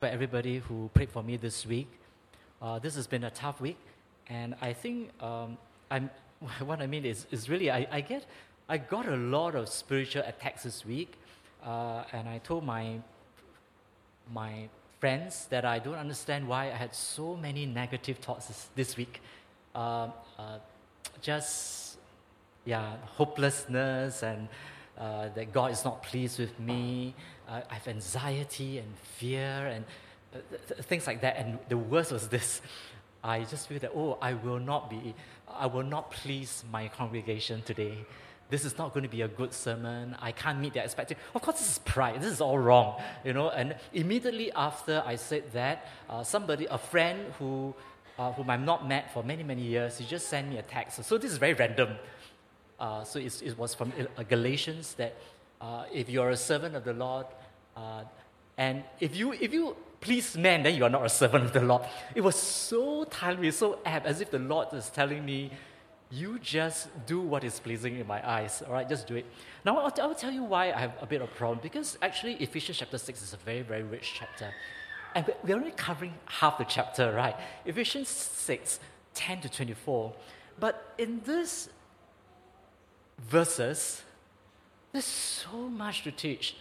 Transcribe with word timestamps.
for 0.00 0.06
everybody 0.06 0.60
who 0.60 0.88
prayed 0.94 1.10
for 1.10 1.22
me 1.22 1.36
this 1.36 1.66
week. 1.66 1.86
Uh, 2.62 2.78
this 2.78 2.94
has 2.94 3.06
been 3.06 3.24
a 3.24 3.30
tough 3.30 3.60
week, 3.60 3.76
and 4.30 4.54
I 4.62 4.72
think 4.72 5.10
um, 5.22 5.58
I'm, 5.90 6.08
what 6.64 6.80
I 6.80 6.86
mean 6.86 7.04
is, 7.04 7.26
is 7.30 7.50
really 7.50 7.70
I, 7.70 7.86
I, 7.92 8.00
get 8.00 8.24
I 8.66 8.78
got 8.78 9.06
a 9.06 9.16
lot 9.16 9.54
of 9.54 9.68
spiritual 9.68 10.22
attacks 10.26 10.62
this 10.62 10.86
week, 10.86 11.12
uh, 11.66 12.04
and 12.14 12.26
I 12.30 12.38
told 12.38 12.64
my 12.64 13.00
my 14.32 14.70
friends 15.00 15.46
that 15.50 15.66
I 15.66 15.78
don't 15.78 15.98
understand 15.98 16.48
why 16.48 16.66
I 16.66 16.76
had 16.76 16.94
so 16.94 17.36
many 17.36 17.66
negative 17.66 18.18
thoughts 18.18 18.46
this, 18.46 18.68
this 18.74 18.96
week. 18.96 19.20
Uh, 19.74 20.08
uh 20.38 20.58
just 21.20 21.98
yeah, 22.64 22.96
hopelessness 23.18 24.22
and 24.22 24.48
uh, 25.00 25.30
that 25.34 25.52
God 25.52 25.72
is 25.72 25.84
not 25.84 26.02
pleased 26.02 26.38
with 26.38 26.60
me. 26.60 27.14
Uh, 27.48 27.62
I 27.70 27.74
have 27.74 27.88
anxiety 27.88 28.78
and 28.78 28.88
fear 29.16 29.66
and 29.66 29.84
uh, 30.34 30.38
th- 30.68 30.80
things 30.82 31.06
like 31.06 31.22
that. 31.22 31.38
And 31.38 31.58
the 31.68 31.78
worst 31.78 32.12
was 32.12 32.28
this 32.28 32.60
I 33.22 33.44
just 33.44 33.68
feel 33.68 33.78
that, 33.80 33.92
oh, 33.94 34.18
I 34.22 34.34
will 34.34 34.58
not 34.58 34.88
be, 34.88 35.14
I 35.48 35.66
will 35.66 35.82
not 35.82 36.10
please 36.10 36.64
my 36.72 36.88
congregation 36.88 37.62
today. 37.62 38.06
This 38.48 38.64
is 38.64 38.78
not 38.78 38.92
going 38.94 39.04
to 39.04 39.08
be 39.08 39.22
a 39.22 39.28
good 39.28 39.52
sermon. 39.52 40.16
I 40.20 40.32
can't 40.32 40.58
meet 40.58 40.74
their 40.74 40.82
expectations. 40.82 41.24
Of 41.34 41.42
course, 41.42 41.58
this 41.58 41.72
is 41.72 41.78
pride. 41.78 42.20
This 42.20 42.32
is 42.32 42.40
all 42.40 42.58
wrong, 42.58 43.00
you 43.24 43.32
know. 43.32 43.50
And 43.50 43.76
immediately 43.92 44.50
after 44.52 45.02
I 45.06 45.16
said 45.16 45.52
that, 45.52 45.86
uh, 46.08 46.24
somebody, 46.24 46.66
a 46.66 46.78
friend 46.78 47.32
who, 47.38 47.74
uh, 48.18 48.32
whom 48.32 48.50
I've 48.50 48.62
not 48.62 48.88
met 48.88 49.12
for 49.12 49.22
many, 49.22 49.44
many 49.44 49.62
years, 49.62 49.98
he 49.98 50.04
just 50.04 50.28
sent 50.28 50.48
me 50.48 50.58
a 50.58 50.62
text. 50.62 51.04
So 51.04 51.16
this 51.16 51.30
is 51.30 51.38
very 51.38 51.54
random. 51.54 51.96
Uh, 52.80 53.04
so 53.04 53.18
it 53.18 53.58
was 53.58 53.74
from 53.74 53.92
uh, 54.16 54.22
Galatians 54.22 54.94
that 54.94 55.14
uh, 55.60 55.84
if 55.92 56.08
you 56.08 56.22
are 56.22 56.30
a 56.30 56.36
servant 56.36 56.74
of 56.74 56.84
the 56.84 56.94
Lord, 56.94 57.26
uh, 57.76 58.04
and 58.56 58.82
if 59.00 59.14
you, 59.14 59.32
if 59.32 59.52
you 59.52 59.76
please 60.00 60.36
men, 60.36 60.62
then 60.62 60.74
you 60.74 60.84
are 60.84 60.90
not 60.90 61.04
a 61.04 61.10
servant 61.10 61.44
of 61.44 61.52
the 61.52 61.60
Lord. 61.60 61.82
It 62.14 62.22
was 62.22 62.36
so 62.36 63.04
timely, 63.04 63.50
so 63.50 63.78
apt, 63.84 64.06
as 64.06 64.22
if 64.22 64.30
the 64.30 64.38
Lord 64.38 64.68
is 64.72 64.88
telling 64.88 65.24
me, 65.24 65.50
you 66.10 66.38
just 66.40 66.88
do 67.06 67.20
what 67.20 67.44
is 67.44 67.60
pleasing 67.60 67.98
in 67.98 68.06
my 68.06 68.26
eyes. 68.28 68.62
All 68.66 68.72
right, 68.72 68.88
just 68.88 69.06
do 69.06 69.14
it. 69.14 69.26
Now, 69.64 69.78
I'll, 69.78 69.92
I'll 70.00 70.14
tell 70.14 70.32
you 70.32 70.42
why 70.42 70.72
I 70.72 70.80
have 70.80 70.94
a 71.00 71.06
bit 71.06 71.20
of 71.20 71.28
a 71.28 71.32
problem. 71.32 71.60
Because 71.62 71.98
actually, 72.02 72.34
Ephesians 72.34 72.78
chapter 72.78 72.98
6 72.98 73.22
is 73.22 73.32
a 73.34 73.36
very, 73.36 73.62
very 73.62 73.82
rich 73.82 74.14
chapter. 74.18 74.52
And 75.14 75.26
we're 75.44 75.56
only 75.56 75.72
covering 75.72 76.14
half 76.24 76.58
the 76.58 76.64
chapter, 76.64 77.12
right? 77.12 77.36
Ephesians 77.64 78.08
6, 78.08 78.80
10 79.14 79.42
to 79.42 79.48
24. 79.48 80.12
But 80.58 80.94
in 80.98 81.20
this 81.24 81.68
verses, 83.28 84.02
there's 84.92 85.04
so 85.04 85.68
much 85.68 86.02
to 86.02 86.12
teach. 86.12 86.56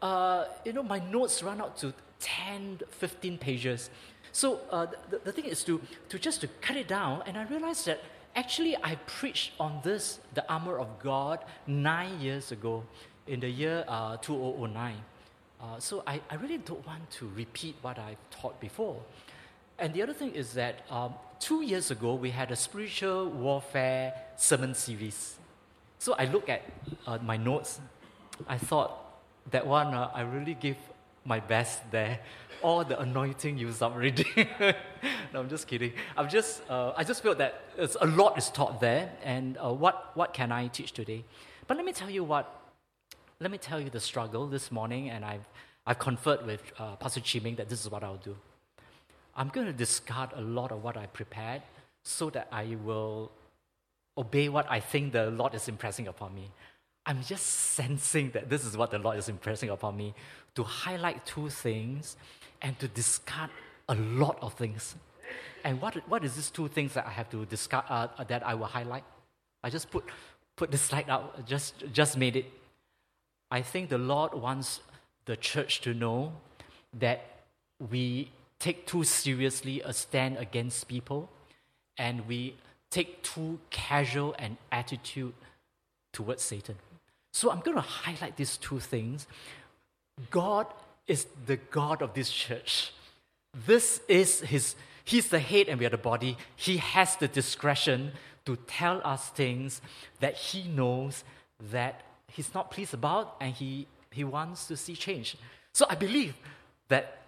Uh, 0.00 0.44
you 0.64 0.72
know, 0.72 0.82
my 0.82 0.98
notes 0.98 1.42
run 1.42 1.60
out 1.60 1.76
to 1.78 1.94
10, 2.20 2.80
15 2.90 3.38
pages. 3.38 3.90
So 4.32 4.60
uh, 4.70 4.86
the, 5.10 5.18
the 5.18 5.32
thing 5.32 5.44
is 5.44 5.62
to, 5.64 5.80
to 6.08 6.18
just 6.18 6.40
to 6.40 6.48
cut 6.60 6.76
it 6.76 6.88
down, 6.88 7.22
and 7.26 7.36
I 7.36 7.44
realized 7.44 7.86
that 7.86 8.00
actually 8.34 8.76
I 8.82 8.96
preached 9.06 9.52
on 9.60 9.80
this, 9.84 10.18
the 10.34 10.48
armor 10.50 10.78
of 10.78 10.88
God, 11.02 11.40
nine 11.66 12.20
years 12.20 12.52
ago 12.52 12.84
in 13.26 13.40
the 13.40 13.48
year 13.48 13.84
uh, 13.88 14.16
2009. 14.16 14.94
Uh, 15.60 15.78
so 15.78 16.02
I, 16.06 16.20
I 16.28 16.34
really 16.36 16.58
don't 16.58 16.84
want 16.86 17.08
to 17.12 17.30
repeat 17.36 17.76
what 17.82 17.98
I've 17.98 18.16
taught 18.30 18.58
before. 18.60 19.00
And 19.78 19.94
the 19.94 20.02
other 20.02 20.12
thing 20.12 20.34
is 20.34 20.54
that 20.54 20.84
um, 20.90 21.14
two 21.38 21.62
years 21.62 21.90
ago, 21.90 22.14
we 22.14 22.30
had 22.30 22.50
a 22.50 22.56
spiritual 22.56 23.28
warfare 23.28 24.14
sermon 24.36 24.74
series. 24.74 25.36
So 26.02 26.16
I 26.18 26.24
look 26.24 26.48
at 26.48 26.62
uh, 27.06 27.18
my 27.22 27.36
notes. 27.36 27.78
I 28.48 28.58
thought 28.58 28.90
that 29.52 29.64
one, 29.64 29.94
uh, 29.94 30.10
I 30.12 30.22
really 30.22 30.54
give 30.54 30.76
my 31.24 31.38
best 31.38 31.88
there. 31.92 32.18
All 32.62 32.82
the 32.82 32.98
anointing 32.98 33.64
up 33.64 33.82
already. 33.82 34.26
no, 35.32 35.38
I'm 35.38 35.48
just 35.48 35.68
kidding. 35.68 35.92
I'm 36.16 36.28
just, 36.28 36.68
uh, 36.68 36.92
I 36.96 37.04
just 37.04 37.22
felt 37.22 37.38
that 37.38 37.62
a 38.00 38.06
lot 38.08 38.36
is 38.36 38.50
taught 38.50 38.80
there, 38.80 39.12
and 39.22 39.56
uh, 39.58 39.72
what, 39.72 40.10
what 40.16 40.34
can 40.34 40.50
I 40.50 40.66
teach 40.66 40.90
today? 40.90 41.22
But 41.68 41.76
let 41.76 41.86
me 41.86 41.92
tell 41.92 42.10
you 42.10 42.24
what, 42.24 42.52
let 43.38 43.52
me 43.52 43.58
tell 43.58 43.80
you 43.80 43.88
the 43.88 44.00
struggle 44.00 44.48
this 44.48 44.72
morning, 44.72 45.08
and 45.08 45.24
I've, 45.24 45.48
I've 45.86 46.00
conferred 46.00 46.44
with 46.44 46.64
uh, 46.80 46.96
Pastor 46.96 47.20
Chiming 47.20 47.54
that 47.54 47.68
this 47.68 47.80
is 47.80 47.88
what 47.88 48.02
I'll 48.02 48.24
do. 48.24 48.34
I'm 49.36 49.50
going 49.50 49.68
to 49.68 49.72
discard 49.72 50.30
a 50.34 50.40
lot 50.40 50.72
of 50.72 50.82
what 50.82 50.96
I 50.96 51.06
prepared 51.06 51.62
so 52.02 52.28
that 52.30 52.48
I 52.50 52.76
will 52.82 53.30
obey 54.16 54.48
what 54.48 54.66
I 54.70 54.80
think 54.80 55.12
the 55.12 55.30
Lord 55.30 55.54
is 55.54 55.68
impressing 55.68 56.08
upon 56.08 56.34
me. 56.34 56.50
I'm 57.04 57.22
just 57.22 57.46
sensing 57.46 58.30
that 58.30 58.48
this 58.48 58.64
is 58.64 58.76
what 58.76 58.90
the 58.90 58.98
Lord 58.98 59.18
is 59.18 59.28
impressing 59.28 59.70
upon 59.70 59.96
me 59.96 60.14
to 60.54 60.62
highlight 60.62 61.26
two 61.26 61.48
things 61.48 62.16
and 62.60 62.78
to 62.78 62.88
discard 62.88 63.50
a 63.88 63.94
lot 63.94 64.38
of 64.40 64.54
things. 64.54 64.94
And 65.64 65.80
what, 65.80 65.96
what 66.08 66.24
is 66.24 66.34
these 66.34 66.50
two 66.50 66.68
things 66.68 66.94
that 66.94 67.06
I 67.06 67.10
have 67.10 67.30
to 67.30 67.44
discard, 67.46 67.84
uh, 67.88 68.08
that 68.24 68.46
I 68.46 68.54
will 68.54 68.66
highlight? 68.66 69.04
I 69.64 69.70
just 69.70 69.90
put, 69.90 70.04
put 70.56 70.70
the 70.70 70.78
slide 70.78 71.08
out, 71.08 71.46
just, 71.46 71.84
just 71.92 72.16
made 72.16 72.36
it. 72.36 72.46
I 73.50 73.62
think 73.62 73.88
the 73.88 73.98
Lord 73.98 74.34
wants 74.34 74.80
the 75.24 75.36
church 75.36 75.80
to 75.82 75.94
know 75.94 76.32
that 76.98 77.42
we 77.90 78.30
take 78.58 78.86
too 78.86 79.04
seriously 79.04 79.80
a 79.82 79.92
stand 79.92 80.36
against 80.36 80.88
people 80.88 81.28
and 81.98 82.26
we 82.26 82.56
take 82.92 83.22
too 83.22 83.58
casual 83.70 84.34
an 84.38 84.56
attitude 84.70 85.34
towards 86.12 86.42
Satan. 86.42 86.76
So 87.32 87.50
I'm 87.50 87.60
going 87.60 87.76
to 87.76 87.80
highlight 87.80 88.36
these 88.36 88.58
two 88.58 88.78
things. 88.78 89.26
God 90.30 90.66
is 91.06 91.26
the 91.46 91.56
God 91.56 92.02
of 92.02 92.14
this 92.14 92.30
church. 92.30 92.92
This 93.66 94.00
is 94.08 94.40
his, 94.40 94.76
he's 95.04 95.28
the 95.28 95.38
head 95.38 95.68
and 95.68 95.80
we 95.80 95.86
are 95.86 95.90
the 95.90 95.98
body. 95.98 96.36
He 96.54 96.76
has 96.76 97.16
the 97.16 97.28
discretion 97.28 98.12
to 98.44 98.56
tell 98.66 99.00
us 99.04 99.28
things 99.30 99.80
that 100.20 100.34
he 100.34 100.68
knows 100.68 101.24
that 101.70 102.02
he's 102.28 102.52
not 102.54 102.70
pleased 102.70 102.94
about 102.94 103.36
and 103.40 103.54
he, 103.54 103.86
he 104.10 104.24
wants 104.24 104.66
to 104.66 104.76
see 104.76 104.94
change. 104.94 105.36
So 105.72 105.86
I 105.88 105.94
believe 105.94 106.34
that, 106.88 107.22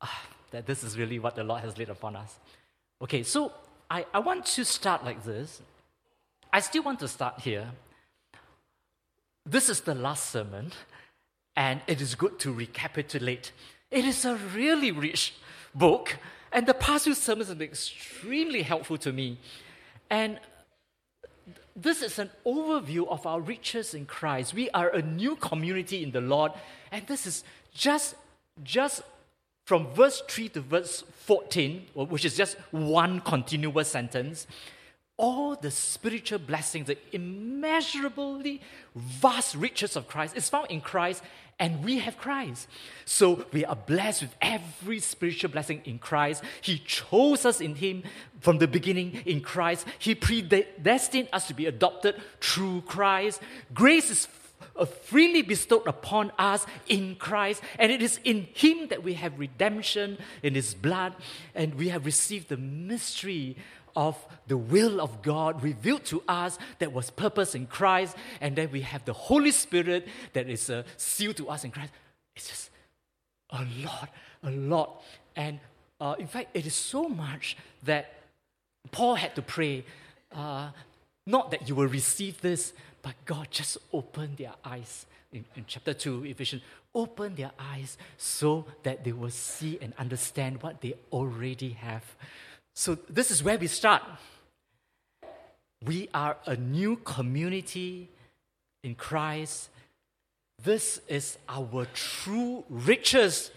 uh, 0.00 0.06
that 0.50 0.66
this 0.66 0.82
is 0.82 0.98
really 0.98 1.18
what 1.18 1.36
the 1.36 1.44
Lord 1.44 1.62
has 1.62 1.78
laid 1.78 1.90
upon 1.90 2.16
us. 2.16 2.38
Okay, 3.00 3.22
so 3.22 3.52
I, 3.90 4.04
I 4.12 4.18
want 4.18 4.44
to 4.46 4.64
start 4.64 5.04
like 5.04 5.24
this. 5.24 5.62
I 6.52 6.60
still 6.60 6.82
want 6.82 7.00
to 7.00 7.08
start 7.08 7.40
here. 7.40 7.70
This 9.46 9.68
is 9.68 9.80
the 9.80 9.94
last 9.94 10.30
sermon, 10.30 10.72
and 11.56 11.80
it 11.86 12.00
is 12.00 12.14
good 12.14 12.38
to 12.40 12.52
recapitulate. 12.52 13.52
It 13.90 14.04
is 14.04 14.24
a 14.24 14.36
really 14.54 14.92
rich 14.92 15.34
book, 15.74 16.16
and 16.52 16.66
the 16.66 16.74
past 16.74 17.04
few 17.04 17.14
sermons 17.14 17.48
have 17.48 17.58
been 17.58 17.68
extremely 17.68 18.62
helpful 18.62 18.98
to 18.98 19.12
me. 19.12 19.38
And 20.10 20.38
this 21.74 22.02
is 22.02 22.18
an 22.18 22.30
overview 22.44 23.08
of 23.08 23.26
our 23.26 23.40
riches 23.40 23.94
in 23.94 24.04
Christ. 24.04 24.52
We 24.52 24.68
are 24.70 24.88
a 24.88 25.00
new 25.00 25.36
community 25.36 26.02
in 26.02 26.10
the 26.10 26.20
Lord, 26.20 26.52
and 26.92 27.06
this 27.06 27.26
is 27.26 27.44
just, 27.72 28.16
just 28.62 29.02
from 29.68 29.86
verse 29.88 30.22
3 30.26 30.48
to 30.48 30.62
verse 30.62 31.04
14, 31.26 31.88
which 31.94 32.24
is 32.24 32.34
just 32.34 32.56
one 32.70 33.20
continuous 33.20 33.86
sentence, 33.86 34.46
all 35.18 35.56
the 35.56 35.70
spiritual 35.70 36.38
blessings, 36.38 36.86
the 36.86 36.96
immeasurably 37.12 38.62
vast 38.96 39.54
riches 39.54 39.94
of 39.94 40.08
Christ 40.08 40.38
is 40.38 40.48
found 40.48 40.70
in 40.70 40.80
Christ, 40.80 41.22
and 41.58 41.84
we 41.84 41.98
have 41.98 42.16
Christ. 42.16 42.66
So 43.04 43.44
we 43.52 43.66
are 43.66 43.76
blessed 43.76 44.22
with 44.22 44.34
every 44.40 45.00
spiritual 45.00 45.50
blessing 45.50 45.82
in 45.84 45.98
Christ. 45.98 46.42
He 46.62 46.78
chose 46.78 47.44
us 47.44 47.60
in 47.60 47.74
Him 47.74 48.04
from 48.40 48.56
the 48.56 48.68
beginning 48.68 49.20
in 49.26 49.42
Christ. 49.42 49.86
He 49.98 50.14
predestined 50.14 51.28
us 51.30 51.46
to 51.48 51.52
be 51.52 51.66
adopted 51.66 52.14
through 52.40 52.84
Christ. 52.86 53.42
Grace 53.74 54.10
is 54.10 54.28
freely 55.02 55.42
bestowed 55.42 55.86
upon 55.86 56.32
us 56.38 56.66
in 56.88 57.16
Christ. 57.16 57.62
And 57.78 57.90
it 57.90 58.02
is 58.02 58.20
in 58.24 58.48
Him 58.54 58.88
that 58.88 59.02
we 59.02 59.14
have 59.14 59.38
redemption 59.38 60.18
in 60.42 60.54
His 60.54 60.74
blood, 60.74 61.14
and 61.54 61.74
we 61.74 61.88
have 61.88 62.06
received 62.06 62.48
the 62.48 62.56
mystery 62.56 63.56
of 63.96 64.16
the 64.46 64.56
will 64.56 65.00
of 65.00 65.22
God 65.22 65.62
revealed 65.62 66.04
to 66.04 66.22
us 66.28 66.56
that 66.78 66.92
was 66.92 67.10
purpose 67.10 67.56
in 67.56 67.66
Christ, 67.66 68.16
and 68.40 68.54
then 68.54 68.70
we 68.70 68.82
have 68.82 69.04
the 69.04 69.12
Holy 69.12 69.50
Spirit 69.50 70.06
that 70.34 70.48
is 70.48 70.70
a 70.70 70.84
seal 70.96 71.34
to 71.34 71.48
us 71.48 71.64
in 71.64 71.72
Christ. 71.72 71.92
It's 72.36 72.48
just 72.48 72.70
a 73.50 73.66
lot, 73.84 74.10
a 74.44 74.50
lot. 74.50 75.02
And 75.34 75.58
uh, 76.00 76.14
in 76.18 76.28
fact, 76.28 76.56
it 76.56 76.64
is 76.64 76.74
so 76.74 77.08
much 77.08 77.56
that 77.82 78.14
Paul 78.92 79.16
had 79.16 79.34
to 79.34 79.42
pray, 79.42 79.84
uh, 80.32 80.70
not 81.26 81.50
that 81.50 81.68
you 81.68 81.74
will 81.74 81.88
receive 81.88 82.40
this, 82.40 82.72
but 83.08 83.14
God 83.24 83.48
just 83.50 83.78
opened 83.90 84.36
their 84.36 84.52
eyes. 84.62 85.06
In, 85.32 85.42
in 85.56 85.64
chapter 85.66 85.94
2, 85.94 86.26
Ephesians, 86.26 86.60
open 86.94 87.36
their 87.36 87.52
eyes 87.58 87.96
so 88.18 88.66
that 88.82 89.02
they 89.02 89.12
will 89.12 89.30
see 89.30 89.78
and 89.80 89.94
understand 89.98 90.62
what 90.62 90.82
they 90.82 90.92
already 91.10 91.70
have. 91.70 92.04
So, 92.74 92.98
this 93.08 93.30
is 93.30 93.42
where 93.42 93.56
we 93.56 93.66
start. 93.66 94.02
We 95.86 96.10
are 96.12 96.36
a 96.44 96.56
new 96.56 96.96
community 96.96 98.10
in 98.84 98.94
Christ. 98.94 99.70
This 100.62 101.00
is 101.08 101.38
our 101.48 101.86
true 101.94 102.62
riches 102.68 103.52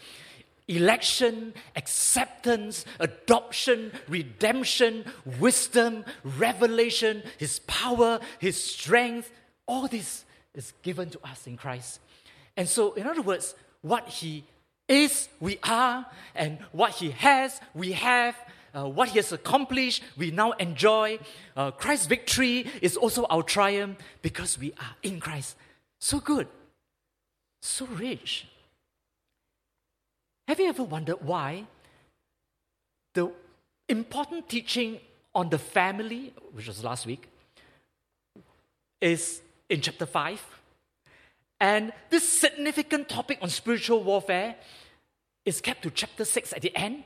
election, 0.68 1.54
acceptance, 1.76 2.86
adoption, 3.00 3.92
redemption, 4.08 5.04
wisdom, 5.40 6.06
revelation, 6.24 7.24
His 7.38 7.60
power, 7.60 8.22
His 8.40 8.64
strength. 8.64 9.30
All 9.72 9.88
this 9.88 10.26
is 10.54 10.74
given 10.82 11.10
to 11.12 11.20
us 11.26 11.48
in 11.48 11.56
Christ. 11.56 12.02
And 12.58 12.68
so, 12.68 12.92
in 12.92 13.08
other 13.08 13.22
words, 13.22 13.56
what 13.82 14.06
He 14.10 14.44
is, 14.90 15.30
we 15.40 15.60
are, 15.64 16.06
and 16.36 16.60
what 16.74 16.92
He 16.92 17.12
has, 17.12 17.62
we 17.74 17.94
have. 17.94 18.36
Uh, 18.74 18.86
what 18.86 19.10
he 19.10 19.18
has 19.18 19.34
accomplished, 19.34 20.02
we 20.16 20.32
now 20.32 20.52
enjoy. 20.52 21.20
Uh, 21.58 21.72
Christ's 21.72 22.06
victory 22.06 22.66
is 22.82 22.96
also 22.96 23.26
our 23.26 23.44
triumph 23.44 23.98
because 24.22 24.58
we 24.58 24.72
are 24.80 24.96
in 25.04 25.20
Christ. 25.20 25.58
So 26.00 26.22
good, 26.22 26.48
so 27.62 27.86
rich. 27.88 28.48
Have 30.48 30.58
you 30.62 30.70
ever 30.70 30.84
wondered 30.84 31.18
why 31.22 31.66
the 33.14 33.30
important 33.90 34.48
teaching 34.48 35.02
on 35.36 35.50
the 35.50 35.60
family, 35.60 36.34
which 36.54 36.68
was 36.68 36.82
last 36.82 37.06
week, 37.06 37.28
is 39.02 39.42
in 39.72 39.82
chapter 39.82 40.06
5? 40.06 40.62
And 41.60 41.94
this 42.10 42.28
significant 42.28 43.08
topic 43.08 43.40
on 43.42 43.50
spiritual 43.50 44.04
warfare 44.04 44.56
is 45.46 45.62
kept 45.62 45.84
to 45.84 45.90
chapter 45.92 46.26
6 46.26 46.54
at 46.54 46.62
the 46.62 46.76
end? 46.76 47.04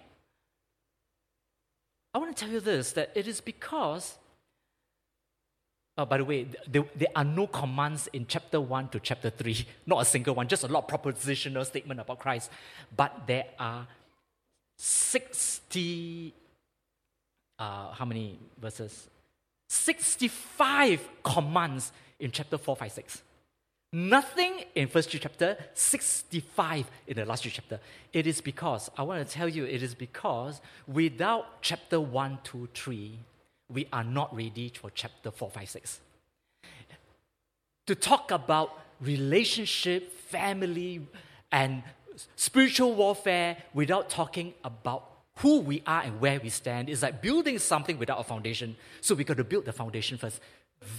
I 2.13 2.17
want 2.17 2.35
to 2.35 2.45
tell 2.45 2.53
you 2.53 2.59
this 2.59 2.93
that 2.93 3.11
it 3.15 3.27
is 3.27 3.41
because 3.41 4.17
Oh, 5.97 6.05
by 6.05 6.17
the 6.17 6.25
way, 6.25 6.45
there, 6.67 6.83
there, 6.93 7.07
are 7.15 7.23
no 7.23 7.47
commands 7.47 8.09
in 8.11 8.25
chapter 8.27 8.59
1 8.59 8.89
to 8.89 8.99
chapter 8.99 9.29
3, 9.29 9.65
not 9.85 10.01
a 10.01 10.05
single 10.05 10.35
one, 10.35 10.45
just 10.45 10.65
a 10.65 10.67
lot 10.67 10.91
of 10.91 11.01
propositional 11.01 11.65
statement 11.65 12.01
about 12.01 12.19
Christ. 12.19 12.51
But 12.93 13.25
there 13.25 13.45
are 13.57 13.87
60, 14.77 16.33
uh, 17.57 17.93
how 17.93 18.03
many 18.03 18.37
verses? 18.59 19.07
65 19.69 21.07
commands 21.23 21.93
in 22.19 22.31
chapter 22.31 22.57
4, 22.57 22.75
5, 22.75 22.91
6. 22.91 23.21
Nothing 23.93 24.63
in 24.75 24.87
first 24.87 25.09
chapter, 25.09 25.57
65 25.73 26.89
in 27.07 27.15
the 27.15 27.25
last 27.25 27.43
chapter. 27.43 27.79
It 28.11 28.27
is 28.27 28.41
because, 28.41 28.89
I 28.97 29.03
want 29.03 29.25
to 29.25 29.33
tell 29.33 29.47
you, 29.47 29.65
it 29.65 29.81
is 29.81 29.95
because 29.95 30.59
without 30.87 31.61
chapter 31.61 32.01
1, 32.01 32.39
2, 32.43 32.69
3, 32.73 33.19
we 33.69 33.87
are 33.93 34.03
not 34.03 34.35
ready 34.35 34.71
for 34.75 34.89
chapter 34.89 35.31
4, 35.31 35.49
5, 35.49 35.69
6. 35.69 35.99
To 37.87 37.95
talk 37.95 38.31
about 38.31 38.77
relationship, 38.99 40.11
family, 40.11 41.07
and 41.51 41.83
spiritual 42.35 42.93
warfare 42.95 43.57
without 43.73 44.09
talking 44.09 44.53
about 44.63 45.09
who 45.39 45.59
we 45.59 45.83
are 45.85 46.01
and 46.01 46.19
where 46.21 46.39
we 46.39 46.49
stand 46.49 46.89
is 46.89 47.01
like 47.01 47.21
building 47.21 47.59
something 47.59 47.97
without 47.97 48.19
a 48.19 48.23
foundation. 48.23 48.75
So 49.01 49.15
we 49.15 49.23
got 49.23 49.37
to 49.37 49.43
build 49.43 49.65
the 49.65 49.73
foundation 49.73 50.17
first. 50.17 50.39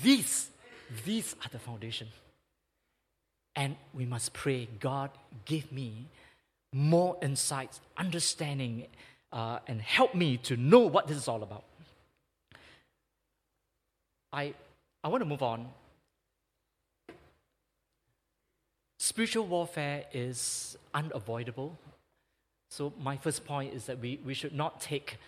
These, 0.03 0.51
these 1.05 1.35
are 1.45 1.49
the 1.51 1.59
foundation. 1.59 2.09
And 3.55 3.77
we 3.95 4.05
must 4.05 4.33
pray, 4.33 4.69
God, 4.81 5.11
give 5.45 5.73
me 5.73 6.09
more 6.73 7.17
insights, 7.23 7.81
understanding, 7.97 8.87
uh, 9.33 9.61
and 9.67 9.81
help 9.81 10.15
me 10.15 10.37
to 10.39 10.57
know 10.57 10.81
what 10.81 11.09
this 11.09 11.17
is 11.17 11.29
all 11.29 11.43
about. 11.43 11.65
I, 14.33 14.55
I 15.03 15.09
want 15.09 15.23
to 15.23 15.29
move 15.29 15.43
on. 15.43 15.69
Spiritual 18.99 19.47
warfare 19.47 20.05
is 20.13 20.77
unavoidable. 20.93 21.79
So, 22.71 22.93
my 23.01 23.17
first 23.17 23.47
point 23.47 23.73
is 23.73 23.87
that 23.87 24.01
we, 24.01 24.21
we 24.25 24.35
should 24.35 24.55
not 24.55 24.81
take 24.81 25.19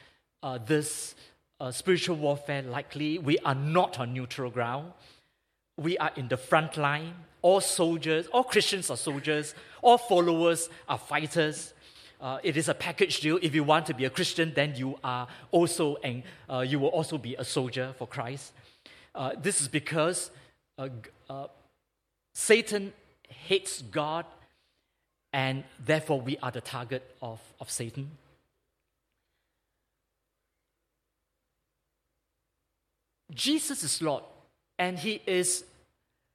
uh, 0.42 0.58
this 0.58 1.14
uh, 1.60 1.70
spiritual 1.70 2.16
warfare 2.16 2.62
lightly. 2.62 3.18
We 3.18 3.38
are 3.38 3.54
not 3.54 3.98
on 3.98 4.12
neutral 4.12 4.50
ground. 4.50 4.92
We 5.78 5.96
are 5.96 6.10
in 6.16 6.28
the 6.28 6.36
front 6.36 6.76
line. 6.76 7.14
All 7.40 7.60
soldiers, 7.60 8.26
all 8.26 8.42
Christians 8.42 8.90
are 8.90 8.96
soldiers, 8.96 9.54
all 9.80 9.96
followers 9.96 10.68
are 10.88 10.98
fighters. 10.98 11.72
Uh, 12.20 12.38
it 12.42 12.56
is 12.56 12.68
a 12.68 12.74
package 12.74 13.20
deal. 13.20 13.38
If 13.40 13.54
you 13.54 13.62
want 13.62 13.86
to 13.86 13.94
be 13.94 14.04
a 14.04 14.10
Christian, 14.10 14.52
then 14.52 14.74
you 14.74 14.98
are 15.04 15.28
also, 15.52 15.96
and 16.02 16.24
uh, 16.50 16.64
you 16.66 16.80
will 16.80 16.88
also 16.88 17.16
be 17.16 17.36
a 17.36 17.44
soldier 17.44 17.94
for 17.96 18.08
Christ. 18.08 18.52
Uh, 19.14 19.30
this 19.40 19.60
is 19.60 19.68
because 19.68 20.32
uh, 20.78 20.88
uh, 21.30 21.46
Satan 22.34 22.92
hates 23.28 23.82
God, 23.82 24.24
and 25.32 25.62
therefore 25.84 26.20
we 26.20 26.38
are 26.38 26.50
the 26.50 26.60
target 26.60 27.14
of, 27.22 27.40
of 27.60 27.70
Satan. 27.70 28.10
Jesus 33.32 33.84
is 33.84 34.02
Lord, 34.02 34.24
and 34.78 34.98
he 34.98 35.20
is, 35.26 35.64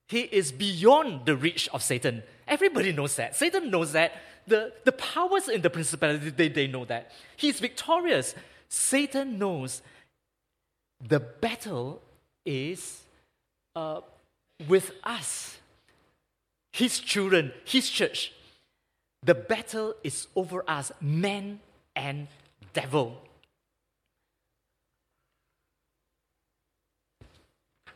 he 0.07 0.21
is 0.21 0.51
beyond 0.51 1.25
the 1.25 1.35
reach 1.35 1.69
of 1.73 1.81
Satan. 1.81 2.23
Everybody 2.47 2.91
knows 2.91 3.15
that. 3.15 3.35
Satan 3.35 3.69
knows 3.69 3.93
that. 3.93 4.13
The, 4.45 4.73
the 4.83 4.91
powers 4.91 5.47
in 5.47 5.61
the 5.61 5.69
principality, 5.69 6.29
they, 6.29 6.49
they 6.49 6.67
know 6.67 6.85
that. 6.85 7.11
He's 7.37 7.59
victorious. 7.59 8.35
Satan 8.67 9.39
knows 9.39 9.81
the 11.01 11.19
battle 11.19 12.01
is 12.45 13.03
uh, 13.75 14.01
with 14.67 14.91
us, 15.03 15.57
his 16.71 16.99
children, 16.99 17.53
his 17.65 17.89
church. 17.89 18.33
The 19.23 19.35
battle 19.35 19.95
is 20.03 20.27
over 20.35 20.63
us, 20.67 20.91
man 20.99 21.59
and 21.95 22.27
devil. 22.73 23.21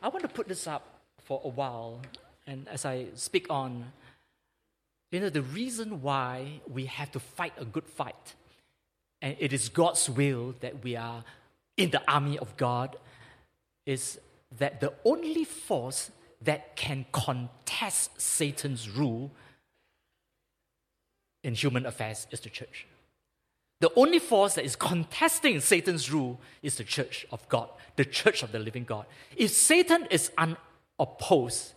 I 0.01 0.07
want 0.07 0.21
to 0.21 0.29
put 0.29 0.47
this 0.47 0.67
up 0.67 0.96
for 1.27 1.41
a 1.43 1.49
while, 1.49 2.01
and 2.47 2.67
as 2.69 2.85
I 2.85 3.07
speak 3.15 3.47
on, 3.49 3.91
you 5.11 5.19
know, 5.19 5.29
the 5.29 5.41
reason 5.41 6.01
why 6.01 6.61
we 6.67 6.85
have 6.85 7.11
to 7.11 7.19
fight 7.19 7.51
a 7.57 7.65
good 7.65 7.85
fight, 7.85 8.35
and 9.21 9.35
it 9.37 9.51
is 9.51 9.67
God's 9.67 10.09
will 10.09 10.55
that 10.61 10.83
we 10.85 10.95
are 10.95 11.25
in 11.75 11.91
the 11.91 12.01
army 12.09 12.37
of 12.39 12.55
God, 12.55 12.95
is 13.85 14.19
that 14.57 14.79
the 14.79 14.93
only 15.03 15.43
force 15.43 16.11
that 16.41 16.77
can 16.77 17.05
contest 17.11 18.21
Satan's 18.21 18.89
rule 18.89 19.31
in 21.43 21.55
human 21.55 21.85
affairs 21.85 22.25
is 22.31 22.39
the 22.39 22.49
church. 22.49 22.87
The 23.81 23.91
only 23.95 24.19
force 24.19 24.55
that 24.55 24.65
is 24.65 24.75
contesting 24.75 25.59
Satan's 25.59 26.09
rule 26.11 26.39
is 26.63 26.77
the 26.77 26.83
church 26.83 27.27
of 27.31 27.47
God, 27.49 27.69
the 27.95 28.05
church 28.05 28.43
of 28.43 28.51
the 28.51 28.59
living 28.59 28.85
God. 28.85 29.05
If 29.35 29.51
Satan 29.51 30.07
is 30.09 30.31
unopposed, 30.99 31.73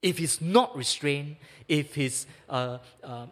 if 0.00 0.18
he's 0.18 0.40
not 0.40 0.76
restrained, 0.76 1.36
if 1.68 1.94
he's, 1.94 2.26
uh, 2.48 2.78
uh, 3.02 3.26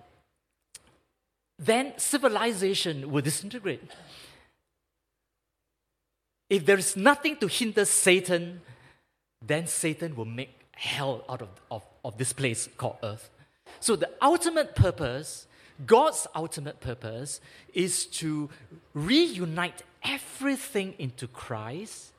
then 1.59 1.93
civilization 1.97 3.11
will 3.11 3.23
disintegrate. 3.23 3.83
If 6.49 6.67
there 6.67 6.79
is 6.79 6.97
nothing 6.97 7.37
to 7.37 7.47
hinder 7.47 7.85
Satan, 7.85 8.61
then 9.45 9.67
Satan 9.67 10.17
will 10.17 10.25
make 10.25 10.51
hell 10.73 11.25
out 11.29 11.43
of, 11.43 11.49
of, 11.71 11.83
of 12.05 12.19
this 12.19 12.33
place 12.33 12.69
called 12.77 12.97
earth. 13.03 13.31
So, 13.79 13.95
the 13.95 14.11
ultimate 14.21 14.75
purpose, 14.75 15.47
God's 15.87 16.27
ultimate 16.35 16.81
purpose, 16.81 17.41
is 17.73 18.07
to 18.07 18.51
reunite 18.95 19.83
everything 20.03 20.95
into 20.99 21.29
Christ, 21.29 22.13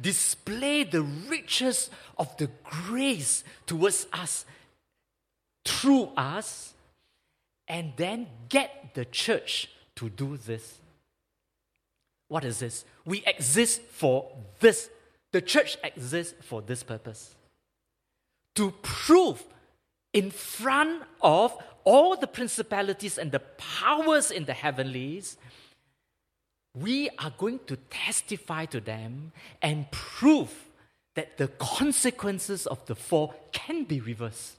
display 0.00 0.84
the 0.84 1.02
riches 1.02 1.90
of 2.16 2.36
the 2.36 2.50
grace 2.64 3.44
towards 3.66 4.06
us 4.12 4.44
through 5.64 6.10
us, 6.16 6.74
and 7.66 7.92
then 7.96 8.26
get 8.48 8.94
the 8.94 9.04
church 9.04 9.68
to 9.94 10.08
do 10.08 10.38
this. 10.38 10.78
What 12.28 12.44
is 12.44 12.58
this? 12.58 12.84
We 13.04 13.22
exist 13.26 13.82
for 13.82 14.30
this. 14.60 14.88
The 15.32 15.42
church 15.42 15.76
exists 15.84 16.34
for 16.42 16.62
this 16.62 16.82
purpose 16.82 17.34
to 18.54 18.72
prove 18.82 19.44
in 20.14 20.30
front 20.30 21.02
of 21.20 21.56
all 21.84 22.16
the 22.16 22.26
principalities 22.26 23.18
and 23.18 23.30
the 23.30 23.40
powers 23.40 24.30
in 24.30 24.46
the 24.46 24.54
heavenlies, 24.54 25.36
we 26.80 27.08
are 27.18 27.32
going 27.36 27.60
to 27.66 27.76
testify 27.90 28.64
to 28.66 28.80
them 28.80 29.32
and 29.62 29.90
prove 29.90 30.52
that 31.14 31.36
the 31.36 31.48
consequences 31.48 32.66
of 32.66 32.84
the 32.86 32.94
fall 32.94 33.34
can 33.52 33.84
be 33.84 34.00
reversed. 34.00 34.56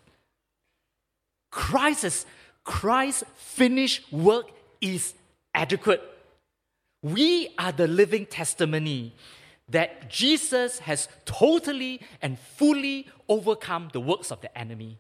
Christ's, 1.52 2.26
Christ's 2.64 3.24
finished 3.36 4.12
work 4.12 4.48
is 4.82 5.14
adequate. 5.54 6.02
We 7.02 7.54
are 7.58 7.72
the 7.72 7.88
living 7.88 8.26
testimony 8.26 9.14
that 9.70 10.10
Jesus 10.10 10.80
has 10.80 11.08
totally 11.26 12.02
and 12.22 12.38
fully 12.40 13.08
overcome 13.28 13.90
the 13.94 14.00
works 14.00 14.32
of 14.32 14.42
the 14.42 14.58
enemy. 14.58 14.98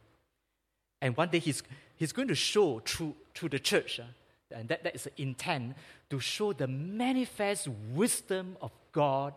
And 1.01 1.17
one 1.17 1.29
day 1.29 1.39
he's, 1.39 1.63
he's 1.95 2.11
going 2.11 2.27
to 2.27 2.35
show 2.35 2.79
through, 2.79 3.15
through 3.33 3.49
the 3.49 3.59
church, 3.59 3.99
uh, 3.99 4.03
and 4.51 4.69
that, 4.69 4.83
that 4.83 4.95
is 4.95 5.03
the 5.03 5.21
intent, 5.21 5.75
to 6.09 6.19
show 6.19 6.53
the 6.53 6.67
manifest 6.67 7.67
wisdom 7.93 8.57
of 8.61 8.71
God 8.91 9.33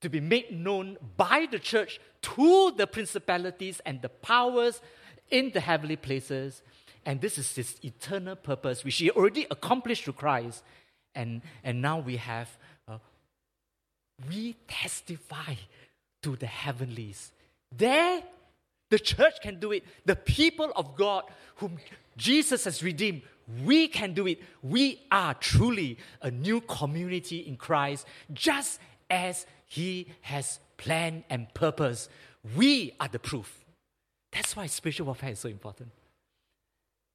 to 0.00 0.08
be 0.08 0.20
made 0.20 0.52
known 0.52 0.96
by 1.16 1.48
the 1.50 1.58
church 1.58 2.00
to 2.22 2.72
the 2.76 2.86
principalities 2.86 3.80
and 3.84 4.00
the 4.00 4.08
powers 4.08 4.80
in 5.30 5.50
the 5.52 5.60
heavenly 5.60 5.96
places. 5.96 6.62
And 7.04 7.20
this 7.20 7.38
is 7.38 7.54
his 7.54 7.76
eternal 7.82 8.36
purpose, 8.36 8.84
which 8.84 8.96
he 8.96 9.10
already 9.10 9.46
accomplished 9.50 10.04
through 10.04 10.14
Christ. 10.14 10.62
And, 11.14 11.42
and 11.64 11.82
now 11.82 11.98
we 11.98 12.16
have, 12.16 12.56
uh, 12.86 12.98
we 14.28 14.56
testify 14.68 15.54
to 16.22 16.36
the 16.36 16.46
heavenlies. 16.46 17.32
There, 17.76 18.22
the 18.90 18.98
church 18.98 19.34
can 19.42 19.58
do 19.58 19.72
it. 19.72 19.84
The 20.04 20.16
people 20.16 20.72
of 20.76 20.96
God, 20.96 21.24
whom 21.56 21.78
Jesus 22.16 22.64
has 22.64 22.82
redeemed, 22.82 23.22
we 23.64 23.88
can 23.88 24.12
do 24.12 24.26
it. 24.26 24.40
We 24.62 25.00
are 25.10 25.34
truly 25.34 25.98
a 26.20 26.30
new 26.30 26.60
community 26.60 27.38
in 27.38 27.56
Christ, 27.56 28.06
just 28.32 28.80
as 29.08 29.46
He 29.66 30.08
has 30.22 30.60
planned 30.76 31.24
and 31.30 31.52
purpose. 31.54 32.08
We 32.56 32.92
are 33.00 33.08
the 33.08 33.18
proof. 33.18 33.64
That's 34.32 34.54
why 34.54 34.66
spiritual 34.66 35.06
warfare 35.06 35.30
is 35.30 35.38
so 35.38 35.48
important. 35.48 35.90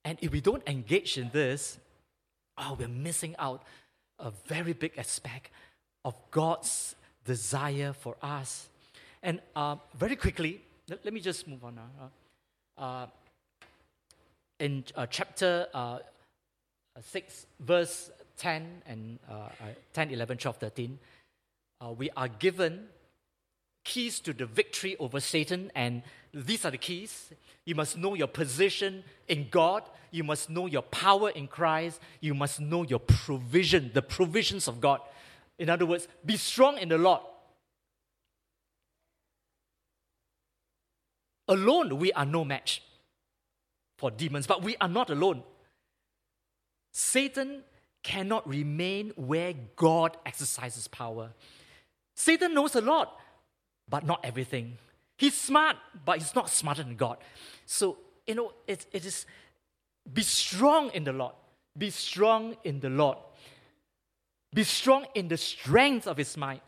And 0.04 0.18
if 0.22 0.32
we 0.32 0.42
don't 0.42 0.64
engage 0.68 1.18
in 1.18 1.30
this, 1.32 1.78
oh, 2.58 2.76
we're 2.78 2.88
missing 2.88 3.36
out 3.40 3.64
a 4.20 4.32
very 4.48 4.74
big 4.74 4.98
aspect 4.98 5.52
of 6.04 6.16
God's 6.32 6.96
desire 7.24 7.94
for 7.94 8.18
us. 8.22 8.68
And 9.22 9.40
uh, 9.56 9.78
very 9.96 10.16
quickly, 10.16 10.62
let, 10.90 11.06
let, 11.06 11.14
me 11.14 11.22
just 11.22 11.48
move 11.48 11.64
on 11.64 11.76
now. 11.76 12.12
Uh, 12.78 13.06
in 14.60 14.84
uh, 14.96 15.06
chapter 15.06 15.68
uh, 15.74 16.00
6, 17.02 17.46
verse 17.60 18.12
10 18.38 18.82
and 18.86 19.20
uh, 19.30 19.34
uh, 19.34 19.50
10, 19.94 20.12
11, 20.12 20.38
12, 20.38 20.58
13, 20.58 21.00
we 21.98 22.10
are 22.16 22.28
given 22.30 22.88
keys 23.84 24.20
to 24.22 24.34
the 24.34 24.46
victory 24.46 24.96
over 24.98 25.20
Satan, 25.20 25.72
and 25.76 26.02
these 26.34 26.66
are 26.66 26.72
the 26.72 26.78
keys. 26.78 27.32
You 27.66 27.76
must 27.76 27.98
know 27.98 28.14
your 28.14 28.28
position 28.28 29.04
in 29.28 29.48
God. 29.50 29.84
You 30.12 30.24
must 30.24 30.50
know 30.50 30.68
your 30.68 30.82
power 30.82 31.30
in 31.30 31.48
Christ. 31.48 32.00
You 32.22 32.34
must 32.34 32.60
know 32.60 32.84
your 32.84 33.00
provision, 33.00 33.92
the 33.94 34.02
provisions 34.02 34.68
of 34.68 34.80
God. 34.80 35.02
In 35.60 35.70
other 35.70 35.86
words, 35.86 36.08
be 36.26 36.38
strong 36.38 36.78
in 36.78 36.90
the 36.90 36.98
Lord. 36.98 37.22
Alone, 41.48 41.98
we 41.98 42.14
are 42.14 42.26
no 42.26 42.46
match 42.46 42.82
for 43.98 44.10
demons, 44.10 44.48
but 44.48 44.64
we 44.64 44.78
are 44.78 44.88
not 44.88 45.10
alone. 45.10 45.44
Satan 46.94 47.64
cannot 48.04 48.48
remain 48.48 49.12
where 49.16 49.54
God 49.76 50.16
exercises 50.26 50.88
power. 50.88 51.32
Satan 52.16 52.54
knows 52.54 52.76
a 52.76 52.82
lot, 52.82 53.20
but 53.90 54.06
not 54.06 54.22
everything. 54.24 54.78
He's 55.18 55.36
smart, 55.36 55.76
but 56.06 56.20
he's 56.20 56.36
not 56.36 56.50
smarter 56.50 56.84
than 56.84 56.96
God. 56.96 57.18
So, 57.66 57.98
you 58.28 58.36
know, 58.36 58.54
it, 58.68 58.86
it 58.92 59.06
is 59.06 59.26
be 60.12 60.22
strong 60.22 60.92
in 60.94 61.04
the 61.04 61.14
Lord. 61.14 61.34
Be 61.78 61.90
strong 61.90 62.56
in 62.64 62.80
the 62.80 62.90
Lord. 62.90 63.18
Be 64.54 64.64
strong 64.64 65.06
in 65.16 65.28
the 65.28 65.38
strength 65.38 66.08
of 66.08 66.18
his 66.18 66.38
might. 66.38 66.62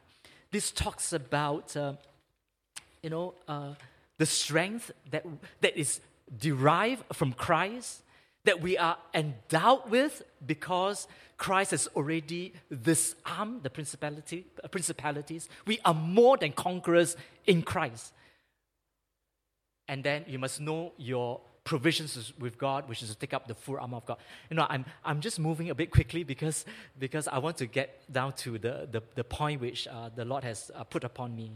This 0.52 0.72
talks 0.72 1.14
about, 1.14 1.76
uh, 1.78 1.94
you 3.04 3.10
know, 3.10 3.36
uh, 3.48 3.74
the 4.18 4.26
strength 4.26 4.92
that, 5.12 5.26
that 5.62 5.78
is 5.78 6.00
derived 6.36 7.04
from 7.14 7.34
Christ, 7.34 8.02
that 8.46 8.62
we 8.62 8.78
are 8.78 8.98
endowed 9.14 9.90
with 9.90 10.24
because 10.46 11.08
Christ 11.38 11.72
has 11.72 11.88
already 11.96 12.54
disarmed 12.82 13.64
the 13.64 13.70
principality, 13.70 14.46
uh, 14.64 14.68
principalities. 14.68 15.50
We 15.66 15.80
are 15.84 15.94
more 15.94 16.38
than 16.38 16.54
conquerors 16.54 17.18
in 17.46 17.62
Christ. 17.62 18.14
And 19.88 20.04
then 20.04 20.26
you 20.28 20.40
must 20.40 20.62
know 20.62 20.94
your 20.98 21.42
provisions 21.64 22.32
with 22.40 22.58
God, 22.58 22.88
which 22.88 23.02
is 23.02 23.10
to 23.10 23.16
take 23.16 23.34
up 23.34 23.48
the 23.48 23.56
full 23.56 23.78
armor 23.80 23.98
of 23.98 24.06
God. 24.06 24.18
You 24.50 24.56
know, 24.56 24.68
I'm, 24.70 24.86
I'm 25.04 25.20
just 25.20 25.40
moving 25.40 25.70
a 25.72 25.76
bit 25.76 25.92
quickly 25.92 26.24
because, 26.24 26.64
because 26.98 27.28
I 27.28 27.40
want 27.40 27.58
to 27.58 27.66
get 27.66 28.12
down 28.12 28.34
to 28.34 28.58
the, 28.58 28.88
the, 28.90 29.02
the 29.16 29.24
point 29.24 29.62
which 29.62 29.88
uh, 29.88 30.10
the 30.16 30.26
Lord 30.26 30.44
has 30.44 30.72
uh, 30.74 30.84
put 30.84 31.04
upon 31.04 31.36
me. 31.36 31.52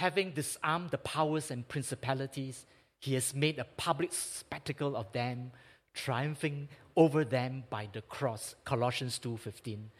Having 0.00 0.30
disarmed 0.30 0.88
the 0.88 0.96
powers 0.96 1.50
and 1.50 1.68
principalities, 1.68 2.64
he 3.00 3.12
has 3.12 3.34
made 3.34 3.58
a 3.58 3.66
public 3.76 4.14
spectacle 4.14 4.96
of 4.96 5.12
them, 5.12 5.52
triumphing 5.92 6.68
over 6.96 7.22
them 7.22 7.64
by 7.68 7.86
the 7.92 8.00
cross. 8.00 8.54
Colossians 8.64 9.18
2:15. 9.18 9.90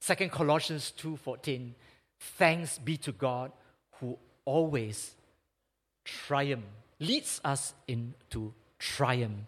Second 0.00 0.30
Colossians 0.32 0.92
2:14. 0.92 1.74
Thanks 2.38 2.78
be 2.78 2.96
to 2.96 3.12
God 3.12 3.52
who 3.98 4.18
always 4.46 5.14
triumph, 6.04 6.64
leads 6.98 7.38
us 7.44 7.74
into 7.86 8.54
triumph 8.78 9.46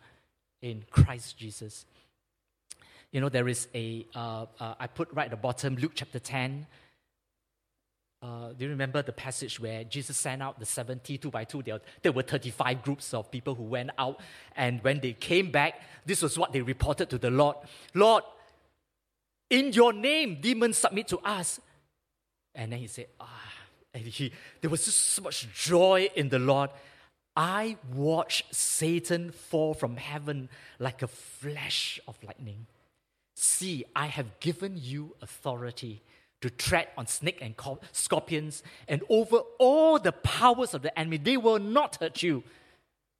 in 0.60 0.84
Christ 0.90 1.38
Jesus. 1.38 1.86
You 3.12 3.22
know, 3.22 3.30
there 3.30 3.48
is 3.48 3.66
a. 3.74 4.06
Uh, 4.14 4.44
uh, 4.60 4.74
I 4.78 4.88
put 4.88 5.10
right 5.14 5.24
at 5.24 5.30
the 5.30 5.38
bottom, 5.48 5.76
Luke 5.76 5.92
chapter 5.94 6.18
10. 6.18 6.66
Uh, 8.22 8.52
do 8.56 8.64
you 8.64 8.70
remember 8.70 9.02
the 9.02 9.12
passage 9.12 9.58
where 9.58 9.82
Jesus 9.82 10.16
sent 10.16 10.40
out 10.42 10.60
the 10.60 10.66
70 10.66 11.18
two 11.18 11.30
by 11.30 11.42
two? 11.42 11.62
There, 11.62 11.80
there 12.02 12.12
were 12.12 12.22
35 12.22 12.82
groups 12.82 13.12
of 13.12 13.30
people 13.32 13.56
who 13.56 13.64
went 13.64 13.90
out, 13.98 14.20
and 14.54 14.82
when 14.84 15.00
they 15.00 15.12
came 15.12 15.50
back, 15.50 15.80
this 16.06 16.22
was 16.22 16.38
what 16.38 16.52
they 16.52 16.60
reported 16.60 17.10
to 17.10 17.18
the 17.18 17.30
Lord 17.30 17.56
Lord, 17.94 18.22
in 19.50 19.72
your 19.72 19.92
name, 19.92 20.38
demons 20.40 20.78
submit 20.78 21.08
to 21.08 21.18
us. 21.18 21.60
And 22.54 22.72
then 22.72 22.78
he 22.78 22.86
said, 22.86 23.06
Ah, 23.20 23.52
and 23.92 24.04
he, 24.04 24.32
there 24.60 24.70
was 24.70 24.84
just 24.84 25.00
so 25.00 25.22
much 25.22 25.52
joy 25.52 26.08
in 26.14 26.28
the 26.28 26.38
Lord. 26.38 26.70
I 27.34 27.76
watched 27.92 28.54
Satan 28.54 29.30
fall 29.30 29.74
from 29.74 29.96
heaven 29.96 30.48
like 30.78 31.02
a 31.02 31.08
flash 31.08 32.00
of 32.06 32.16
lightning. 32.22 32.66
See, 33.34 33.84
I 33.96 34.06
have 34.06 34.38
given 34.40 34.78
you 34.80 35.16
authority 35.22 36.02
to 36.42 36.50
tread 36.50 36.88
on 36.96 37.06
snake 37.06 37.38
and 37.40 37.54
scorpions 37.92 38.62
and 38.86 39.02
over 39.08 39.38
all 39.58 39.98
the 39.98 40.12
powers 40.12 40.74
of 40.74 40.82
the 40.82 40.96
enemy. 40.98 41.16
They 41.16 41.36
will 41.36 41.58
not 41.58 41.96
hurt 41.96 42.22
you. 42.22 42.44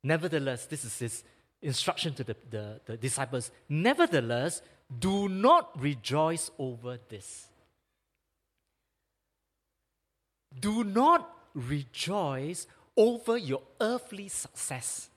Nevertheless, 0.05 0.67
this 0.67 0.85
is 0.85 0.99
his 0.99 1.25
instruction 1.63 2.15
to 2.15 2.25
the, 2.25 2.37
the, 2.51 2.81
the 2.85 2.97
disciples. 2.97 3.51
Nevertheless, 3.69 4.63
do 4.99 5.29
not 5.29 5.81
rejoice 5.81 6.51
over 6.59 6.99
this 7.09 7.49
do 10.61 10.85
not 10.85 11.35
rejoice 11.55 12.67
over 12.97 13.37
your 13.37 13.63
earthly 13.81 14.29
success. 14.29 15.09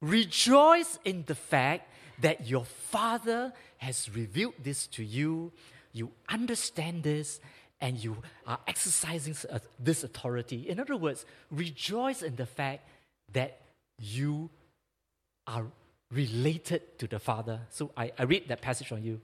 Rejoice 0.00 0.98
in 1.04 1.24
the 1.26 1.34
fact 1.34 1.90
that 2.20 2.48
your 2.48 2.64
Father 2.64 3.52
has 3.78 4.10
revealed 4.14 4.54
this 4.62 4.86
to 4.88 5.04
you, 5.04 5.52
you 5.92 6.10
understand 6.28 7.02
this, 7.02 7.40
and 7.80 8.02
you 8.02 8.16
are 8.46 8.58
exercising 8.66 9.36
uh, 9.50 9.58
this 9.78 10.02
authority. 10.04 10.68
In 10.68 10.80
other 10.80 10.96
words, 10.96 11.24
rejoice 11.50 12.22
in 12.22 12.36
the 12.36 12.46
fact 12.46 12.88
that 13.32 13.60
you 13.98 14.50
are 15.46 15.66
related 16.10 16.98
to 16.98 17.06
the 17.06 17.18
Father. 17.18 17.60
So 17.70 17.90
I, 17.96 18.12
I 18.18 18.24
read 18.24 18.48
that 18.48 18.60
passage 18.60 18.92
on 18.92 19.02
you. 19.02 19.20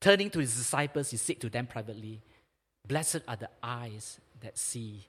Turning 0.00 0.30
to 0.30 0.38
his 0.38 0.56
disciples, 0.56 1.10
he 1.10 1.16
said 1.16 1.40
to 1.40 1.48
them 1.48 1.66
privately, 1.66 2.22
Blessed 2.86 3.20
are 3.26 3.36
the 3.36 3.50
eyes 3.62 4.18
that 4.40 4.56
see. 4.56 5.04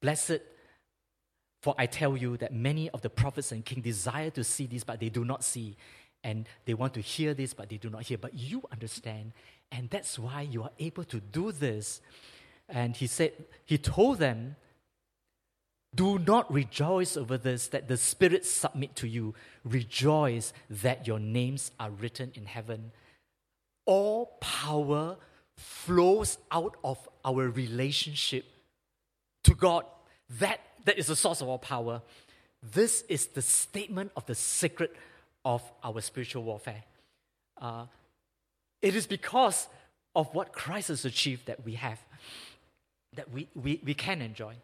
Blessed, 0.00 0.40
for 1.60 1.74
I 1.76 1.86
tell 1.86 2.16
you 2.16 2.38
that 2.38 2.52
many 2.52 2.88
of 2.90 3.02
the 3.02 3.10
prophets 3.10 3.52
and 3.52 3.64
kings 3.64 3.84
desire 3.84 4.30
to 4.30 4.42
see 4.42 4.66
this, 4.66 4.82
but 4.82 4.98
they 4.98 5.10
do 5.10 5.24
not 5.24 5.44
see. 5.44 5.76
And 6.22 6.46
they 6.64 6.74
want 6.74 6.94
to 6.94 7.00
hear 7.00 7.34
this, 7.34 7.54
but 7.54 7.68
they 7.68 7.78
do 7.78 7.90
not 7.90 8.02
hear. 8.02 8.18
But 8.18 8.34
you 8.34 8.62
understand, 8.70 9.32
and 9.72 9.88
that's 9.88 10.18
why 10.18 10.42
you 10.42 10.62
are 10.62 10.72
able 10.78 11.04
to 11.04 11.20
do 11.20 11.52
this. 11.52 12.00
And 12.68 12.94
he 12.96 13.06
said, 13.06 13.32
he 13.64 13.78
told 13.78 14.18
them, 14.18 14.56
do 15.94 16.18
not 16.18 16.52
rejoice 16.52 17.16
over 17.16 17.36
this, 17.36 17.68
that 17.68 17.88
the 17.88 17.96
spirits 17.96 18.50
submit 18.50 18.94
to 18.96 19.08
you. 19.08 19.34
Rejoice 19.64 20.52
that 20.68 21.06
your 21.06 21.18
names 21.18 21.72
are 21.80 21.90
written 21.90 22.32
in 22.34 22.44
heaven 22.46 22.92
all 23.90 24.36
power 24.40 25.16
flows 25.56 26.38
out 26.52 26.76
of 26.84 27.08
our 27.24 27.48
relationship 27.48 28.44
to 29.42 29.52
God. 29.52 29.84
That, 30.38 30.60
that 30.84 30.96
is 30.96 31.08
the 31.08 31.16
source 31.16 31.40
of 31.40 31.48
all 31.48 31.58
power. 31.58 32.02
This 32.62 33.02
is 33.08 33.26
the 33.26 33.42
statement 33.42 34.12
of 34.16 34.26
the 34.26 34.36
secret 34.36 34.94
of 35.44 35.62
our 35.82 36.00
spiritual 36.00 36.42
warfare. 36.42 36.84
Uh, 37.60 37.86
it 38.82 38.94
is 38.94 39.06
because 39.06 39.68
of 40.14 40.34
what 40.34 40.52
Christ 40.52 40.88
has 40.88 41.04
achieved 41.04 41.46
that 41.46 41.64
we 41.64 41.74
have. 41.74 42.00
that 43.14 43.30
we, 43.30 43.48
we, 43.54 43.80
we 43.84 43.94
can 43.94 44.22
enjoy. 44.22 44.54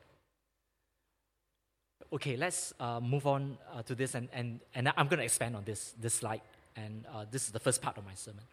Okay, 2.12 2.37
let's 2.37 2.73
uh, 2.78 3.00
move 3.00 3.26
on 3.26 3.59
uh, 3.75 3.83
to 3.83 3.95
this, 3.95 4.14
and, 4.14 4.28
and, 4.33 4.61
and 4.75 4.88
I'm 4.97 5.09
going 5.09 5.18
to 5.18 5.25
expand 5.25 5.56
on 5.56 5.64
this, 5.64 5.95
this 6.00 6.14
slide, 6.14 6.42
and 6.76 7.04
uh, 7.12 7.25
this 7.30 7.47
is 7.47 7.50
the 7.50 7.59
first 7.59 7.83
part 7.83 7.99
of 7.99 8.04
my 8.04 8.14
sermon. 8.14 8.45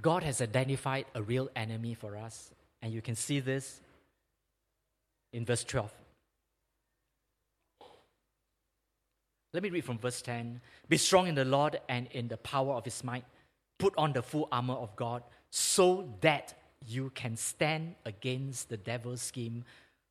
God 0.00 0.22
has 0.22 0.40
identified 0.40 1.06
a 1.14 1.22
real 1.22 1.48
enemy 1.56 1.94
for 1.94 2.16
us, 2.16 2.50
and 2.82 2.92
you 2.92 3.02
can 3.02 3.16
see 3.16 3.40
this 3.40 3.80
in 5.32 5.44
verse 5.44 5.64
12. 5.64 5.90
Let 9.56 9.62
me 9.62 9.70
read 9.70 9.86
from 9.86 9.96
verse 9.96 10.20
10. 10.20 10.60
Be 10.86 10.98
strong 10.98 11.28
in 11.28 11.34
the 11.34 11.46
Lord 11.46 11.80
and 11.88 12.08
in 12.12 12.28
the 12.28 12.36
power 12.36 12.74
of 12.74 12.84
his 12.84 13.02
might. 13.02 13.24
Put 13.78 13.94
on 13.96 14.12
the 14.12 14.20
full 14.20 14.48
armor 14.52 14.74
of 14.74 14.94
God 14.96 15.22
so 15.48 16.10
that 16.20 16.52
you 16.86 17.08
can 17.14 17.38
stand 17.38 17.94
against 18.04 18.68
the 18.68 18.76
devil's 18.76 19.22
scheme. 19.22 19.64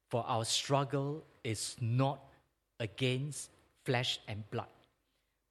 For 0.09 0.25
our 0.27 0.45
struggle 0.45 1.23
is 1.43 1.75
not 1.79 2.23
against 2.79 3.51
flesh 3.83 4.19
and 4.27 4.49
blood, 4.49 4.65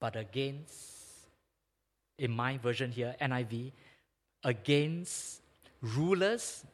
but 0.01 0.17
against, 0.17 0.75
in 2.19 2.33
my 2.33 2.59
version 2.59 2.91
here, 2.91 3.15
NIV, 3.23 3.71
against 4.43 5.41
rulers, 5.81 6.65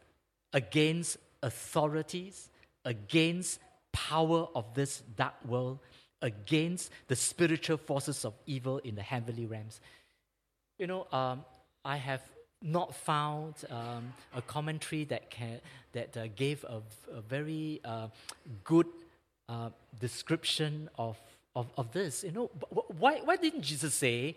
against 0.55 1.19
authorities, 1.43 2.49
against 2.87 3.61
power 3.93 4.49
of 4.55 4.73
this 4.73 5.03
dark 5.19 5.35
world 5.47 5.81
against 6.23 6.91
the 7.09 7.17
spiritual 7.17 7.77
forces 7.77 8.25
of 8.25 8.35
evil 8.47 8.79
in 8.79 8.95
the 8.95 9.03
heavenly 9.03 9.47
realms. 9.47 9.81
You 10.79 10.87
know, 10.87 11.07
um, 11.13 11.45
I 11.85 11.97
have 11.97 12.23
not 12.63 12.95
found 12.95 13.55
um, 13.71 14.13
a 14.35 14.43
commentary 14.43 15.05
that 15.05 15.31
can 15.31 15.61
that 15.93 16.17
uh, 16.17 16.29
gave 16.37 16.65
a, 16.65 16.83
a 17.13 17.21
very 17.21 17.81
uh, 17.85 18.09
good 18.65 18.87
uh, 19.49 19.71
description 19.99 20.89
of, 20.99 21.19
of, 21.57 21.67
of 21.77 21.93
this. 21.93 22.23
You 22.23 22.33
know, 22.33 22.51
why 22.99 23.21
why 23.25 23.37
didn't 23.37 23.63
Jesus 23.63 23.95
say, 23.95 24.37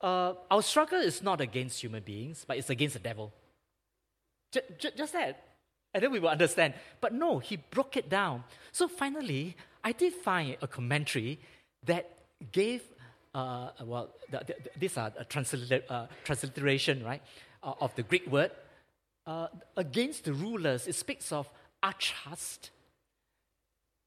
uh, 0.00 0.34
"Our 0.50 0.62
struggle 0.62 1.00
is 1.00 1.22
not 1.22 1.40
against 1.40 1.80
human 1.82 2.02
beings, 2.02 2.44
but 2.46 2.56
it's 2.56 2.70
against 2.70 2.94
the 2.94 3.00
devil"? 3.00 3.32
J- 4.52 4.62
j- 4.78 4.92
just 4.96 5.12
that, 5.12 5.42
and 5.94 6.02
then 6.02 6.10
we 6.10 6.18
will 6.18 6.28
understand. 6.28 6.74
But 7.00 7.14
no, 7.14 7.38
he 7.38 7.56
broke 7.56 7.96
it 7.96 8.10
down. 8.10 8.42
So 8.72 8.88
finally, 8.88 9.56
I 9.84 9.92
did 9.92 10.12
find 10.12 10.56
a 10.60 10.66
commentary 10.66 11.38
that 11.84 12.10
gave, 12.50 12.82
uh, 13.34 13.70
well, 13.84 14.10
the, 14.30 14.42
the, 14.44 14.56
these 14.76 14.98
are 14.98 15.12
a 15.16 15.92
uh, 15.92 16.06
transliteration, 16.24 17.04
right, 17.04 17.22
uh, 17.62 17.74
of 17.80 17.94
the 17.94 18.02
Greek 18.02 18.26
word. 18.26 18.50
Uh, 19.26 19.46
against 19.76 20.24
the 20.24 20.34
rulers, 20.34 20.86
it 20.86 20.94
speaks 20.94 21.32
of 21.32 21.48
archast, 21.82 22.70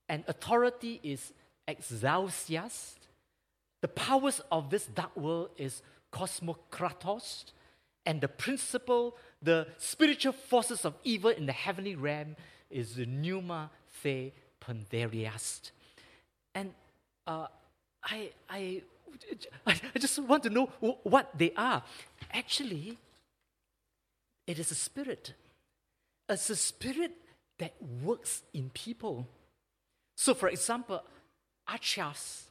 and 0.10 0.24
authority 0.28 1.00
is 1.04 1.34
exousias. 1.68 2.96
The 3.82 3.88
powers 3.88 4.42
of 4.52 4.70
this 4.70 4.86
dark 4.88 5.16
world 5.16 5.50
is 5.58 5.82
cosmokratos, 6.12 7.46
and 8.06 8.22
the 8.22 8.28
principle, 8.28 9.16
the 9.42 9.68
spiritual 9.78 10.34
forces 10.34 10.86
of 10.86 10.96
evil 11.04 11.30
in 11.30 11.46
the 11.46 11.54
heavenly 11.54 11.96
realm 11.96 12.36
is 12.70 12.96
the 12.96 13.06
pneuma 13.06 13.70
the 14.04 14.32
Panderiast. 14.62 15.72
And 16.56 16.74
uh, 17.26 17.48
I, 18.04 18.30
I, 18.50 18.82
I 19.66 20.00
just 20.00 20.20
want 20.20 20.44
to 20.44 20.50
know 20.50 20.66
what 21.04 21.38
they 21.38 21.52
are. 21.56 21.84
Actually, 22.32 22.98
it 24.46 24.60
is 24.60 24.72
a 24.72 24.76
spirit. 24.76 25.34
It's 26.30 26.50
a 26.50 26.56
spirit 26.56 27.12
that 27.60 27.74
works 28.04 28.44
in 28.54 28.70
people. 28.70 29.28
So, 30.16 30.34
for 30.34 30.50
example, 30.50 31.02
archias, 31.70 32.44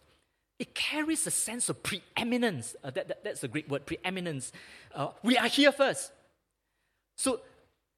it 0.59 0.75
carries 0.75 1.27
a 1.27 1.31
sense 1.31 1.69
of 1.69 1.83
preeminence. 1.83 2.77
Uh, 2.83 2.91
that, 2.91 3.09
that, 3.09 3.25
that's 3.25 3.45
a 3.45 3.49
Greek 3.49 3.71
word, 3.71 3.87
preeminence. 3.87 4.53
Uh, 4.95 5.09
we 5.23 5.37
are 5.37 5.49
here 5.49 5.73
first. 5.73 6.13
So, 7.17 7.41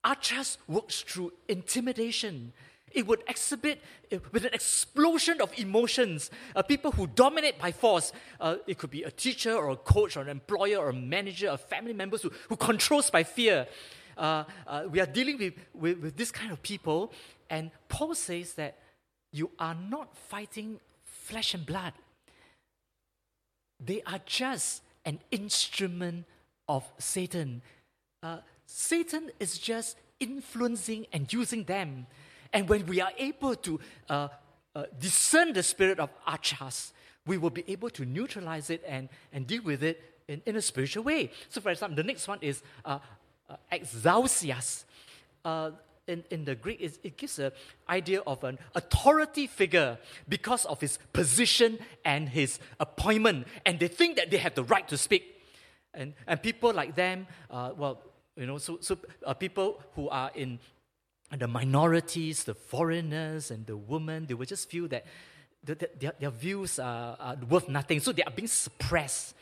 archias 0.04 0.58
works 0.66 1.02
through 1.02 1.32
intimidation, 1.48 2.52
it 2.92 3.06
would 3.06 3.22
exhibit 3.28 3.82
uh, 4.12 4.18
with 4.32 4.44
an 4.44 4.54
explosion 4.54 5.40
of 5.40 5.56
emotions. 5.58 6.30
Uh, 6.54 6.62
people 6.62 6.92
who 6.92 7.06
dominate 7.06 7.58
by 7.58 7.72
force. 7.72 8.12
Uh, 8.40 8.56
it 8.66 8.78
could 8.78 8.90
be 8.90 9.02
a 9.02 9.10
teacher 9.10 9.54
or 9.54 9.70
a 9.70 9.76
coach 9.76 10.16
or 10.16 10.22
an 10.22 10.28
employer 10.28 10.78
or 10.78 10.90
a 10.90 10.94
manager 10.94 11.50
or 11.50 11.56
family 11.56 11.92
members 11.92 12.22
who, 12.22 12.32
who 12.48 12.56
controls 12.56 13.10
by 13.10 13.22
fear. 13.22 13.66
Uh, 14.16 14.44
uh, 14.66 14.84
we 14.90 15.00
are 15.00 15.06
dealing 15.06 15.38
with, 15.38 15.54
with, 15.74 15.98
with 15.98 16.16
this 16.16 16.30
kind 16.30 16.50
of 16.50 16.62
people. 16.62 17.12
And 17.50 17.70
Paul 17.88 18.14
says 18.14 18.54
that 18.54 18.78
you 19.32 19.50
are 19.58 19.74
not 19.74 20.16
fighting 20.16 20.80
flesh 21.04 21.54
and 21.54 21.64
blood. 21.64 21.92
They 23.84 24.02
are 24.06 24.20
just 24.24 24.82
an 25.04 25.20
instrument 25.30 26.24
of 26.68 26.84
Satan. 26.98 27.62
Uh, 28.22 28.38
Satan 28.70 29.30
is 29.40 29.58
just 29.58 29.96
influencing 30.20 31.06
and 31.10 31.32
using 31.32 31.64
them. 31.64 32.06
And 32.52 32.68
when 32.68 32.84
we 32.84 33.00
are 33.00 33.12
able 33.16 33.54
to 33.56 33.80
uh, 34.10 34.28
uh, 34.74 34.84
discern 35.00 35.54
the 35.54 35.62
spirit 35.62 35.98
of 35.98 36.10
Archas, 36.26 36.92
we 37.26 37.38
will 37.38 37.50
be 37.50 37.64
able 37.66 37.88
to 37.90 38.04
neutralize 38.04 38.68
it 38.68 38.84
and, 38.86 39.08
and 39.32 39.46
deal 39.46 39.62
with 39.62 39.82
it 39.82 40.20
in, 40.28 40.42
in 40.44 40.54
a 40.56 40.60
spiritual 40.60 41.04
way. 41.04 41.30
So, 41.48 41.62
for 41.62 41.70
example, 41.70 41.96
the 41.96 42.02
next 42.02 42.28
one 42.28 42.38
is 42.42 42.62
uh, 42.84 42.98
uh, 43.48 43.56
exousias. 43.72 44.84
Uh, 45.44 45.70
in, 46.06 46.24
in 46.30 46.44
the 46.44 46.54
Greek, 46.54 46.80
it, 46.80 46.98
it 47.02 47.16
gives 47.16 47.38
an 47.38 47.52
idea 47.88 48.20
of 48.26 48.44
an 48.44 48.58
authority 48.74 49.46
figure 49.46 49.98
because 50.28 50.66
of 50.66 50.80
his 50.80 50.98
position 51.14 51.78
and 52.04 52.28
his 52.28 52.58
appointment. 52.78 53.46
And 53.64 53.78
they 53.78 53.88
think 53.88 54.16
that 54.16 54.30
they 54.30 54.38
have 54.38 54.54
the 54.54 54.64
right 54.64 54.86
to 54.88 54.98
speak. 54.98 55.36
And, 55.94 56.12
and 56.26 56.42
people 56.42 56.72
like 56.72 56.94
them, 56.94 57.26
uh, 57.50 57.70
well, 57.76 58.02
you 58.38 58.46
know, 58.46 58.58
so, 58.58 58.78
so 58.80 58.96
uh, 59.26 59.34
people 59.34 59.82
who 59.96 60.08
are 60.08 60.30
in 60.34 60.60
the 61.36 61.48
minorities, 61.48 62.44
the 62.44 62.54
foreigners, 62.54 63.50
and 63.50 63.66
the 63.66 63.76
women, 63.76 64.26
they 64.26 64.34
will 64.34 64.46
just 64.46 64.70
feel 64.70 64.86
that 64.88 65.04
the, 65.64 65.74
the, 65.74 65.90
their, 65.98 66.12
their 66.20 66.30
views 66.30 66.78
are, 66.78 67.16
are, 67.18 67.36
worth 67.48 67.68
nothing. 67.68 67.98
So 67.98 68.12
they 68.12 68.22
are 68.22 68.30
being 68.30 68.48
suppressed 68.48 69.34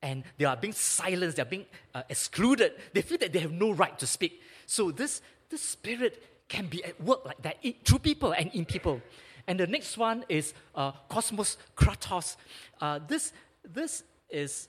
and 0.00 0.22
they 0.38 0.44
are 0.44 0.56
being 0.56 0.72
silenced, 0.72 1.36
they 1.36 1.42
are 1.42 1.46
being 1.46 1.66
uh, 1.92 2.04
excluded. 2.08 2.72
They 2.94 3.02
feel 3.02 3.18
that 3.18 3.32
they 3.32 3.40
have 3.40 3.50
no 3.50 3.72
right 3.72 3.98
to 3.98 4.06
speak. 4.06 4.40
So 4.66 4.92
this, 4.92 5.20
this 5.50 5.60
spirit 5.60 6.22
can 6.48 6.66
be 6.66 6.84
at 6.84 7.00
work 7.02 7.26
like 7.26 7.42
that 7.42 7.56
through 7.84 7.98
people 7.98 8.32
and 8.32 8.50
in 8.54 8.64
people. 8.64 9.02
And 9.48 9.58
the 9.58 9.66
next 9.66 9.98
one 9.98 10.24
is 10.28 10.54
uh, 10.76 10.92
Cosmos 11.08 11.56
Kratos. 11.76 12.36
Uh, 12.80 13.00
this, 13.06 13.32
this 13.68 14.04
is, 14.30 14.68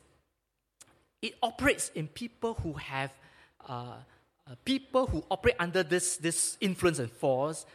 it 1.21 1.35
operates 1.43 1.89
in 1.93 2.07
people 2.07 2.55
who 2.55 2.73
have 2.73 3.11
uh, 3.67 3.93
uh, 4.49 4.55
people 4.65 5.07
who 5.07 5.23
operate 5.29 5.55
under 5.59 5.83
this, 5.83 6.17
this 6.17 6.57
influence 6.61 6.99
and 6.99 7.11
force 7.11 7.65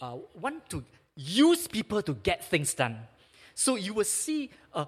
uh, 0.00 0.16
want 0.40 0.68
to 0.70 0.82
use 1.16 1.66
people 1.66 2.02
to 2.02 2.14
get 2.14 2.44
things 2.44 2.74
done. 2.74 2.98
So 3.54 3.76
you 3.76 3.94
will 3.94 4.04
see 4.04 4.50
a 4.72 4.86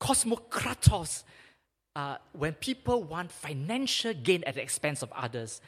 cosmokratos 0.00 1.22
uh, 1.94 2.16
when 2.32 2.54
people 2.54 3.02
want 3.02 3.30
financial 3.30 4.14
gain 4.14 4.42
at 4.44 4.54
the 4.54 4.62
expense 4.62 5.02
of 5.02 5.12
others. 5.12 5.60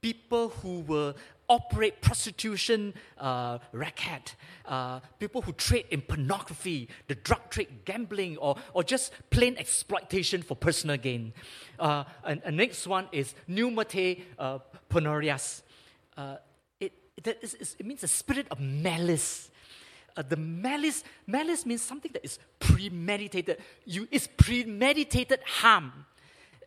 People 0.00 0.48
who 0.48 0.80
will 0.80 1.14
operate 1.52 2.00
prostitution 2.00 2.94
uh, 3.18 3.58
racket, 3.72 4.36
uh, 4.64 5.00
people 5.18 5.42
who 5.42 5.52
trade 5.52 5.84
in 5.90 6.00
pornography, 6.00 6.88
the 7.08 7.14
drug 7.14 7.50
trade, 7.50 7.68
gambling, 7.84 8.38
or, 8.38 8.56
or 8.72 8.82
just 8.82 9.12
plain 9.28 9.54
exploitation 9.58 10.40
for 10.40 10.56
personal 10.56 10.96
gain. 10.96 11.34
Uh, 11.78 12.04
and, 12.24 12.40
and 12.46 12.56
next 12.56 12.86
one 12.86 13.06
is 13.12 13.34
pneumate 13.46 14.22
uh. 14.38 15.62
Uh, 16.16 16.36
it, 16.80 16.92
that 17.22 17.36
is, 17.42 17.76
it 17.78 17.84
means 17.84 18.02
a 18.02 18.08
spirit 18.08 18.46
of 18.50 18.58
malice. 18.58 19.50
Uh, 20.16 20.22
the 20.26 20.36
malice, 20.36 21.04
malice 21.26 21.66
means 21.66 21.82
something 21.82 22.12
that 22.14 22.24
is 22.24 22.38
premeditated. 22.60 23.58
You, 23.84 24.08
it's 24.10 24.26
premeditated 24.26 25.40
harm 25.44 26.06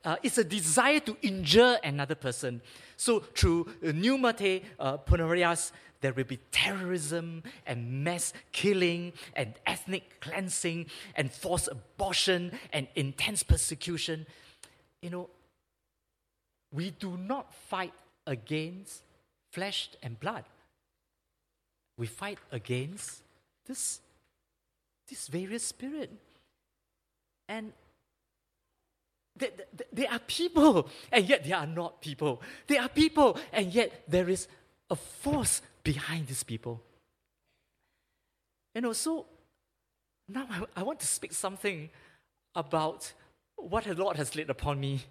uh, 0.05 0.15
it's 0.21 0.37
a 0.37 0.43
desire 0.43 0.99
to 1.01 1.17
injure 1.21 1.77
another 1.83 2.15
person. 2.15 2.61
So 2.95 3.19
through 3.19 3.67
uh, 3.83 3.87
pneumate 3.87 4.63
uh, 4.79 4.97
ponorias, 4.99 5.71
there 6.01 6.13
will 6.13 6.25
be 6.25 6.37
terrorism 6.51 7.41
and 7.65 8.03
mass 8.03 8.31
killing 8.51 9.13
and 9.35 9.55
ethnic 9.65 10.21
cleansing 10.21 10.85
and 11.15 11.31
forced 11.31 11.67
abortion 11.69 12.51
and 12.71 12.87
intense 12.95 13.41
persecution. 13.41 14.27
You 15.01 15.09
know, 15.09 15.29
we 16.71 16.91
do 16.91 17.17
not 17.17 17.53
fight 17.53 17.93
against 18.27 19.01
flesh 19.51 19.89
and 20.03 20.19
blood. 20.19 20.43
We 21.97 22.07
fight 22.07 22.37
against 22.51 23.23
this, 23.65 24.01
this 25.09 25.27
various 25.27 25.63
spirit. 25.63 26.11
And 27.47 27.71
they, 29.35 29.49
they, 29.73 29.85
they 29.93 30.07
are 30.07 30.19
people, 30.19 30.89
and 31.11 31.27
yet 31.27 31.43
they 31.43 31.51
are 31.51 31.67
not 31.67 32.01
people. 32.01 32.41
They 32.67 32.77
are 32.77 32.89
people, 32.89 33.37
and 33.51 33.73
yet 33.73 34.03
there 34.07 34.29
is 34.29 34.47
a 34.89 34.95
force 34.95 35.61
behind 35.83 36.27
these 36.27 36.43
people. 36.43 36.81
You 38.73 38.81
know, 38.81 38.93
so 38.93 39.25
now 40.27 40.47
I, 40.49 40.63
I 40.77 40.83
want 40.83 40.99
to 40.99 41.07
speak 41.07 41.33
something 41.33 41.89
about 42.55 43.11
what 43.57 43.85
the 43.85 43.93
Lord 43.93 44.17
has 44.17 44.35
laid 44.35 44.49
upon 44.49 44.79
me. 44.79 45.03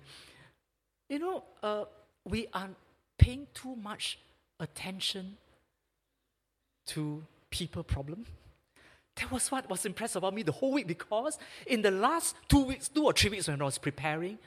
You 1.09 1.19
know, 1.19 1.45
uh, 1.63 1.85
we 2.25 2.47
are 2.53 2.69
paying 3.19 3.47
too 3.55 3.77
much 3.77 4.19
attention 4.61 5.37
to 6.87 7.25
people 7.51 7.83
problem. 7.83 8.27
That 9.17 9.31
was 9.31 9.51
what 9.51 9.69
was 9.71 9.87
impressed 9.87 10.17
about 10.17 10.35
me 10.35 10.43
the 10.43 10.53
whole 10.53 10.73
week 10.73 10.87
because 10.87 11.39
in 11.67 11.83
the 11.83 11.91
last 11.91 12.37
two 12.49 12.65
weeks, 12.65 12.89
two 12.89 13.05
or 13.05 13.13
three 13.13 13.31
weeks 13.31 13.49
when 13.49 13.61
I 13.63 13.65
was 13.65 13.79
preparing, 13.79 14.39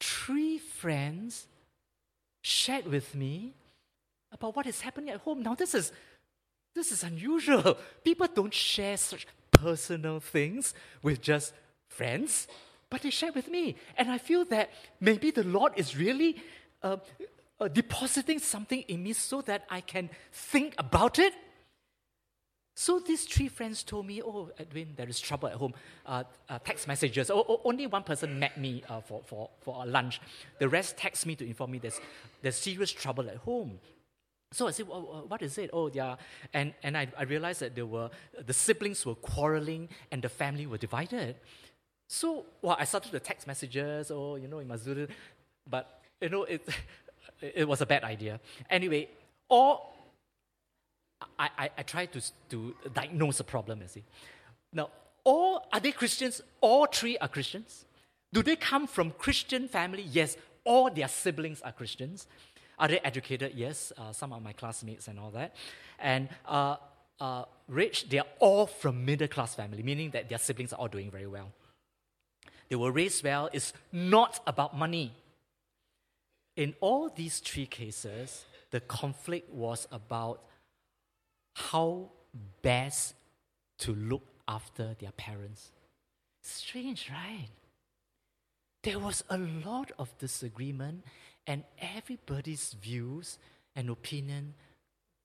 three 0.00 0.58
friends 0.58 1.46
shared 2.42 2.86
with 2.86 3.14
me 3.14 3.54
about 4.32 4.56
what 4.56 4.66
is 4.66 4.80
happening 4.80 5.10
at 5.10 5.20
home. 5.20 5.42
Now 5.42 5.54
this 5.54 5.74
is 5.74 5.92
this 6.74 6.92
is 6.92 7.02
unusual. 7.02 7.76
People 8.04 8.28
don't 8.32 8.54
share 8.54 8.96
such 8.96 9.26
personal 9.52 10.20
things 10.20 10.74
with 11.02 11.20
just 11.20 11.52
friends, 11.88 12.46
but 12.90 13.02
they 13.02 13.10
share 13.10 13.32
with 13.32 13.48
me. 13.48 13.76
And 13.96 14.10
I 14.10 14.18
feel 14.18 14.44
that 14.46 14.70
maybe 15.00 15.30
the 15.30 15.44
Lord 15.44 15.72
is 15.76 15.96
really 15.96 16.36
uh, 16.82 16.98
uh, 17.60 17.68
depositing 17.68 18.38
something 18.38 18.82
in 18.82 19.02
me 19.02 19.12
so 19.12 19.42
that 19.42 19.64
I 19.68 19.80
can 19.80 20.10
think 20.32 20.74
about 20.78 21.18
it. 21.18 21.34
So 22.80 23.00
these 23.00 23.24
three 23.24 23.48
friends 23.48 23.82
told 23.82 24.06
me, 24.06 24.22
"Oh, 24.22 24.52
Edwin, 24.56 24.94
there 24.94 25.08
is 25.08 25.18
trouble 25.18 25.48
at 25.48 25.54
home." 25.54 25.74
Uh, 26.06 26.22
uh 26.48 26.60
text 26.60 26.86
messages. 26.86 27.28
Oh, 27.28 27.44
oh, 27.48 27.60
only 27.64 27.88
one 27.88 28.04
person 28.04 28.38
met 28.38 28.56
me 28.56 28.84
uh, 28.88 29.00
for 29.00 29.20
for 29.26 29.50
for 29.58 29.84
lunch. 29.84 30.20
The 30.60 30.68
rest 30.68 30.96
text 30.96 31.26
me 31.26 31.34
to 31.34 31.44
inform 31.44 31.72
me 31.72 31.78
there's 31.80 32.00
there's 32.40 32.54
serious 32.54 32.92
trouble 32.92 33.28
at 33.28 33.38
home. 33.38 33.80
So 34.52 34.68
I 34.68 34.70
said, 34.70 34.86
well, 34.86 35.24
what 35.26 35.42
is 35.42 35.58
it? 35.58 35.70
Oh, 35.72 35.90
yeah. 35.92 36.14
And, 36.54 36.72
and 36.82 36.96
I, 36.96 37.08
I 37.18 37.24
realized 37.24 37.60
that 37.60 37.74
there 37.74 37.84
were, 37.84 38.08
the 38.46 38.54
siblings 38.54 39.04
were 39.04 39.14
quarreling 39.16 39.90
and 40.10 40.22
the 40.22 40.30
family 40.30 40.66
were 40.66 40.78
divided. 40.78 41.36
So, 42.08 42.46
well, 42.62 42.74
I 42.80 42.84
started 42.84 43.12
the 43.12 43.20
text 43.20 43.46
messages, 43.46 44.10
oh, 44.10 44.36
you 44.36 44.48
know, 44.48 44.60
in 44.60 44.68
Mazuru, 44.68 45.06
but, 45.68 46.00
you 46.22 46.30
know, 46.30 46.44
it, 46.44 46.66
it 47.42 47.68
was 47.68 47.82
a 47.82 47.86
bad 47.86 48.04
idea. 48.04 48.40
Anyway, 48.70 49.10
or 49.50 49.82
I, 51.38 51.50
I, 51.58 51.70
I 51.78 51.82
tried 51.82 52.12
to, 52.12 52.22
to 52.50 52.74
diagnose 52.92 53.38
the 53.38 53.44
problem, 53.44 53.80
you 53.82 53.88
see. 53.88 54.04
Now, 54.72 54.90
all, 55.24 55.66
are 55.72 55.80
they 55.80 55.92
Christians? 55.92 56.42
All 56.60 56.86
three 56.86 57.18
are 57.18 57.28
Christians. 57.28 57.84
Do 58.32 58.42
they 58.42 58.56
come 58.56 58.86
from 58.86 59.10
Christian 59.12 59.68
family? 59.68 60.02
Yes, 60.02 60.36
all 60.64 60.90
their 60.90 61.08
siblings 61.08 61.60
are 61.62 61.72
Christians. 61.72 62.26
Are 62.78 62.88
they 62.88 63.00
educated? 63.00 63.52
Yes, 63.54 63.92
uh, 63.98 64.12
some 64.12 64.32
of 64.32 64.42
my 64.42 64.52
classmates 64.52 65.08
and 65.08 65.18
all 65.18 65.30
that. 65.30 65.56
And 65.98 66.28
uh, 66.46 66.76
uh, 67.20 67.44
rich, 67.66 68.08
they 68.08 68.18
are 68.18 68.26
all 68.38 68.66
from 68.66 69.04
middle 69.04 69.28
class 69.28 69.54
family, 69.54 69.82
meaning 69.82 70.10
that 70.10 70.28
their 70.28 70.38
siblings 70.38 70.72
are 70.72 70.76
all 70.76 70.88
doing 70.88 71.10
very 71.10 71.26
well. 71.26 71.50
They 72.68 72.76
were 72.76 72.92
raised 72.92 73.24
well. 73.24 73.48
It's 73.52 73.72
not 73.90 74.40
about 74.46 74.76
money. 74.76 75.12
In 76.54 76.74
all 76.80 77.08
these 77.08 77.38
three 77.38 77.66
cases, 77.66 78.44
the 78.70 78.80
conflict 78.80 79.52
was 79.52 79.88
about 79.90 80.42
how 81.58 82.10
best 82.62 83.14
to 83.78 83.94
look 83.94 84.22
after 84.46 84.94
their 84.98 85.12
parents. 85.12 85.72
Strange, 86.42 87.10
right? 87.10 87.48
There 88.82 88.98
was 88.98 89.24
a 89.28 89.38
lot 89.38 89.90
of 89.98 90.16
disagreement 90.18 91.04
and 91.46 91.64
everybody's 91.80 92.74
views 92.80 93.38
and 93.74 93.90
opinion 93.90 94.54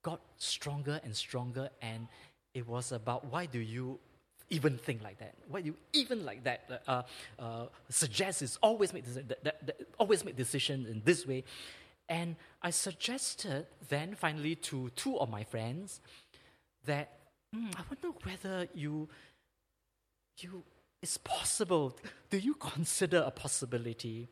got 0.01 0.21
stronger 0.37 0.99
and 1.03 1.15
stronger 1.15 1.69
and 1.81 2.07
it 2.53 2.67
was 2.67 2.91
about 2.91 3.25
why 3.31 3.45
do 3.45 3.59
you 3.59 3.99
even 4.49 4.77
think 4.77 5.01
like 5.01 5.17
that 5.19 5.33
why 5.47 5.61
do 5.61 5.67
you 5.67 5.75
even 5.93 6.25
like 6.25 6.43
that 6.43 6.81
uh, 6.87 7.01
uh, 7.39 7.65
suggest 7.89 8.41
is 8.41 8.57
always 8.61 8.93
make 8.93 9.05
that, 9.05 9.43
that, 9.43 9.65
that, 9.65 9.81
always 9.97 10.25
make 10.25 10.35
decisions 10.35 10.89
in 10.89 11.01
this 11.05 11.25
way 11.25 11.43
and 12.09 12.35
i 12.61 12.69
suggested 12.69 13.65
then 13.89 14.13
finally 14.13 14.55
to 14.55 14.89
two 14.95 15.17
of 15.19 15.29
my 15.29 15.43
friends 15.43 16.01
that 16.85 17.19
mm, 17.55 17.73
i 17.75 17.81
wonder 17.89 18.17
whether 18.23 18.67
you 18.73 19.07
you 20.39 20.63
it's 21.01 21.17
possible 21.17 21.95
do 22.29 22.37
you 22.37 22.55
consider 22.55 23.23
a 23.25 23.31
possibility 23.31 24.29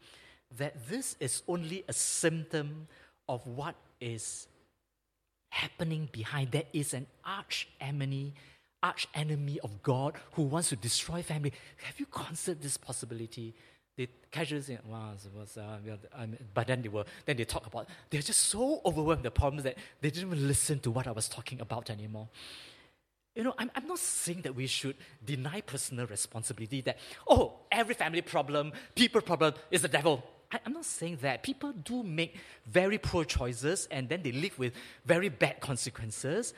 that 0.57 0.87
this 0.89 1.15
is 1.19 1.43
only 1.47 1.83
a 1.87 1.93
symptom 1.93 2.87
of 3.29 3.45
what 3.47 3.75
is 3.99 4.47
happening 5.49 6.09
behind. 6.11 6.51
There 6.51 6.63
is 6.73 6.93
an 6.93 7.07
arch 7.23 7.67
enemy, 7.79 8.33
arch 8.81 9.07
enemy 9.13 9.59
of 9.63 9.83
God 9.83 10.15
who 10.33 10.43
wants 10.43 10.69
to 10.69 10.75
destroy 10.75 11.21
family. 11.21 11.53
Have 11.83 11.99
you 11.99 12.07
considered 12.07 12.61
this 12.61 12.77
possibility? 12.77 13.53
They 14.01 14.09
casually 14.31 14.61
say, 14.61 14.79
"Wow, 14.87 15.13
was," 15.37 15.57
uh, 15.57 15.77
but 16.53 16.67
then 16.67 16.81
they 16.81 16.89
were 16.89 17.05
then 17.25 17.37
they 17.37 17.45
talk 17.45 17.67
about 17.67 17.87
they're 18.09 18.21
just 18.21 18.39
so 18.39 18.81
overwhelmed 18.83 19.19
with 19.19 19.33
the 19.33 19.39
problems 19.39 19.63
that 19.63 19.77
they 20.01 20.09
didn't 20.09 20.29
even 20.29 20.47
listen 20.47 20.79
to 20.79 20.89
what 20.89 21.05
I 21.05 21.11
was 21.11 21.29
talking 21.29 21.61
about 21.61 21.89
anymore. 21.89 22.29
You 23.35 23.43
know, 23.43 23.53
I'm, 23.57 23.71
I'm 23.75 23.87
not 23.87 23.99
saying 23.99 24.41
that 24.41 24.55
we 24.55 24.67
should 24.67 24.95
deny 25.23 25.61
personal 25.61 26.05
responsibility, 26.05 26.81
that, 26.81 26.97
oh, 27.29 27.59
every 27.71 27.95
family 27.95 28.21
problem, 28.21 28.73
people 28.93 29.21
problem 29.21 29.53
is 29.69 29.83
the 29.83 29.87
devil. 29.87 30.21
I, 30.51 30.59
am 30.65 30.73
not 30.73 30.83
saying 30.83 31.19
that. 31.21 31.43
People 31.43 31.71
do 31.71 32.03
make 32.03 32.35
very 32.65 32.97
poor 32.97 33.23
choices 33.23 33.87
and 33.89 34.09
then 34.09 34.21
they 34.21 34.33
live 34.33 34.59
with 34.59 34.73
very 35.05 35.29
bad 35.29 35.61
consequences. 35.61 36.53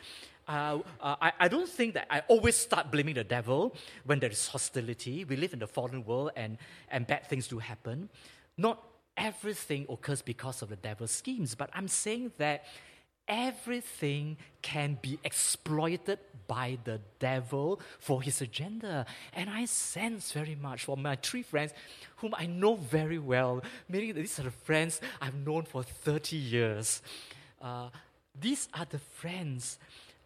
Uh, 0.48 0.80
uh, 1.00 1.16
I, 1.40 1.48
don't 1.48 1.70
think 1.70 1.94
that 1.94 2.08
I 2.10 2.22
always 2.28 2.56
start 2.56 2.92
blaming 2.92 3.16
the 3.16 3.24
devil 3.24 3.76
when 4.04 4.20
there 4.20 4.30
is 4.30 4.48
hostility. 4.48 5.24
We 5.24 5.38
live 5.38 5.54
in 5.54 5.60
the 5.60 5.68
fallen 5.68 6.06
world 6.06 6.32
and, 6.36 6.58
and 6.90 7.08
bad 7.08 7.28
things 7.28 7.48
do 7.48 7.60
happen. 7.60 8.10
Not 8.58 8.84
everything 9.16 9.86
occurs 9.90 10.22
because 10.22 10.62
of 10.62 10.70
the 10.70 10.76
devil's 10.76 11.12
schemes, 11.12 11.56
but 11.56 11.70
I'm 11.74 11.88
saying 11.88 12.34
that 12.40 12.66
everything 13.28 14.38
can 14.62 14.98
be 15.02 15.18
exploited 15.24 16.20
by 16.48 16.78
the 16.84 17.00
devil 17.20 17.80
for 18.00 18.22
his 18.22 18.42
agenda. 18.42 19.06
And 19.34 19.50
I 19.50 19.66
sense 19.66 20.34
very 20.34 20.56
much 20.56 20.86
for 20.86 20.98
my 20.98 21.16
three 21.16 21.44
friends, 21.44 21.74
whom 22.18 22.34
I 22.38 22.48
know 22.48 22.76
very 22.76 23.20
well, 23.20 23.64
meaning 23.88 24.14
these 24.14 24.40
are 24.40 24.44
the 24.44 24.52
friends 24.52 25.00
I've 25.22 25.36
known 25.36 25.64
for 25.64 25.84
30 25.84 26.36
years. 26.36 27.02
Uh, 27.62 27.90
these 28.40 28.68
are 28.74 28.86
the 28.90 29.00
friends 29.00 29.78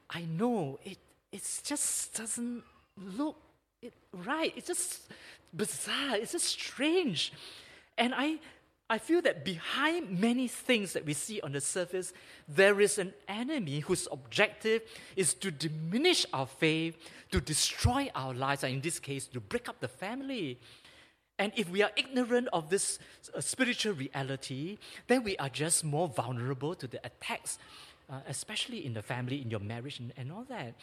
I 0.09 0.21
know. 0.21 0.79
It, 0.83 0.97
it 1.31 1.61
just 1.63 2.15
doesn't 2.15 2.63
look 2.97 3.37
it, 3.81 3.93
right. 4.13 4.53
It's 4.55 4.67
just 4.67 5.11
bizarre. 5.53 6.15
It's 6.15 6.31
just 6.31 6.45
strange. 6.45 7.33
And 7.97 8.13
I, 8.15 8.39
I 8.89 8.97
feel 8.97 9.21
that 9.23 9.43
behind 9.43 10.19
many 10.19 10.47
things 10.47 10.93
that 10.93 11.05
we 11.05 11.13
see 11.13 11.41
on 11.41 11.51
the 11.51 11.61
surface, 11.61 12.13
there 12.47 12.79
is 12.79 12.97
an 12.97 13.13
enemy 13.27 13.79
whose 13.81 14.07
objective 14.11 14.81
is 15.15 15.33
to 15.35 15.51
diminish 15.51 16.25
our 16.33 16.47
faith, 16.47 16.97
to 17.31 17.41
destroy 17.41 18.09
our 18.15 18.33
lives, 18.33 18.63
and 18.63 18.73
in 18.75 18.81
this 18.81 18.99
case, 18.99 19.27
to 19.27 19.39
break 19.39 19.67
up 19.67 19.79
the 19.79 19.87
family. 19.87 20.59
And 21.39 21.51
if 21.55 21.69
we 21.69 21.83
are 21.83 21.91
ignorant 21.95 22.47
of 22.51 22.69
this 22.69 22.97
uh, 23.35 23.41
spiritual 23.41 23.93
reality, 23.93 24.77
then 25.07 25.23
we 25.23 25.37
are 25.37 25.49
just 25.49 25.83
more 25.83 26.07
vulnerable 26.07 26.73
to 26.75 26.87
the 26.87 26.99
attacks, 27.05 27.59
uh, 28.09 28.19
especially 28.27 28.85
in 28.85 28.93
the 28.93 29.01
family, 29.01 29.41
in 29.41 29.49
your 29.49 29.59
marriage, 29.59 29.99
and, 29.99 30.13
and 30.17 30.31
all 30.31 30.45
that. 30.49 30.75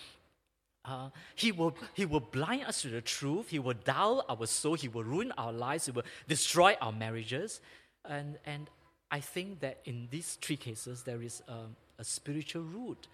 Uh, 0.85 1.09
he, 1.35 1.51
will, 1.51 1.75
he 1.95 2.05
will 2.05 2.21
blind 2.21 2.65
us 2.65 2.83
to 2.83 2.89
the 2.89 3.01
truth. 3.01 3.49
He 3.49 3.59
will 3.59 3.75
dull 3.85 4.25
our 4.29 4.47
soul. 4.47 4.75
He 4.75 4.89
will 4.89 5.05
ruin 5.05 5.33
our 5.39 5.53
lives. 5.53 5.87
He 5.87 5.93
will 5.93 6.05
destroy 6.29 6.77
our 6.81 6.93
marriages. 6.93 7.61
And, 8.05 8.37
and 8.45 8.69
I 9.11 9.21
think 9.21 9.61
that 9.61 9.81
in 9.87 10.09
these 10.11 10.37
three 10.43 10.57
cases, 10.57 11.03
there 11.03 11.23
is 11.23 11.43
a, 11.49 11.61
a 11.99 12.05
spiritual 12.05 12.63
root. 12.63 13.09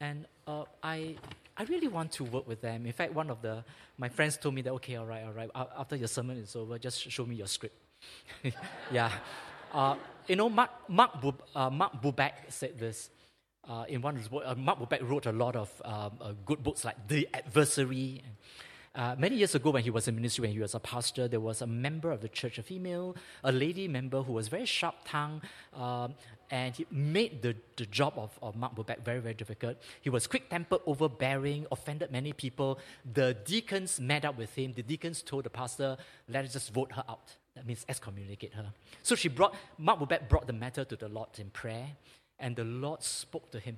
And 0.00 0.26
uh, 0.46 0.64
I, 0.82 1.16
I 1.56 1.64
really 1.64 1.88
want 1.88 2.12
to 2.12 2.24
work 2.24 2.48
with 2.48 2.62
them. 2.62 2.86
In 2.86 2.92
fact, 2.92 3.12
one 3.12 3.28
of 3.28 3.42
the, 3.42 3.64
my 3.98 4.08
friends 4.08 4.38
told 4.38 4.54
me 4.54 4.62
that, 4.62 4.72
okay, 4.74 4.96
all 4.96 5.06
right, 5.06 5.24
all 5.24 5.32
right, 5.32 5.50
after 5.54 5.96
your 5.96 6.08
sermon 6.08 6.38
is 6.38 6.56
over, 6.56 6.78
just 6.78 7.10
show 7.10 7.26
me 7.26 7.34
your 7.34 7.48
script. 7.48 7.76
yeah. 8.92 9.10
Uh, 9.72 9.96
you 10.26 10.36
know, 10.36 10.48
Mark, 10.48 10.70
Mark, 10.88 11.20
Bu, 11.20 11.32
uh, 11.54 11.68
Mark 11.68 12.00
Bubeck 12.00 12.32
said 12.48 12.78
this. 12.78 13.10
Uh, 13.66 13.84
in 13.88 14.00
one 14.02 14.18
uh, 14.44 14.54
Mark 14.54 14.78
Bubeck 14.78 15.06
wrote 15.08 15.26
a 15.26 15.32
lot 15.32 15.56
of 15.56 15.70
um, 15.84 16.12
uh, 16.20 16.32
good 16.46 16.62
books 16.62 16.84
like 16.84 17.08
The 17.08 17.28
Adversary. 17.34 18.22
Uh, 18.94 19.14
many 19.18 19.36
years 19.36 19.54
ago, 19.54 19.70
when 19.70 19.82
he 19.84 19.90
was 19.90 20.08
in 20.08 20.14
ministry, 20.16 20.42
when 20.42 20.52
he 20.52 20.58
was 20.58 20.74
a 20.74 20.80
pastor, 20.80 21.28
there 21.28 21.38
was 21.40 21.62
a 21.62 21.66
member 21.66 22.10
of 22.10 22.20
the 22.20 22.28
church, 22.28 22.58
a 22.58 22.62
female, 22.62 23.14
a 23.44 23.52
lady 23.52 23.86
member 23.86 24.22
who 24.22 24.32
was 24.32 24.48
very 24.48 24.66
sharp 24.66 24.96
tongued, 25.04 25.42
um, 25.74 26.14
and 26.50 26.74
he 26.74 26.86
made 26.90 27.42
the, 27.42 27.54
the 27.76 27.86
job 27.86 28.14
of, 28.16 28.36
of 28.42 28.56
Mark 28.56 28.74
Bubeck 28.74 29.04
very, 29.04 29.20
very 29.20 29.34
difficult. 29.34 29.76
He 30.00 30.10
was 30.10 30.26
quick 30.26 30.48
tempered, 30.48 30.80
overbearing, 30.86 31.66
offended 31.70 32.10
many 32.10 32.32
people. 32.32 32.78
The 33.12 33.34
deacons 33.44 34.00
met 34.00 34.24
up 34.24 34.38
with 34.38 34.54
him. 34.54 34.72
The 34.74 34.82
deacons 34.82 35.22
told 35.22 35.44
the 35.44 35.50
pastor, 35.50 35.98
let 36.28 36.44
us 36.44 36.54
just 36.54 36.72
vote 36.72 36.92
her 36.92 37.04
out. 37.08 37.36
That 37.54 37.66
means 37.66 37.84
excommunicate 37.88 38.54
her. 38.54 38.72
So 39.02 39.14
she 39.14 39.28
brought, 39.28 39.54
Mark 39.76 40.00
Bubeck 40.00 40.28
brought 40.28 40.46
the 40.46 40.52
matter 40.54 40.84
to 40.84 40.96
the 40.96 41.08
Lord 41.08 41.28
in 41.38 41.50
prayer, 41.50 41.88
and 42.38 42.56
the 42.56 42.64
Lord 42.64 43.02
spoke 43.02 43.50
to 43.52 43.60
him 43.60 43.76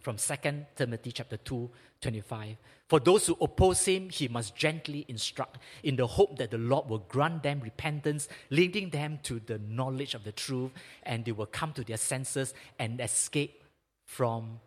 from 0.00 0.16
2 0.16 0.34
Timothy 0.76 1.12
chapter 1.12 1.38
2, 1.38 1.70
25. 2.02 2.56
For 2.88 3.00
those 3.00 3.26
who 3.26 3.36
oppose 3.40 3.86
him, 3.86 4.10
he 4.10 4.28
must 4.28 4.54
gently 4.54 5.06
instruct 5.08 5.58
in 5.82 5.96
the 5.96 6.06
hope 6.06 6.36
that 6.36 6.50
the 6.50 6.58
Lord 6.58 6.88
will 6.90 6.98
grant 6.98 7.42
them 7.42 7.60
repentance, 7.60 8.28
leading 8.50 8.90
them 8.90 9.18
to 9.22 9.40
the 9.46 9.58
knowledge 9.58 10.14
of 10.14 10.24
the 10.24 10.32
truth, 10.32 10.72
and 11.04 11.24
they 11.24 11.32
will 11.32 11.46
come 11.46 11.72
to 11.72 11.84
their 11.84 11.96
senses 11.96 12.52
and 12.78 13.00
escape 13.00 13.62
from 14.06 14.60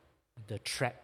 the 0.48 0.58
trap 0.60 0.96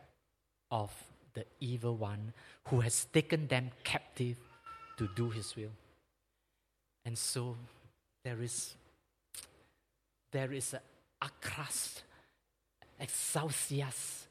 of 0.72 0.92
the 1.36 1.46
evil 1.60 1.96
one 1.96 2.34
who 2.70 2.80
has 2.80 3.06
taken 3.06 3.48
them 3.48 3.70
captive 3.84 4.38
to 4.98 5.08
do 5.16 5.30
his 5.30 5.56
will. 5.56 5.72
And 7.06 7.18
so 7.18 7.56
there 8.24 8.42
is 8.42 8.76
there 10.32 10.52
is 10.52 10.74
a 10.74 10.82
akras, 11.24 12.04
exousias, 13.00 14.28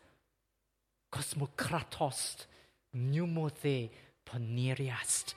cosmokratos, 1.10 2.46
pneumothe, 2.94 3.90
poneriast. 4.24 5.34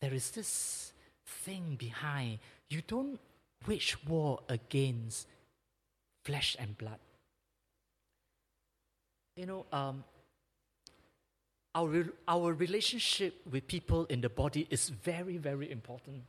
There 0.00 0.14
is 0.14 0.30
this 0.30 0.92
thing 1.26 1.76
behind. 1.78 2.38
You 2.68 2.82
don't 2.86 3.18
wage 3.66 3.96
war 4.06 4.40
against 4.48 5.26
flesh 6.24 6.56
and 6.58 6.76
blood. 6.76 6.98
You 9.36 9.46
know, 9.46 9.66
um, 9.72 10.04
our, 11.74 12.06
our 12.26 12.52
relationship 12.52 13.40
with 13.50 13.66
people 13.66 14.04
in 14.06 14.20
the 14.20 14.28
body 14.28 14.66
is 14.70 14.88
very, 14.88 15.36
very 15.36 15.70
important. 15.70 16.22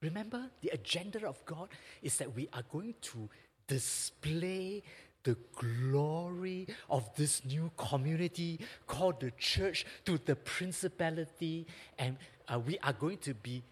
Remember, 0.00 0.48
the 0.62 0.70
agenda 0.70 1.26
of 1.26 1.44
God 1.44 1.68
is 2.02 2.16
that 2.18 2.34
we 2.34 2.48
are 2.52 2.62
going 2.70 2.94
to 3.02 3.28
display 3.68 4.82
the 5.24 5.36
glory 5.54 6.66
of 6.88 7.08
this 7.16 7.44
new 7.44 7.70
community 7.76 8.60
called 8.86 9.20
the 9.20 9.30
church 9.32 9.84
to 10.04 10.18
the 10.24 10.34
principality, 10.34 11.66
and 11.98 12.16
uh, 12.48 12.58
we 12.58 12.78
are 12.78 12.92
going 12.92 13.18
to 13.18 13.34
be 13.34 13.62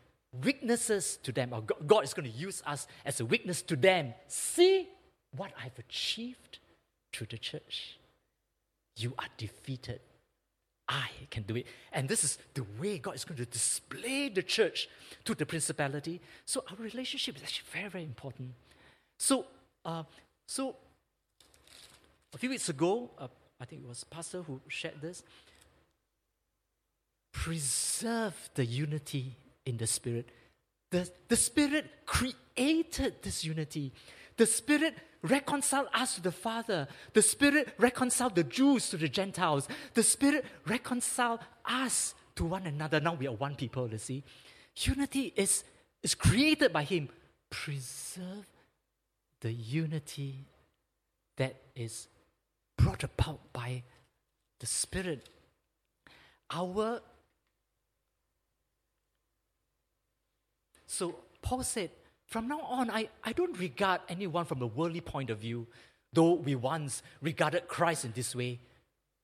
witnesses 0.44 1.18
to 1.22 1.32
them. 1.32 1.52
Or 1.52 1.62
God 1.62 2.04
is 2.04 2.14
going 2.14 2.30
to 2.30 2.36
use 2.36 2.62
us 2.66 2.86
as 3.04 3.20
a 3.20 3.24
witness 3.24 3.62
to 3.62 3.76
them. 3.76 4.14
See 4.28 4.88
what 5.34 5.52
I've 5.62 5.78
achieved 5.78 6.58
through 7.12 7.28
the 7.30 7.38
church. 7.38 7.98
You 8.96 9.14
are 9.18 9.28
defeated 9.36 10.00
I 10.88 11.08
can 11.30 11.42
do 11.42 11.56
it. 11.56 11.66
And 11.92 12.08
this 12.08 12.22
is 12.22 12.38
the 12.54 12.64
way 12.80 12.98
God 12.98 13.16
is 13.16 13.24
going 13.24 13.38
to 13.38 13.46
display 13.46 14.28
the 14.28 14.42
church 14.42 14.88
to 15.24 15.34
the 15.34 15.44
principality. 15.44 16.20
So 16.44 16.62
our 16.70 16.76
relationship 16.76 17.36
is 17.36 17.42
actually 17.42 17.66
very, 17.72 17.88
very 17.88 18.04
important. 18.04 18.52
So, 19.18 19.46
uh, 19.86 20.02
so 20.46 20.76
a 22.34 22.38
few 22.38 22.50
weeks 22.50 22.68
ago, 22.68 23.10
uh, 23.18 23.28
I 23.60 23.64
think 23.64 23.82
it 23.82 23.88
was 23.88 24.04
Pastor 24.04 24.42
who 24.42 24.60
shared 24.68 25.00
this. 25.00 25.22
Preserve 27.32 28.50
the 28.54 28.64
unity 28.64 29.36
in 29.64 29.76
the 29.76 29.86
Spirit. 29.86 30.28
The, 30.90 31.08
the 31.28 31.36
Spirit 31.36 31.86
created 32.04 33.22
this 33.22 33.44
unity. 33.44 33.92
The 34.36 34.46
Spirit 34.46 34.94
reconciled 35.22 35.88
us 35.94 36.16
to 36.16 36.22
the 36.22 36.32
Father. 36.32 36.88
The 37.12 37.22
Spirit 37.22 37.74
reconciled 37.78 38.34
the 38.34 38.44
Jews 38.44 38.90
to 38.90 38.96
the 38.96 39.08
Gentiles. 39.08 39.68
The 39.94 40.02
Spirit 40.02 40.44
reconciled 40.66 41.40
us 41.64 42.14
to 42.34 42.44
one 42.44 42.66
another. 42.66 43.00
Now 43.00 43.14
we 43.14 43.28
are 43.28 43.34
one 43.34 43.54
people, 43.54 43.88
you 43.88 43.98
see. 43.98 44.24
Unity 44.76 45.32
is, 45.36 45.64
is 46.02 46.14
created 46.14 46.72
by 46.72 46.82
Him. 46.82 47.08
Preserve 47.50 48.46
the 49.46 49.52
unity 49.52 50.44
that 51.36 51.54
is 51.76 52.08
brought 52.76 53.04
about 53.04 53.38
by 53.52 53.84
the 54.58 54.66
Spirit. 54.66 55.28
Our 56.50 57.00
so 60.88 61.14
Paul 61.42 61.62
said, 61.62 61.90
from 62.26 62.48
now 62.48 62.58
on, 62.62 62.90
I, 62.90 63.08
I 63.22 63.32
don't 63.32 63.56
regard 63.60 64.00
anyone 64.08 64.46
from 64.46 64.62
a 64.62 64.66
worldly 64.66 65.00
point 65.00 65.30
of 65.30 65.38
view, 65.38 65.68
though 66.12 66.32
we 66.32 66.56
once 66.56 67.04
regarded 67.22 67.68
Christ 67.68 68.04
in 68.04 68.10
this 68.16 68.34
way. 68.34 68.58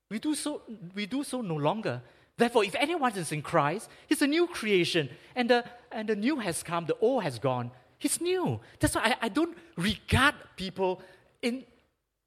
We 0.09 0.21
do 0.21 0.37
so, 0.37 0.63
we 0.95 1.07
do 1.07 1.25
so 1.25 1.41
no 1.41 1.57
longer. 1.57 2.01
Therefore, 2.37 2.63
if 2.65 2.77
anyone 2.77 3.11
is 3.19 3.33
in 3.33 3.43
Christ, 3.43 3.89
he's 4.07 4.23
a 4.23 4.29
new 4.29 4.47
creation, 4.47 5.09
and 5.35 5.51
the, 5.51 5.65
and 5.91 6.09
the 6.09 6.15
new 6.15 6.37
has 6.37 6.63
come, 6.63 6.87
the 6.87 6.97
old 7.01 7.25
has 7.25 7.41
gone. 7.41 7.73
He's 8.03 8.21
new. 8.21 8.59
That's 8.81 8.97
why 8.97 9.15
I, 9.15 9.27
I 9.27 9.29
don't 9.29 9.57
regard 9.77 10.35
people 10.57 11.01
in, 11.41 11.63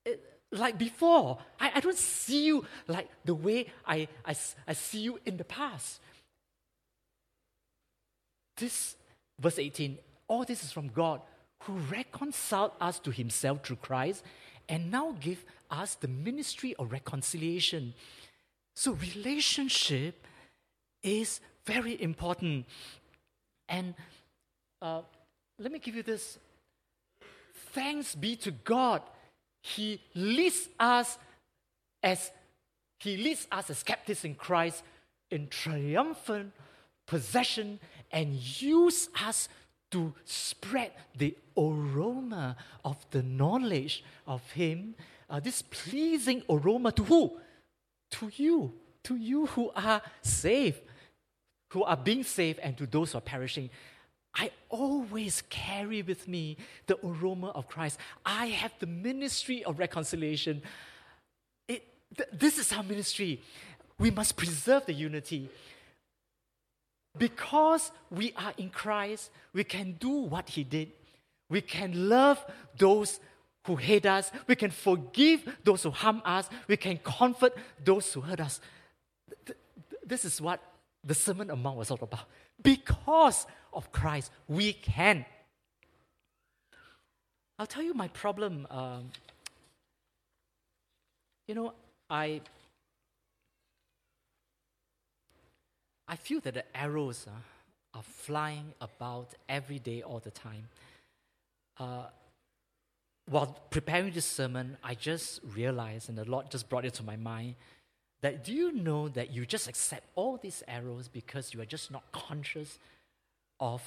in 0.05 0.15
like 0.53 0.77
before. 0.77 1.37
I, 1.59 1.73
I 1.75 1.79
don't 1.81 1.97
see 1.97 2.45
you 2.45 2.65
like 2.87 3.09
the 3.25 3.35
way 3.35 3.67
I, 3.85 4.07
I, 4.25 4.33
I 4.65 4.71
see 4.71 4.99
you 4.99 5.19
in 5.25 5.35
the 5.35 5.43
past. 5.43 5.99
This, 8.55 8.95
verse 9.37 9.59
18, 9.59 9.97
all 10.29 10.45
this 10.45 10.63
is 10.63 10.71
from 10.71 10.87
God 10.87 11.19
who 11.63 11.73
reconciled 11.73 12.71
us 12.79 12.97
to 12.99 13.11
himself 13.11 13.65
through 13.65 13.81
Christ 13.81 14.23
and 14.69 14.89
now 14.89 15.13
give 15.19 15.43
us 15.69 15.95
the 15.95 16.07
ministry 16.07 16.73
of 16.79 16.93
reconciliation. 16.93 17.95
So 18.77 18.93
relationship 18.93 20.25
is 21.03 21.41
very 21.65 22.01
important. 22.01 22.65
And 23.67 23.93
uh, 24.81 25.01
let 25.59 25.71
me 25.71 25.79
give 25.79 25.95
you 25.95 26.03
this. 26.03 26.37
Thanks 27.73 28.15
be 28.15 28.35
to 28.37 28.51
God. 28.51 29.01
He 29.61 30.01
leads 30.13 30.69
us 30.79 31.17
as 32.03 32.31
he 32.99 33.17
leads 33.17 33.47
us 33.51 33.69
as 33.69 33.83
captives 33.83 34.23
in 34.23 34.35
Christ 34.35 34.83
in 35.31 35.47
triumphant 35.47 36.53
possession 37.05 37.79
and 38.11 38.33
use 38.33 39.09
us 39.21 39.49
to 39.91 40.13
spread 40.25 40.91
the 41.17 41.35
aroma 41.57 42.55
of 42.83 42.97
the 43.11 43.23
knowledge 43.23 44.03
of 44.27 44.41
Him, 44.51 44.95
uh, 45.29 45.39
this 45.39 45.61
pleasing 45.61 46.41
aroma 46.49 46.91
to 46.93 47.03
who? 47.03 47.37
To 48.11 48.31
you, 48.35 48.73
to 49.03 49.15
you 49.15 49.45
who 49.47 49.71
are 49.75 50.01
saved, 50.21 50.81
who 51.69 51.83
are 51.83 51.97
being 51.97 52.23
saved, 52.23 52.59
and 52.59 52.77
to 52.77 52.85
those 52.85 53.11
who 53.11 53.19
are 53.19 53.21
perishing. 53.21 53.69
Always 54.69 55.43
carry 55.49 56.01
with 56.01 56.27
me 56.27 56.57
the 56.87 56.97
aroma 57.05 57.49
of 57.49 57.67
Christ. 57.67 57.99
I 58.25 58.47
have 58.47 58.73
the 58.79 58.87
ministry 58.87 59.63
of 59.63 59.79
reconciliation. 59.79 60.61
It, 61.67 61.87
th- 62.17 62.29
this 62.33 62.57
is 62.57 62.71
our 62.73 62.83
ministry. 62.83 63.41
We 63.99 64.11
must 64.11 64.35
preserve 64.35 64.85
the 64.85 64.93
unity. 64.93 65.49
Because 67.17 67.91
we 68.09 68.33
are 68.35 68.53
in 68.57 68.69
Christ, 68.69 69.31
we 69.53 69.63
can 69.63 69.93
do 69.93 70.09
what 70.09 70.49
He 70.49 70.63
did. 70.63 70.91
We 71.49 71.61
can 71.61 72.09
love 72.09 72.43
those 72.77 73.19
who 73.65 73.75
hate 73.75 74.05
us. 74.05 74.31
We 74.47 74.55
can 74.55 74.71
forgive 74.71 75.47
those 75.63 75.83
who 75.83 75.91
harm 75.91 76.21
us. 76.25 76.49
We 76.67 76.77
can 76.77 76.97
comfort 76.97 77.53
those 77.83 78.11
who 78.13 78.21
hurt 78.21 78.39
us. 78.39 78.59
This 80.05 80.25
is 80.25 80.41
what 80.41 80.61
the 81.03 81.13
Sermon 81.13 81.49
on 81.51 81.61
Mount 81.61 81.77
was 81.77 81.91
all 81.91 81.99
about. 82.01 82.25
Because 82.61 83.45
of 83.75 83.91
Christ, 83.91 84.31
we 84.47 84.73
can. 84.73 85.25
I'll 87.59 87.67
tell 87.67 87.83
you 87.83 87.93
my 87.93 88.07
problem. 88.09 88.67
Um, 88.69 89.11
you 91.47 91.55
know, 91.55 91.73
I 92.09 92.41
I 96.07 96.15
feel 96.15 96.39
that 96.41 96.53
the 96.53 96.77
arrows 96.77 97.25
uh, 97.27 97.97
are 97.97 98.03
flying 98.03 98.73
about 98.81 99.33
every 99.49 99.79
day, 99.79 100.01
all 100.01 100.19
the 100.19 100.31
time. 100.31 100.69
Uh, 101.79 102.03
while 103.27 103.57
preparing 103.71 104.11
this 104.11 104.25
sermon, 104.25 104.77
I 104.83 104.93
just 104.93 105.39
realized, 105.43 106.09
and 106.09 106.17
the 106.17 106.29
Lord 106.29 106.51
just 106.51 106.69
brought 106.69 106.85
it 106.85 106.93
to 106.95 107.03
my 107.03 107.15
mind, 107.15 107.55
that 108.21 108.43
do 108.43 108.53
you 108.53 108.71
know 108.71 109.07
that 109.09 109.31
you 109.31 109.45
just 109.45 109.67
accept 109.67 110.03
all 110.15 110.37
these 110.37 110.61
arrows 110.67 111.07
because 111.07 111.53
you 111.53 111.61
are 111.61 111.65
just 111.65 111.89
not 111.91 112.03
conscious 112.11 112.77
of 113.59 113.81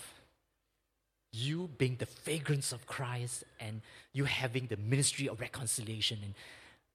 you 1.33 1.69
being 1.79 1.97
the 1.97 2.07
fragrance 2.07 2.73
of 2.73 2.87
Christ 2.87 3.45
and 3.61 3.83
you 4.13 4.25
having 4.25 4.67
the 4.67 4.77
ministry 4.77 5.29
of 5.29 5.41
reconciliation 5.41 6.19
and 6.25 6.35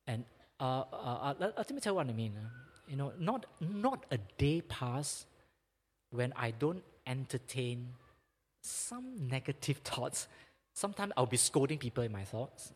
and 0.08 0.26
uh, 0.60 0.84
uh, 0.92 0.96
uh 0.96 1.34
let, 1.40 1.58
let, 1.58 1.72
me 1.72 1.80
tell 1.80 1.94
you 1.94 1.98
what 1.98 2.08
I 2.08 2.14
mean. 2.14 2.34
You 2.88 2.98
know, 2.98 3.14
not, 3.18 3.46
not 3.62 4.06
a 4.12 4.18
day 4.38 4.62
pass 4.62 5.26
when 6.12 6.34
I 6.36 6.52
don't 6.52 6.84
entertain 7.08 7.88
some 8.62 9.28
negative 9.30 9.78
thoughts. 9.78 10.28
Sometimes 10.74 11.14
I'll 11.16 11.26
be 11.26 11.38
scolding 11.38 11.78
people 11.78 12.04
in 12.04 12.12
my 12.12 12.24
thoughts. 12.24 12.72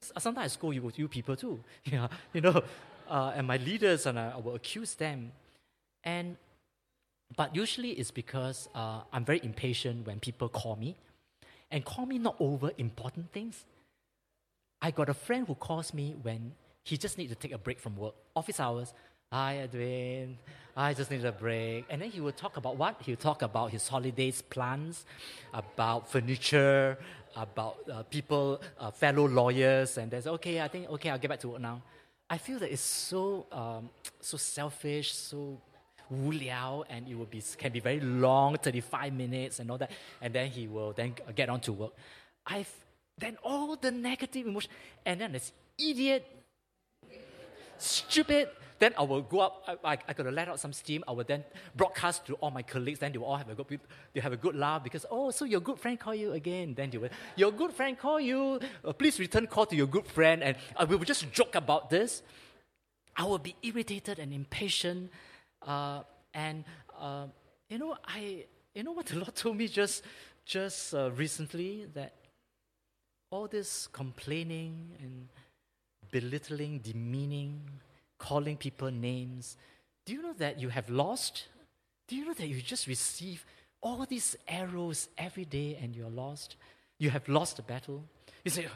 Sometimes 0.00 0.44
I 0.44 0.46
scold 0.48 0.74
you, 0.74 0.90
you 0.96 1.08
people 1.08 1.36
too. 1.36 1.60
Yeah, 1.84 2.08
you 2.32 2.40
know, 2.40 2.62
uh, 3.08 3.32
and 3.34 3.46
my 3.46 3.58
leaders, 3.58 4.06
and 4.06 4.18
I, 4.18 4.30
I 4.30 4.36
will 4.38 4.54
accuse 4.54 4.94
them. 4.94 5.32
And 6.04 6.36
but 7.36 7.54
usually 7.54 7.90
it's 7.92 8.10
because 8.10 8.68
uh, 8.74 9.00
I'm 9.12 9.24
very 9.24 9.40
impatient 9.42 10.06
when 10.06 10.20
people 10.20 10.48
call 10.48 10.76
me 10.76 10.96
and 11.70 11.84
call 11.84 12.06
me 12.06 12.18
not 12.18 12.36
over 12.40 12.70
important 12.78 13.32
things. 13.32 13.64
I 14.82 14.90
got 14.90 15.08
a 15.08 15.14
friend 15.14 15.46
who 15.46 15.54
calls 15.54 15.92
me 15.94 16.16
when 16.22 16.52
he 16.82 16.96
just 16.96 17.18
needs 17.18 17.30
to 17.30 17.36
take 17.36 17.52
a 17.52 17.58
break 17.58 17.78
from 17.78 17.96
work, 17.96 18.14
office 18.34 18.58
hours. 18.58 18.92
Hi, 19.30 19.58
Edwin. 19.58 20.38
I 20.76 20.94
just 20.94 21.10
need 21.10 21.24
a 21.24 21.32
break. 21.32 21.84
And 21.90 22.00
then 22.00 22.10
he 22.10 22.20
will 22.20 22.32
talk 22.32 22.56
about 22.56 22.76
what? 22.76 22.96
He'll 23.02 23.16
talk 23.16 23.42
about 23.42 23.70
his 23.70 23.86
holidays 23.86 24.42
plans, 24.42 25.04
about 25.52 26.10
furniture, 26.10 26.98
about 27.36 27.76
uh, 27.92 28.02
people, 28.04 28.60
uh, 28.78 28.90
fellow 28.90 29.28
lawyers. 29.28 29.98
And 29.98 30.10
there's, 30.10 30.26
okay, 30.26 30.60
I 30.60 30.68
think, 30.68 30.88
okay, 30.90 31.10
I'll 31.10 31.18
get 31.18 31.28
back 31.28 31.40
to 31.40 31.48
work 31.48 31.60
now. 31.60 31.82
I 32.28 32.38
feel 32.38 32.58
that 32.60 32.72
it's 32.72 32.80
so, 32.80 33.46
um, 33.52 33.90
so 34.20 34.36
selfish, 34.36 35.12
so 35.14 35.60
wu 36.10 36.32
liao, 36.32 36.84
and 36.88 37.08
it 37.08 37.14
will 37.14 37.26
be, 37.26 37.42
can 37.56 37.72
be 37.72 37.80
very 37.80 38.00
long, 38.00 38.56
35 38.56 39.12
minutes 39.12 39.60
and 39.60 39.70
all 39.70 39.78
that. 39.78 39.90
And 40.20 40.34
then 40.34 40.50
he 40.50 40.66
will 40.66 40.92
then 40.92 41.14
get 41.34 41.48
on 41.48 41.60
to 41.60 41.72
work. 41.72 41.92
I've, 42.46 42.72
then 43.18 43.36
all 43.42 43.76
the 43.76 43.90
negative 43.90 44.46
emotion, 44.46 44.70
and 45.04 45.20
then 45.20 45.32
this 45.32 45.52
idiot, 45.78 46.26
stupid, 47.78 48.48
then 48.80 48.94
I 48.96 49.02
will 49.02 49.20
go 49.20 49.40
up, 49.40 49.62
I, 49.68 49.92
I, 49.92 49.98
I 50.08 50.12
to 50.14 50.30
let 50.30 50.48
out 50.48 50.58
some 50.58 50.72
steam. 50.72 51.04
I 51.06 51.12
will 51.12 51.24
then 51.24 51.44
broadcast 51.76 52.26
to 52.26 52.34
all 52.36 52.50
my 52.50 52.62
colleagues. 52.62 52.98
Then 52.98 53.12
they 53.12 53.18
will 53.18 53.26
all 53.26 53.36
have 53.36 53.50
a 53.50 53.54
good, 53.54 53.78
they 54.14 54.20
have 54.20 54.32
a 54.32 54.38
good 54.38 54.56
laugh 54.56 54.82
because, 54.82 55.04
oh, 55.10 55.30
so 55.30 55.44
your 55.44 55.60
good 55.60 55.78
friend 55.78 56.00
call 56.00 56.14
you 56.14 56.32
again. 56.32 56.72
Then 56.74 56.88
they 56.88 56.96
will, 56.96 57.10
your 57.36 57.52
good 57.52 57.74
friend 57.74 57.98
call 57.98 58.18
you. 58.18 58.58
Uh, 58.82 58.94
please 58.94 59.20
return 59.20 59.46
call 59.46 59.66
to 59.66 59.76
your 59.76 59.86
good 59.86 60.06
friend. 60.06 60.42
And 60.42 60.56
uh, 60.76 60.86
we 60.88 60.96
will 60.96 61.04
just 61.04 61.30
joke 61.30 61.54
about 61.54 61.90
this. 61.90 62.22
I 63.14 63.24
will 63.24 63.38
be 63.38 63.54
irritated 63.62 64.18
and 64.18 64.32
impatient. 64.32 65.10
Uh, 65.62 66.02
and, 66.34 66.64
uh, 66.98 67.26
you 67.68 67.78
know, 67.78 67.96
I, 68.04 68.46
you 68.74 68.82
know 68.82 68.92
what 68.92 69.06
the 69.06 69.16
Lord 69.22 69.34
told 69.34 69.56
me 69.56 69.68
just, 69.68 70.04
just 70.44 70.94
uh, 70.94 71.10
recently 71.12 71.86
that 71.94 72.14
all 73.30 73.46
this 73.46 73.86
complaining 73.86 74.90
and 75.00 75.28
belittling, 76.10 76.80
demeaning, 76.80 77.60
calling 78.18 78.56
people 78.56 78.90
names. 78.90 79.56
Do 80.04 80.12
you 80.12 80.22
know 80.22 80.32
that 80.34 80.60
you 80.60 80.68
have 80.68 80.90
lost? 80.90 81.46
Do 82.08 82.16
you 82.16 82.24
know 82.26 82.34
that 82.34 82.48
you 82.48 82.60
just 82.60 82.86
receive 82.86 83.44
all 83.80 84.04
these 84.06 84.36
arrows 84.48 85.08
every 85.16 85.44
day 85.44 85.78
and 85.80 85.94
you're 85.94 86.10
lost? 86.10 86.56
You 86.98 87.10
have 87.10 87.28
lost 87.28 87.56
the 87.56 87.62
battle. 87.62 88.04
You 88.44 88.50
say, 88.50 88.66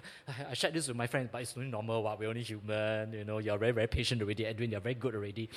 I 0.51 0.55
shared 0.55 0.75
this 0.75 0.89
with 0.89 0.97
my 0.97 1.07
friends, 1.07 1.31
but 1.33 1.43
it's 1.43 1.57
only 1.57 1.71
normal. 1.71 2.03
What? 2.03 2.19
We're 2.19 2.29
only 2.29 2.43
human. 2.43 3.13
You 3.13 3.25
know, 3.25 3.39
you're 3.39 3.59
very, 3.59 3.73
very 3.73 3.87
patient 3.87 4.21
already, 4.21 4.45
Edwin. 4.47 4.71
You're 4.71 4.81
very 4.81 4.95
good 4.95 5.15
already. 5.15 5.49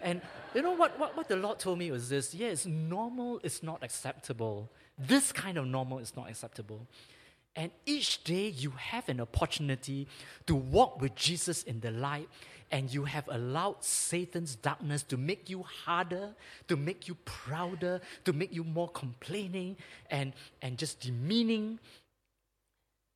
And 0.00 0.20
you 0.54 0.62
know 0.62 0.72
what, 0.72 0.98
what, 0.98 1.16
what 1.16 1.28
the 1.28 1.36
Lord 1.36 1.58
told 1.58 1.78
me 1.78 1.90
was 1.90 2.08
this 2.08 2.34
yes, 2.34 2.66
normal 2.66 3.40
is 3.42 3.62
not 3.62 3.82
acceptable. 3.82 4.70
This 4.98 5.32
kind 5.32 5.58
of 5.58 5.66
normal 5.66 5.98
is 5.98 6.16
not 6.16 6.28
acceptable. 6.28 6.86
And 7.54 7.70
each 7.84 8.24
day 8.24 8.48
you 8.48 8.70
have 8.70 9.08
an 9.08 9.20
opportunity 9.20 10.08
to 10.46 10.54
walk 10.54 11.00
with 11.00 11.14
Jesus 11.14 11.62
in 11.62 11.80
the 11.80 11.90
light 11.90 12.28
and 12.72 12.92
you 12.92 13.04
have 13.04 13.28
allowed 13.28 13.84
Satan's 13.84 14.56
darkness 14.56 15.02
to 15.04 15.18
make 15.18 15.50
you 15.50 15.62
harder, 15.62 16.34
to 16.68 16.76
make 16.76 17.06
you 17.06 17.14
prouder, 17.26 18.00
to 18.24 18.32
make 18.32 18.52
you 18.52 18.64
more 18.64 18.88
complaining 18.88 19.76
and, 20.10 20.32
and 20.62 20.78
just 20.78 21.00
demeaning. 21.00 21.78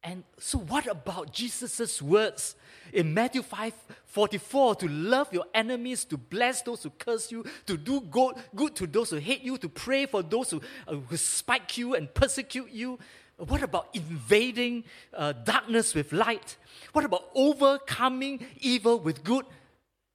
And 0.07 0.23
so, 0.39 0.59
what 0.59 0.87
about 0.87 1.33
Jesus' 1.33 2.01
words 2.01 2.55
in 2.93 3.13
Matthew 3.13 3.43
5 3.43 3.75
44 4.05 4.77
to 4.77 4.89
love 4.89 5.33
your 5.33 5.47
enemies, 5.53 6.05
to 6.05 6.17
bless 6.17 6.63
those 6.63 6.85
who 6.85 6.91
curse 6.91 7.33
you, 7.33 7.45
to 7.67 7.77
do 7.77 8.01
good, 8.01 8.37
good 8.55 8.77
to 8.77 8.87
those 8.87 9.11
who 9.11 9.17
hate 9.17 9.43
you, 9.43 9.59
to 9.59 9.69
pray 9.69 10.07
for 10.07 10.23
those 10.23 10.53
who, 10.53 10.63
uh, 10.87 10.95
who 10.95 11.17
spike 11.17 11.77
you 11.77 11.97
and 11.97 12.15
persecute 12.15 12.71
you? 12.71 13.01
What 13.37 13.65
about 13.65 13.89
invading 13.95 14.85
uh, 15.13 15.33
darkness 15.33 15.93
with 15.93 16.13
light? 16.13 16.57
What 16.93 17.05
about 17.05 17.25
overcoming 17.35 18.47
evil 18.61 19.01
with 19.01 19.25
good? 19.25 19.45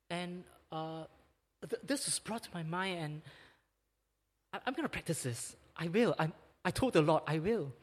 And 0.10 0.46
uh, 0.72 1.04
th- 1.70 1.82
this 1.84 2.06
was 2.06 2.18
brought 2.18 2.44
to 2.44 2.50
my 2.54 2.64
mind, 2.64 2.98
and 2.98 3.22
I- 4.54 4.62
am 4.66 4.74
going 4.74 4.86
to 4.86 4.90
practice 4.90 5.24
this. 5.24 5.54
I 5.76 5.90
will. 5.90 6.16
I'm, 6.18 6.32
I 6.64 6.72
told 6.72 6.94
the 6.94 7.02
Lord, 7.02 7.24
I 7.28 7.40
will. 7.40 7.74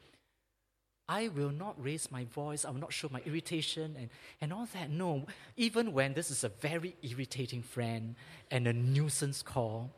I 1.08 1.28
will 1.28 1.50
not 1.50 1.74
raise 1.82 2.10
my 2.10 2.24
voice. 2.24 2.64
I 2.64 2.70
will 2.70 2.80
not 2.80 2.92
show 2.92 3.08
my 3.10 3.22
irritation 3.24 3.96
and, 3.98 4.10
and 4.40 4.52
all 4.52 4.68
that. 4.74 4.90
No, 4.90 5.26
even 5.56 5.92
when 5.94 6.12
this 6.12 6.30
is 6.30 6.44
a 6.44 6.50
very 6.50 6.96
irritating 7.02 7.62
friend 7.62 8.14
and 8.50 8.66
a 8.66 8.72
nuisance 8.74 9.42
call, 9.42 9.90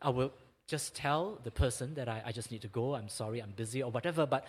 I 0.00 0.10
will 0.10 0.32
just 0.68 0.94
tell 0.94 1.38
the 1.42 1.50
person 1.50 1.94
that 1.94 2.08
I, 2.08 2.22
I 2.26 2.32
just 2.32 2.52
need 2.52 2.62
to 2.62 2.68
go. 2.68 2.94
I'm 2.94 3.08
sorry, 3.08 3.40
I'm 3.40 3.52
busy, 3.56 3.82
or 3.82 3.90
whatever. 3.90 4.24
But 4.24 4.46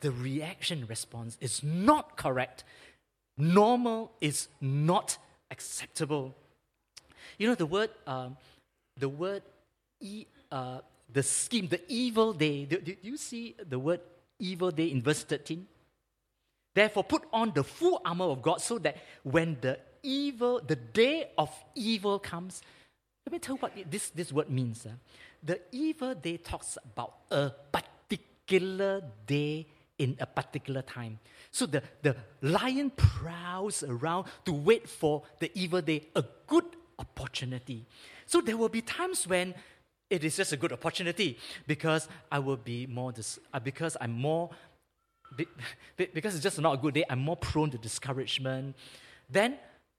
the 0.00 0.10
reaction 0.10 0.86
response 0.88 1.36
is 1.40 1.62
not 1.62 2.16
correct. 2.16 2.64
Normal 3.36 4.12
is 4.20 4.48
not 4.60 5.18
acceptable. 5.50 6.34
You 7.38 7.48
know 7.48 7.54
the 7.54 7.66
word, 7.66 7.90
um, 8.06 8.38
the 8.98 9.08
word, 9.08 9.42
e, 10.00 10.24
uh, 10.50 10.78
the 11.12 11.22
scheme, 11.22 11.68
the 11.68 11.82
evil 11.88 12.32
day. 12.32 12.64
Do, 12.64 12.78
do 12.78 12.96
you 13.02 13.18
see 13.18 13.54
the 13.68 13.78
word 13.78 14.00
evil 14.42 14.70
day 14.70 14.90
in 14.90 15.00
verse 15.00 15.22
thirteen? 15.24 15.66
Therefore, 16.74 17.04
put 17.04 17.24
on 17.32 17.52
the 17.54 17.62
full 17.62 18.00
armor 18.04 18.26
of 18.26 18.42
God, 18.42 18.60
so 18.60 18.78
that 18.78 18.96
when 19.22 19.58
the 19.60 19.78
evil, 20.02 20.60
the 20.66 20.76
day 20.76 21.30
of 21.36 21.50
evil 21.74 22.18
comes, 22.18 22.62
let 23.26 23.32
me 23.32 23.38
tell 23.38 23.56
you 23.56 23.60
what 23.60 23.72
this, 23.90 24.10
this 24.10 24.32
word 24.32 24.50
means. 24.50 24.86
Uh. 24.86 24.90
The 25.42 25.60
evil 25.70 26.14
day 26.14 26.38
talks 26.38 26.78
about 26.82 27.14
a 27.30 27.50
particular 27.70 29.02
day 29.26 29.66
in 29.98 30.16
a 30.18 30.26
particular 30.26 30.82
time. 30.82 31.18
So 31.50 31.66
the, 31.66 31.82
the 32.00 32.16
lion 32.40 32.90
prowls 32.90 33.84
around 33.84 34.26
to 34.46 34.52
wait 34.52 34.88
for 34.88 35.22
the 35.40 35.50
evil 35.54 35.82
day, 35.82 36.08
a 36.16 36.24
good 36.46 36.64
opportunity. 36.98 37.84
So 38.26 38.40
there 38.40 38.56
will 38.56 38.70
be 38.70 38.80
times 38.80 39.28
when 39.28 39.54
it 40.12 40.24
is 40.24 40.36
just 40.36 40.52
a 40.52 40.58
good 40.58 40.72
opportunity 40.72 41.38
because 41.66 42.06
I 42.30 42.38
will 42.38 42.58
be 42.58 42.86
more, 42.86 43.12
dis- 43.12 43.38
uh, 43.54 43.58
because 43.58 43.96
I'm 43.98 44.12
more, 44.12 44.50
because 45.96 46.34
it's 46.34 46.42
just 46.42 46.60
not 46.60 46.74
a 46.74 46.76
good 46.76 46.92
day, 46.92 47.04
I'm 47.08 47.20
more 47.20 47.36
prone 47.36 47.70
to 47.70 47.78
discouragement. 47.78 48.76
Then 49.30 49.56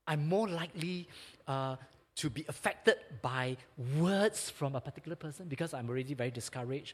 I'm 0.08 0.28
more 0.28 0.47
likely 0.47 1.08
uh, 1.47 1.78
to 2.17 2.30
be 2.30 2.45
affected 2.47 2.97
by 3.23 3.58
words 3.97 4.52
from 4.52 4.76
a 4.76 4.82
particular 4.82 5.15
person 5.15 5.47
because 5.47 5.73
I'm 5.73 5.89
already 5.89 6.13
very 6.13 6.30
discouraged. 6.30 6.93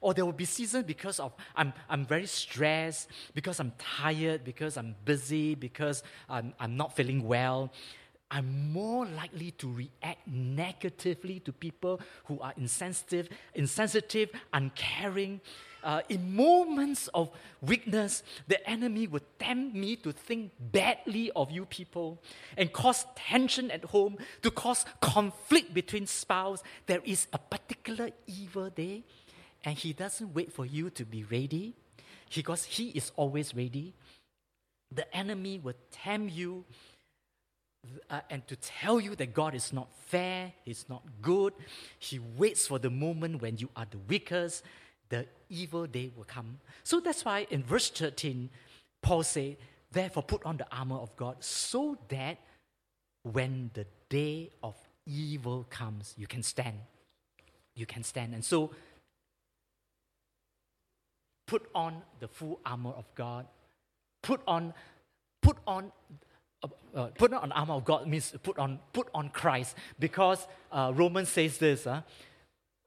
Or 0.00 0.14
there 0.14 0.24
will 0.24 0.32
be 0.32 0.44
seasons 0.44 0.84
because 0.84 1.18
of 1.18 1.32
I'm, 1.56 1.72
I'm 1.88 2.06
very 2.06 2.26
stressed, 2.26 3.08
because 3.34 3.58
I'm 3.58 3.72
tired, 3.78 4.44
because 4.44 4.76
I'm 4.76 4.94
busy, 5.04 5.56
because 5.56 6.04
I'm, 6.28 6.54
I'm 6.60 6.76
not 6.76 6.94
feeling 6.94 7.26
well. 7.26 7.72
I'm 8.30 8.72
more 8.72 9.06
likely 9.06 9.50
to 9.52 9.72
react 9.72 10.26
negatively 10.26 11.40
to 11.40 11.52
people 11.52 12.00
who 12.26 12.38
are 12.40 12.54
insensitive, 12.56 13.28
insensitive, 13.54 14.30
uncaring. 14.52 15.40
Uh, 15.82 16.02
in 16.08 16.36
moments 16.36 17.08
of 17.08 17.30
weakness, 17.62 18.22
the 18.46 18.68
enemy 18.68 19.06
would 19.06 19.24
tempt 19.38 19.74
me 19.74 19.96
to 19.96 20.12
think 20.12 20.52
badly 20.60 21.32
of 21.34 21.50
you 21.50 21.64
people 21.64 22.22
and 22.56 22.72
cause 22.72 23.06
tension 23.16 23.70
at 23.70 23.84
home, 23.86 24.16
to 24.42 24.50
cause 24.50 24.84
conflict 25.00 25.74
between 25.74 26.06
spouse. 26.06 26.62
There 26.86 27.00
is 27.04 27.26
a 27.32 27.38
particular 27.38 28.10
evil 28.26 28.70
day 28.70 29.04
and 29.64 29.76
he 29.76 29.92
doesn't 29.92 30.34
wait 30.34 30.52
for 30.52 30.66
you 30.66 30.90
to 30.90 31.04
be 31.04 31.24
ready 31.24 31.74
because 32.34 32.64
he 32.64 32.90
is 32.90 33.10
always 33.16 33.54
ready. 33.54 33.94
The 34.92 35.12
enemy 35.16 35.58
will 35.58 35.74
tempt 35.90 36.32
you 36.32 36.64
uh, 38.08 38.20
and 38.28 38.46
to 38.48 38.56
tell 38.56 39.00
you 39.00 39.14
that 39.16 39.32
God 39.34 39.54
is 39.54 39.72
not 39.72 39.88
fair, 40.06 40.52
He's 40.64 40.84
not 40.88 41.02
good. 41.22 41.54
He 41.98 42.18
waits 42.18 42.66
for 42.66 42.78
the 42.78 42.90
moment 42.90 43.40
when 43.40 43.58
you 43.58 43.70
are 43.76 43.86
the 43.90 43.98
weakest, 43.98 44.64
the 45.08 45.26
evil 45.48 45.86
day 45.86 46.10
will 46.16 46.24
come. 46.24 46.58
So 46.84 47.00
that's 47.00 47.24
why 47.24 47.46
in 47.50 47.62
verse 47.62 47.90
13, 47.90 48.50
Paul 49.02 49.22
said, 49.22 49.56
Therefore, 49.92 50.22
put 50.22 50.44
on 50.44 50.56
the 50.56 50.66
armor 50.70 50.96
of 50.96 51.16
God 51.16 51.36
so 51.40 51.98
that 52.08 52.38
when 53.22 53.70
the 53.74 53.86
day 54.08 54.50
of 54.62 54.76
evil 55.06 55.66
comes, 55.68 56.14
you 56.16 56.26
can 56.26 56.42
stand. 56.42 56.78
You 57.74 57.86
can 57.86 58.04
stand. 58.04 58.34
And 58.34 58.44
so, 58.44 58.70
put 61.46 61.68
on 61.74 62.02
the 62.20 62.28
full 62.28 62.60
armor 62.64 62.90
of 62.90 63.12
God. 63.14 63.46
Put 64.22 64.42
on, 64.46 64.74
put 65.42 65.56
on, 65.66 65.90
uh, 66.94 67.06
put 67.06 67.32
on 67.32 67.52
armor 67.52 67.74
of 67.74 67.84
God 67.84 68.06
means 68.06 68.34
put 68.42 68.58
on, 68.58 68.78
put 68.92 69.08
on 69.14 69.30
Christ 69.30 69.76
because 69.98 70.46
uh, 70.72 70.92
Romans 70.94 71.28
says 71.28 71.58
this. 71.58 71.86
Uh, 71.86 72.02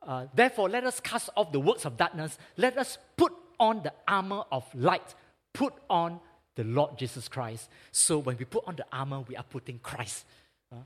uh, 0.06 0.28
Therefore, 0.34 0.70
let 0.70 0.84
us 0.84 1.00
cast 1.00 1.30
off 1.36 1.52
the 1.52 1.60
works 1.60 1.86
of 1.86 1.98
darkness. 1.98 2.38
Let 2.58 2.78
us 2.78 2.98
put 3.16 3.34
on 3.60 3.84
the 3.84 3.94
armor 4.08 4.44
of 4.52 4.66
light. 4.76 5.16
Put 5.54 5.74
on 5.90 6.20
the 6.56 6.64
Lord 6.64 6.98
Jesus 6.98 7.28
Christ. 7.28 7.70
So 7.92 8.20
when 8.20 8.38
we 8.38 8.46
put 8.46 8.64
on 8.68 8.76
the 8.76 8.86
armor, 8.92 9.22
we 9.22 9.36
are 9.36 9.44
putting 9.44 9.80
Christ. 9.80 10.26
Uh, 10.72 10.78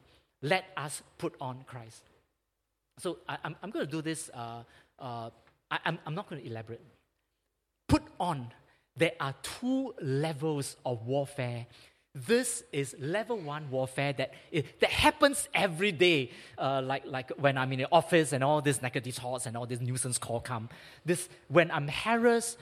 let 0.42 0.66
us 0.78 1.02
put 1.18 1.36
on 1.42 1.64
Christ. 1.66 2.04
So 3.00 3.20
I, 3.28 3.38
am 3.44 3.72
going 3.72 3.86
to 3.86 3.92
do 3.92 4.02
this. 4.02 4.30
Uh, 4.34 4.64
uh, 5.00 5.30
I, 5.70 5.80
I'm, 5.86 6.00
I'm 6.06 6.16
not 6.16 6.30
going 6.30 6.42
to 6.42 6.48
elaborate. 6.48 6.82
Put 7.88 8.04
on. 8.20 8.48
There 8.96 9.14
are 9.20 9.34
two 9.42 9.94
levels 10.02 10.78
of 10.86 11.06
warfare. 11.06 11.68
This 12.26 12.64
is 12.72 12.96
level 13.00 13.38
one 13.38 13.70
warfare 13.70 14.12
that, 14.14 14.34
that 14.80 14.90
happens 14.90 15.48
every 15.54 15.92
day, 15.92 16.32
uh, 16.58 16.82
like, 16.84 17.06
like 17.06 17.30
when 17.38 17.60
I'm 17.60 17.72
in 17.74 17.80
the 17.80 17.88
office 17.92 18.34
and 18.34 18.44
all 18.44 18.60
these 18.60 18.82
negative 18.82 19.14
thoughts 19.14 19.46
and 19.46 19.56
all 19.56 19.68
this 19.68 19.80
nuisance 19.80 20.18
call 20.18 20.40
come. 20.40 20.70
This, 21.06 21.30
when 21.48 21.70
I'm 21.70 21.88
harassed, 21.88 22.58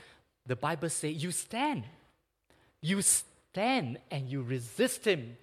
the 0.46 0.58
Bible 0.58 0.90
says 0.90 1.24
you 1.24 1.32
stand. 1.32 1.86
You 2.82 3.02
stand 3.02 4.00
and 4.12 4.28
you 4.30 4.42
resist 4.42 5.06
him. 5.06 5.38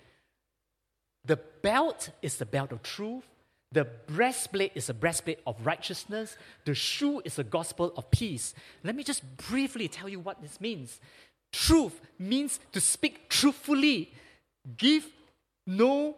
The 1.24 1.38
belt 1.62 2.10
is 2.20 2.36
the 2.36 2.46
belt 2.46 2.70
of 2.70 2.82
truth. 2.82 3.24
The 3.70 3.86
breastplate 4.06 4.72
is 4.74 4.90
a 4.90 4.94
breastplate 4.94 5.38
of 5.46 5.56
righteousness. 5.64 6.36
The 6.66 6.74
shoe 6.74 7.22
is 7.24 7.38
a 7.38 7.44
gospel 7.44 7.94
of 7.96 8.10
peace. 8.10 8.52
Let 8.84 8.94
me 8.94 9.04
just 9.04 9.22
briefly 9.38 9.88
tell 9.88 10.10
you 10.10 10.20
what 10.20 10.42
this 10.42 10.60
means. 10.60 11.00
Truth 11.52 12.00
means 12.18 12.58
to 12.72 12.80
speak 12.80 13.28
truthfully. 13.28 14.12
Give 14.76 15.06
no 15.66 16.16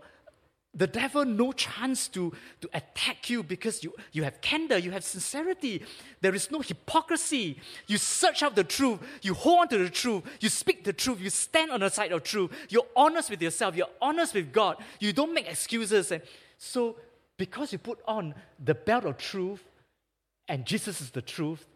the 0.74 0.86
devil 0.86 1.24
no 1.24 1.52
chance 1.52 2.08
to, 2.08 2.32
to 2.60 2.68
attack 2.74 3.30
you 3.30 3.42
because 3.42 3.84
you, 3.84 3.94
you 4.12 4.24
have 4.24 4.40
candor, 4.40 4.76
you 4.76 4.90
have 4.90 5.04
sincerity. 5.04 5.82
There 6.20 6.34
is 6.34 6.50
no 6.50 6.60
hypocrisy. 6.60 7.60
You 7.86 7.96
search 7.96 8.42
out 8.42 8.56
the 8.56 8.64
truth, 8.64 8.98
you 9.22 9.34
hold 9.34 9.60
on 9.60 9.68
to 9.68 9.78
the 9.78 9.90
truth, 9.90 10.24
you 10.40 10.48
speak 10.48 10.84
the 10.84 10.92
truth, 10.92 11.20
you 11.20 11.30
stand 11.30 11.70
on 11.70 11.80
the 11.80 11.90
side 11.90 12.12
of 12.12 12.24
truth. 12.24 12.50
You're 12.68 12.86
honest 12.96 13.30
with 13.30 13.40
yourself, 13.40 13.76
you're 13.76 13.86
honest 14.02 14.34
with 14.34 14.52
God. 14.52 14.78
You 14.98 15.12
don't 15.12 15.32
make 15.32 15.48
excuses. 15.48 16.10
And 16.10 16.22
so, 16.58 16.96
because 17.36 17.72
you 17.72 17.78
put 17.78 18.00
on 18.06 18.34
the 18.64 18.74
belt 18.74 19.04
of 19.04 19.18
truth 19.18 19.62
and 20.48 20.64
Jesus 20.64 21.00
is 21.00 21.10
the 21.10 21.22
truth, 21.22 21.66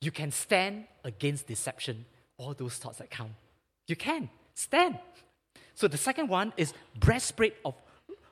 you 0.00 0.10
can 0.10 0.30
stand 0.30 0.84
against 1.04 1.46
deception, 1.46 2.04
all 2.38 2.54
those 2.54 2.76
thoughts 2.76 2.98
that 2.98 3.10
come. 3.10 3.34
You 3.86 3.96
can 3.96 4.28
stand. 4.54 4.98
So 5.74 5.88
the 5.88 5.98
second 5.98 6.28
one 6.28 6.52
is 6.56 6.72
breastplate 6.98 7.54
of 7.64 7.74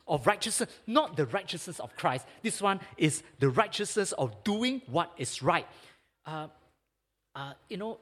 of 0.07 0.27
righteousness, 0.27 0.71
not 0.87 1.17
the 1.17 1.27
righteousness 1.27 1.81
of 1.81 1.97
Christ. 1.97 2.27
This 2.43 2.61
one 2.61 2.81
is 2.97 3.23
the 3.39 3.49
righteousness 3.49 4.13
of 4.13 4.45
doing 4.45 4.83
what 4.87 5.11
is 5.17 5.43
right. 5.43 5.67
Uh, 6.27 6.49
uh, 7.35 7.53
you 7.69 7.77
know, 7.77 7.99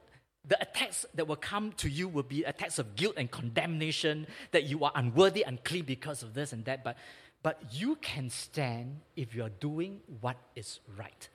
the 0.46 0.60
attacks 0.60 1.06
that 1.14 1.26
will 1.26 1.36
come 1.36 1.72
to 1.76 1.88
you 1.88 2.08
will 2.08 2.24
be 2.24 2.42
attacks 2.42 2.78
of 2.78 2.96
guilt 2.96 3.14
and 3.16 3.30
condemnation, 3.30 4.26
that 4.50 4.64
you 4.64 4.84
are 4.84 4.92
unworthy, 4.94 5.42
unclean 5.42 5.84
because 5.84 6.22
of 6.22 6.34
this 6.34 6.52
and 6.52 6.64
that. 6.64 6.82
But, 6.82 6.96
but 7.42 7.62
you 7.70 7.96
can 7.96 8.28
stand 8.30 9.00
if 9.14 9.34
you 9.34 9.44
are 9.44 9.50
doing 9.60 10.00
what 10.20 10.36
is 10.56 10.80
right. 10.96 11.28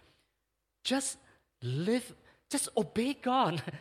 Just 0.84 1.18
live, 1.62 2.14
just 2.50 2.68
obey 2.76 3.14
God. 3.14 3.62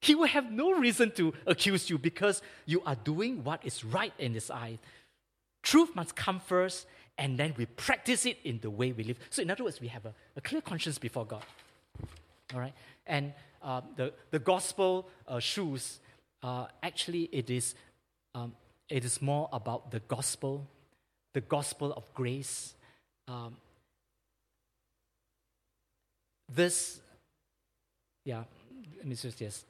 He 0.00 0.14
will 0.14 0.26
have 0.26 0.50
no 0.50 0.72
reason 0.72 1.10
to 1.12 1.34
accuse 1.46 1.90
you 1.90 1.98
because 1.98 2.42
you 2.64 2.82
are 2.86 2.94
doing 2.96 3.44
what 3.44 3.64
is 3.64 3.84
right 3.84 4.14
in 4.18 4.32
His 4.32 4.50
eyes. 4.50 4.78
Truth 5.62 5.94
must 5.94 6.16
come 6.16 6.40
first, 6.40 6.86
and 7.18 7.38
then 7.38 7.54
we 7.56 7.66
practice 7.66 8.24
it 8.24 8.38
in 8.44 8.60
the 8.60 8.70
way 8.70 8.92
we 8.92 9.04
live. 9.04 9.18
So, 9.28 9.42
in 9.42 9.50
other 9.50 9.64
words, 9.64 9.80
we 9.80 9.88
have 9.88 10.06
a, 10.06 10.14
a 10.36 10.40
clear 10.40 10.62
conscience 10.62 10.98
before 10.98 11.26
God. 11.26 11.44
All 12.54 12.60
right? 12.60 12.72
And 13.06 13.34
uh, 13.62 13.82
the, 13.96 14.14
the 14.30 14.38
gospel 14.38 15.06
uh, 15.28 15.38
shoes, 15.38 16.00
uh, 16.42 16.66
actually, 16.82 17.28
it 17.30 17.50
is, 17.50 17.74
um, 18.34 18.54
it 18.88 19.04
is 19.04 19.20
more 19.20 19.50
about 19.52 19.90
the 19.90 20.00
gospel, 20.00 20.66
the 21.34 21.42
gospel 21.42 21.92
of 21.92 22.12
grace. 22.14 22.74
Um, 23.28 23.56
this, 26.48 27.00
yeah, 28.24 28.44
let 28.96 29.06
me 29.06 29.14
just, 29.14 29.40
yes. 29.40 29.64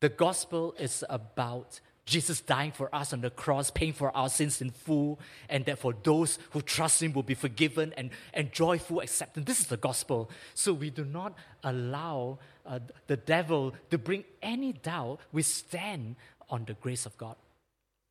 The 0.00 0.08
gospel 0.08 0.74
is 0.78 1.04
about 1.08 1.80
Jesus 2.06 2.40
dying 2.40 2.72
for 2.72 2.92
us 2.94 3.12
on 3.12 3.20
the 3.20 3.30
cross, 3.30 3.70
paying 3.70 3.92
for 3.92 4.14
our 4.16 4.28
sins 4.28 4.60
in 4.60 4.70
full, 4.70 5.20
and 5.48 5.64
that 5.66 5.78
for 5.78 5.94
those 6.02 6.38
who 6.50 6.60
trust 6.60 7.02
Him 7.02 7.12
will 7.12 7.22
be 7.22 7.34
forgiven 7.34 7.94
and 7.96 8.10
enjoy 8.34 8.78
full 8.78 9.00
acceptance. 9.00 9.46
This 9.46 9.60
is 9.60 9.66
the 9.66 9.76
gospel. 9.76 10.30
So 10.54 10.72
we 10.72 10.90
do 10.90 11.04
not 11.04 11.34
allow 11.62 12.38
uh, 12.66 12.80
the 13.06 13.16
devil 13.16 13.74
to 13.90 13.98
bring 13.98 14.24
any 14.42 14.72
doubt. 14.72 15.20
We 15.32 15.42
stand 15.42 16.16
on 16.48 16.64
the 16.64 16.74
grace 16.74 17.06
of 17.06 17.16
God. 17.16 17.36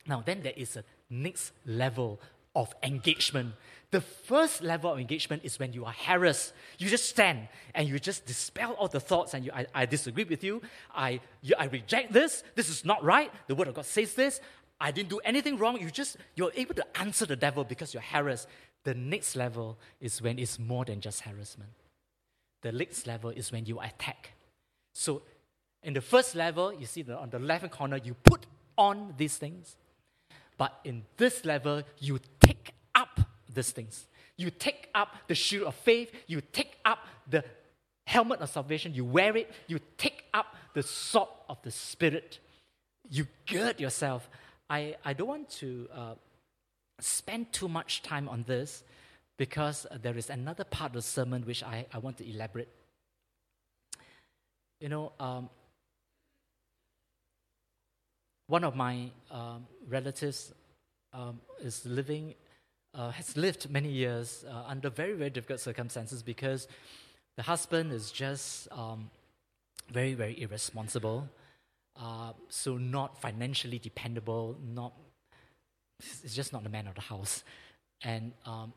Now, 0.08 0.24
then 0.26 0.42
there 0.44 0.54
is 0.56 0.78
a 0.78 0.84
next 1.10 1.52
level 1.66 2.22
of 2.56 2.74
engagement. 2.84 3.54
The 3.92 4.02
first 4.02 4.62
level 4.62 4.94
of 4.94 5.00
engagement 5.00 5.44
is 5.44 5.58
when 5.58 5.74
you 5.74 5.84
are 5.84 5.94
harassed. 5.94 6.54
You 6.78 6.88
just 6.90 7.10
stand 7.10 7.48
and 7.74 7.88
you 7.88 7.98
just 7.98 8.26
dispel 8.26 8.74
all 8.74 8.88
the 8.88 9.00
thoughts 9.00 9.34
and 9.34 9.44
you, 9.44 9.52
I, 9.52 9.66
I 9.74 9.86
disagree 9.88 10.26
with 10.26 10.44
you. 10.44 10.62
I, 10.94 11.22
you. 11.42 11.56
I 11.58 11.66
reject 11.66 12.14
this. 12.14 12.44
This 12.54 12.70
is 12.70 12.86
not 12.86 13.04
right. 13.04 13.32
The 13.48 13.56
Word 13.56 13.68
of 13.68 13.74
God 13.74 13.86
says 13.86 14.14
this. 14.14 14.42
I 14.80 14.92
didn't 14.92 15.10
do 15.10 15.20
anything 15.26 15.58
wrong. 15.58 15.80
You 15.82 15.90
just, 15.90 16.18
you're 16.36 16.52
able 16.56 16.76
to 16.76 16.86
answer 17.00 17.26
the 17.26 17.36
devil 17.36 17.64
because 17.64 17.94
you're 17.94 18.04
harassed. 18.04 18.48
The 18.84 18.94
next 18.94 19.36
level 19.36 19.78
is 20.00 20.22
when 20.22 20.38
it's 20.38 20.60
more 20.60 20.86
than 20.86 21.02
just 21.02 21.22
harassment. 21.22 21.72
The 22.62 22.72
next 22.72 23.08
level 23.08 23.32
is 23.32 23.52
when 23.52 23.66
you 23.66 23.80
attack. 23.80 24.34
So, 24.94 25.24
in 25.82 25.94
the 25.94 26.02
first 26.02 26.36
level, 26.36 26.74
you 26.74 26.86
see 26.86 27.02
the, 27.02 27.18
on 27.18 27.30
the 27.30 27.40
left 27.40 27.62
hand 27.62 27.72
corner, 27.72 27.98
you 27.98 28.14
put 28.14 28.46
on 28.78 29.14
these 29.18 29.38
things. 29.38 29.78
But 30.58 30.78
in 30.84 31.04
this 31.18 31.46
level, 31.46 31.84
you 32.00 32.20
take 32.40 32.74
these 33.54 33.72
things. 33.72 34.06
You 34.38 34.50
take 34.50 34.90
up 34.96 35.16
the 35.28 35.36
shield 35.36 35.68
of 35.68 35.76
faith, 35.76 36.12
you 36.28 36.42
take 36.42 36.78
up 36.86 37.00
the 37.30 37.44
helmet 38.06 38.40
of 38.40 38.50
salvation, 38.50 38.94
you 38.94 39.06
wear 39.06 39.36
it, 39.38 39.52
you 39.68 39.80
take 39.98 40.24
up 40.34 40.56
the 40.74 40.84
sword 40.84 41.30
of 41.50 41.62
the 41.62 41.72
Spirit. 41.72 42.40
You 43.10 43.28
gird 43.48 43.80
yourself. 43.80 44.30
I, 44.70 44.96
I 45.04 45.14
don't 45.14 45.28
want 45.28 45.50
to 45.62 45.88
uh, 45.94 46.14
spend 47.00 47.52
too 47.52 47.68
much 47.68 48.04
time 48.04 48.30
on 48.30 48.44
this 48.48 48.84
because 49.38 49.88
there 50.02 50.18
is 50.18 50.30
another 50.30 50.64
part 50.64 50.90
of 50.90 50.96
the 50.96 51.02
sermon 51.02 51.44
which 51.44 51.64
I, 51.64 51.86
I 51.94 52.00
want 52.00 52.18
to 52.18 52.30
elaborate. 52.30 52.70
You 54.80 54.90
know, 54.90 55.12
um, 55.20 55.50
one 58.48 58.64
of 58.64 58.76
my 58.76 59.12
um, 59.32 59.68
relatives 59.88 60.54
um, 61.14 61.40
is 61.62 61.86
living, 61.86 62.34
uh, 62.94 63.12
has 63.12 63.38
lived 63.38 63.70
many 63.70 63.90
years 63.90 64.46
uh, 64.50 64.64
under 64.68 64.90
very, 64.90 65.14
very 65.14 65.30
difficult 65.30 65.60
circumstances 65.60 66.24
because 66.24 66.68
the 67.38 67.44
husband 67.44 67.92
is 67.92 68.12
just 68.12 68.68
um, 68.72 69.10
very, 69.92 70.14
very 70.14 70.42
irresponsible. 70.42 71.28
Uh, 71.96 72.34
so 72.48 72.78
not 72.78 73.20
financially 73.22 73.80
dependable, 73.80 74.56
not 74.74 74.94
it's 76.24 76.34
just 76.34 76.54
not 76.54 76.64
the 76.64 76.70
man 76.70 76.88
of 76.88 76.96
the 76.96 77.02
house, 77.02 77.44
and 78.04 78.32
um, 78.46 78.72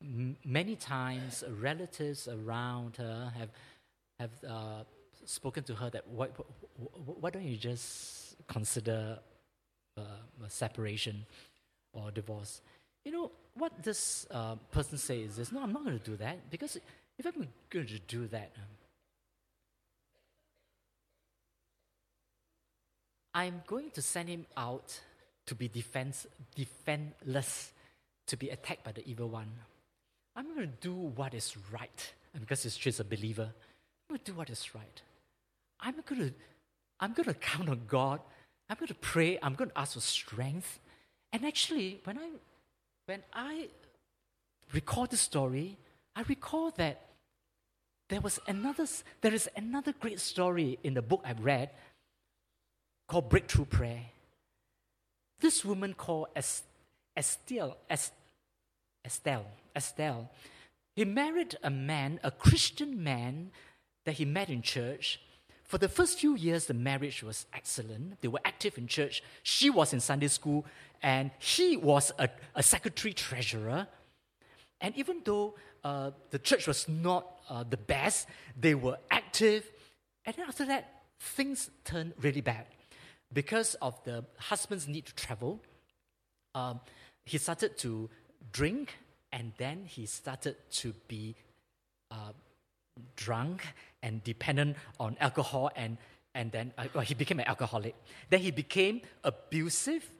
m- 0.00 0.36
many 0.44 0.76
times 0.76 1.42
relatives 1.60 2.28
around 2.28 2.96
her 2.96 3.32
have 3.36 3.50
have 4.20 4.30
uh, 4.48 4.84
spoken 5.24 5.64
to 5.64 5.74
her 5.74 5.90
that 5.90 6.06
why, 6.06 6.28
why 6.76 7.30
don't 7.30 7.44
you 7.44 7.56
just 7.56 8.36
consider 8.46 9.18
uh, 9.96 10.44
a 10.44 10.50
separation 10.50 11.26
or 11.92 12.10
divorce. 12.10 12.60
You 13.08 13.14
know, 13.14 13.30
what 13.54 13.82
this 13.82 14.26
uh, 14.30 14.56
person 14.70 14.98
says 14.98 15.30
is 15.30 15.36
this 15.36 15.50
no, 15.50 15.62
I'm 15.62 15.72
not 15.72 15.82
going 15.82 15.98
to 15.98 16.04
do 16.04 16.16
that 16.16 16.50
because 16.50 16.76
if 17.18 17.24
I'm 17.24 17.48
going 17.70 17.86
to 17.86 17.98
do 18.00 18.26
that, 18.26 18.52
um, 18.54 18.62
I'm 23.32 23.62
going 23.66 23.92
to 23.92 24.02
send 24.02 24.28
him 24.28 24.44
out 24.58 25.00
to 25.46 25.54
be 25.54 25.68
defense, 25.68 26.26
defenseless, 26.54 27.72
to 28.26 28.36
be 28.36 28.50
attacked 28.50 28.84
by 28.84 28.92
the 28.92 29.08
evil 29.08 29.30
one. 29.30 29.52
I'm 30.36 30.54
going 30.54 30.60
to 30.60 30.66
do 30.66 30.92
what 30.92 31.32
is 31.32 31.56
right. 31.72 32.12
And 32.34 32.42
because 32.42 32.70
she's 32.76 33.00
a 33.00 33.04
believer, 33.04 33.48
I'm 33.54 34.16
going 34.16 34.20
to 34.22 34.32
do 34.32 34.36
what 34.36 34.50
is 34.50 34.74
right. 34.74 35.00
I'm 35.80 35.94
going 36.04 36.28
to, 36.28 36.34
I'm 37.00 37.14
going 37.14 37.24
to 37.24 37.32
count 37.32 37.70
on 37.70 37.80
God 37.88 38.20
I'm 38.70 38.76
going 38.76 38.88
to 38.88 38.94
pray, 38.94 39.38
I'm 39.42 39.54
going 39.54 39.70
to 39.70 39.78
ask 39.78 39.94
for 39.94 40.00
strength. 40.00 40.78
And 41.32 41.44
actually, 41.44 42.00
when 42.04 42.18
I, 42.18 42.28
when 43.08 43.22
I 43.32 43.68
recall 44.74 45.06
the 45.06 45.16
story, 45.16 45.78
I 46.14 46.24
recall 46.28 46.72
that 46.72 47.06
there 48.10 48.20
was 48.20 48.38
another, 48.46 48.86
there 49.22 49.32
is 49.32 49.48
another 49.56 49.94
great 49.98 50.20
story 50.20 50.78
in 50.84 50.92
the 50.92 51.00
book 51.00 51.22
I've 51.24 51.42
read 51.42 51.70
called 53.08 53.30
Breakthrough 53.30 53.64
Prayer. 53.64 54.02
This 55.40 55.64
woman 55.64 55.94
called 55.94 56.26
Estelle, 57.16 57.78
Estelle, 57.90 59.46
Estelle, 59.74 60.30
he 60.94 61.06
married 61.06 61.56
a 61.62 61.70
man, 61.70 62.20
a 62.22 62.30
Christian 62.30 63.02
man 63.02 63.52
that 64.04 64.16
he 64.16 64.26
met 64.26 64.50
in 64.50 64.60
church, 64.60 65.18
for 65.68 65.76
the 65.76 65.88
first 65.88 66.18
few 66.18 66.34
years, 66.34 66.64
the 66.64 66.72
marriage 66.72 67.22
was 67.22 67.44
excellent. 67.52 68.22
They 68.22 68.28
were 68.28 68.40
active 68.42 68.78
in 68.78 68.86
church. 68.86 69.22
She 69.42 69.68
was 69.68 69.92
in 69.92 70.00
Sunday 70.00 70.28
school, 70.28 70.64
and 71.02 71.30
he 71.38 71.76
was 71.76 72.12
a, 72.18 72.28
a 72.54 72.62
secretary 72.62 73.12
treasurer. 73.14 73.86
And 74.80 74.96
even 74.96 75.22
though 75.24 75.54
uh, 75.84 76.10
the 76.30 76.38
church 76.38 76.66
was 76.66 76.88
not 76.88 77.26
uh, 77.48 77.64
the 77.68 77.76
best, 77.76 78.28
they 78.58 78.74
were 78.74 78.98
active. 79.10 79.70
And 80.24 80.34
then 80.36 80.46
after 80.48 80.66
that, 80.66 81.02
things 81.20 81.70
turned 81.84 82.14
really 82.20 82.40
bad. 82.40 82.66
Because 83.32 83.74
of 83.76 84.02
the 84.04 84.24
husband's 84.38 84.88
need 84.88 85.06
to 85.06 85.14
travel, 85.14 85.60
um, 86.54 86.80
he 87.24 87.38
started 87.38 87.76
to 87.78 88.08
drink 88.52 88.94
and 89.32 89.52
then 89.58 89.84
he 89.84 90.06
started 90.06 90.56
to 90.70 90.94
be 91.06 91.36
uh, 92.10 92.32
drunk 93.16 93.62
and 94.02 94.24
dependent 94.24 94.76
on 94.98 95.16
alcohol 95.20 95.70
and, 95.76 95.98
and 96.34 96.50
then 96.52 96.72
uh, 96.78 96.86
well, 96.94 97.04
he 97.04 97.14
became 97.14 97.38
an 97.38 97.46
alcoholic. 97.46 97.94
Then 98.30 98.40
he 98.40 98.50
became 98.50 99.02
abusive 99.24 100.10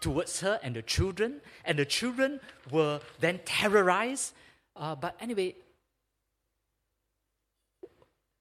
towards 0.00 0.40
her 0.40 0.60
and 0.62 0.76
the 0.76 0.82
children, 0.82 1.40
and 1.64 1.78
the 1.78 1.84
children 1.84 2.40
were 2.70 3.00
then 3.20 3.40
terrorized. 3.44 4.34
Uh, 4.76 4.94
but 4.94 5.16
anyway, 5.20 5.54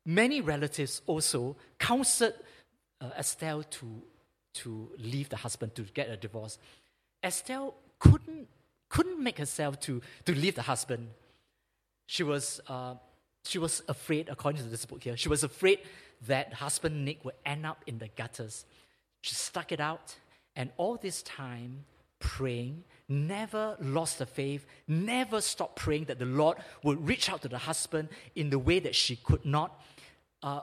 many 0.05 0.41
relatives 0.41 1.01
also 1.07 1.55
counseled 1.79 2.33
uh, 3.01 3.09
Estelle 3.17 3.63
to, 3.63 4.01
to 4.53 4.89
leave 4.97 5.29
the 5.29 5.37
husband, 5.37 5.73
to 5.75 5.83
get 5.83 6.09
a 6.09 6.17
divorce. 6.17 6.57
Estelle 7.23 7.73
couldn't, 7.99 8.47
couldn't 8.89 9.21
make 9.21 9.37
herself 9.37 9.79
to, 9.81 10.01
to 10.25 10.35
leave 10.35 10.55
the 10.55 10.61
husband. 10.63 11.09
She 12.07 12.23
was, 12.23 12.61
uh, 12.67 12.95
she 13.45 13.59
was 13.59 13.81
afraid, 13.87 14.29
according 14.29 14.61
to 14.63 14.69
this 14.69 14.85
book 14.85 15.03
here, 15.03 15.17
she 15.17 15.29
was 15.29 15.43
afraid 15.43 15.79
that 16.27 16.53
husband 16.53 17.05
Nick 17.05 17.23
would 17.25 17.35
end 17.45 17.65
up 17.65 17.83
in 17.87 17.99
the 17.99 18.07
gutters. 18.07 18.65
She 19.21 19.35
stuck 19.35 19.71
it 19.71 19.79
out 19.79 20.15
and 20.57 20.71
all 20.77 20.97
this 20.97 21.21
time, 21.21 21.85
praying, 22.19 22.83
never 23.07 23.77
lost 23.79 24.17
the 24.17 24.25
faith, 24.25 24.65
never 24.87 25.39
stopped 25.39 25.75
praying 25.75 26.05
that 26.05 26.17
the 26.17 26.25
Lord 26.25 26.57
would 26.83 27.07
reach 27.07 27.29
out 27.29 27.43
to 27.43 27.47
the 27.47 27.59
husband 27.59 28.09
in 28.35 28.49
the 28.49 28.57
way 28.57 28.79
that 28.79 28.95
she 28.95 29.17
could 29.17 29.45
not. 29.45 29.79
Uh, 30.41 30.61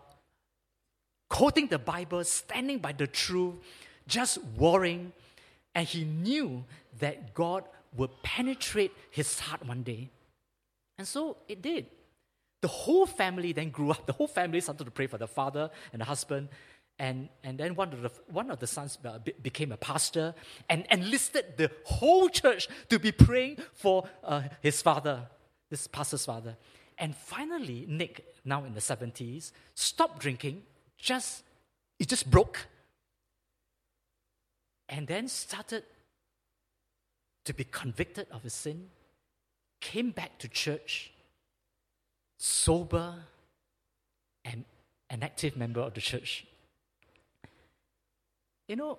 quoting 1.31 1.69
the 1.69 1.79
Bible, 1.79 2.25
standing 2.25 2.79
by 2.79 2.93
the 2.93 3.07
truth, 3.07 3.55
just 4.09 4.43
warring. 4.59 5.13
And 5.77 5.87
he 5.87 6.05
knew 6.05 6.65
that 6.99 7.33
God 7.33 7.65
would 7.97 8.11
penetrate 8.23 8.93
his 9.13 9.39
heart 9.39 9.65
one 9.65 9.85
day. 9.85 10.11
And 10.99 11.07
so 11.07 11.37
it 11.49 11.63
did. 11.63 11.87
The 12.63 12.69
whole 12.69 13.07
family 13.07 13.53
then 13.53 13.71
grew 13.71 13.91
up. 13.91 14.07
The 14.07 14.13
whole 14.13 14.27
family 14.27 14.61
started 14.61 14.85
to 14.85 14.91
pray 14.91 15.07
for 15.07 15.19
the 15.19 15.29
father 15.29 15.71
and 15.93 16.01
the 16.01 16.07
husband. 16.07 16.49
And, 16.99 17.29
and 17.43 17.59
then 17.59 17.75
one 17.75 17.93
of 17.93 18.03
the, 18.03 18.11
one 18.29 18.51
of 18.51 18.61
the 18.61 18.67
sons 18.67 18.99
uh, 19.05 19.19
became 19.43 19.73
a 19.73 19.77
pastor 19.77 20.35
and 20.69 20.87
enlisted 20.91 21.57
the 21.57 21.71
whole 21.85 22.29
church 22.29 22.69
to 22.89 22.99
be 22.99 23.11
praying 23.11 23.59
for 23.73 24.09
uh, 24.23 24.43
his 24.61 24.81
father, 24.81 25.27
this 25.71 25.89
pastor's 25.89 26.25
father. 26.25 26.57
And 26.97 27.17
finally, 27.17 27.85
Nick, 27.89 28.25
now 28.45 28.65
in 28.65 28.75
the 28.75 28.81
70s, 28.81 29.51
stopped 29.75 30.21
drinking, 30.21 30.63
just, 30.97 31.43
he 31.99 32.05
just 32.05 32.31
broke, 32.31 32.69
and 34.89 35.09
then 35.09 35.27
started 35.27 35.83
to 37.45 37.53
be 37.53 37.65
convicted 37.65 38.27
of 38.31 38.43
his 38.45 38.55
sin, 38.55 38.87
came 39.81 40.13
back 40.13 40.39
to 40.39 40.49
church, 40.49 41.13
sober, 42.39 43.17
and 44.45 44.65
an 45.11 45.23
active 45.23 45.57
member 45.57 45.81
of 45.81 45.95
the 45.95 46.01
church. 46.01 46.47
You 48.69 48.77
know, 48.77 48.99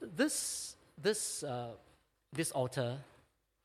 this, 0.00 0.76
this, 1.00 1.42
uh, 1.42 1.70
this 2.32 2.52
author 2.54 2.98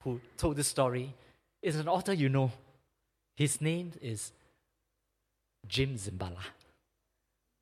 who 0.04 0.20
told 0.38 0.56
this 0.56 0.68
story 0.68 1.14
is 1.62 1.76
an 1.76 1.88
author 1.88 2.14
you 2.14 2.30
know. 2.30 2.52
His 3.36 3.62
name 3.62 3.94
is 4.02 4.32
Jim 5.68 5.96
Cymbala, 5.96 6.44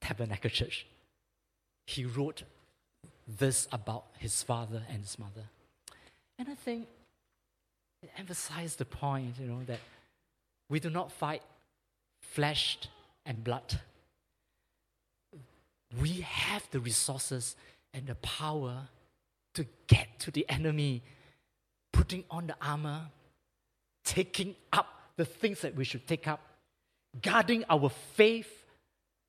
Tabernacle 0.02 0.50
Church. 0.50 0.86
He 1.86 2.06
wrote 2.06 2.44
this 3.28 3.68
about 3.72 4.06
his 4.18 4.42
father 4.42 4.82
and 4.90 5.02
his 5.02 5.20
mother. 5.20 5.46
And 6.38 6.50
I 6.50 6.56
think 6.56 6.88
it 8.02 8.12
emphasized 8.18 8.80
the 8.80 8.86
point, 8.86 9.36
you 9.40 9.48
know, 9.48 9.62
that 9.68 9.80
we 10.70 10.80
do 10.80 10.90
not 10.90 11.12
fight 11.12 11.44
flesh 12.22 12.78
and 13.26 13.44
blood, 13.44 13.80
we 16.02 16.22
have 16.22 16.68
the 16.72 16.80
resources 16.80 17.56
and 17.94 18.08
the 18.08 18.16
power 18.16 18.90
to 19.56 19.66
get 19.88 20.20
to 20.20 20.32
the 20.32 20.46
enemy, 20.50 21.02
putting 21.92 22.24
on 22.30 22.48
the 22.48 22.56
armor, 22.62 23.08
taking 24.04 24.56
up 24.72 24.88
the 25.18 25.26
things 25.26 25.62
that 25.62 25.76
we 25.76 25.84
should 25.84 26.08
take 26.08 26.28
up, 26.28 26.42
guarding 27.22 27.66
our 27.70 27.90
faith, 27.90 28.66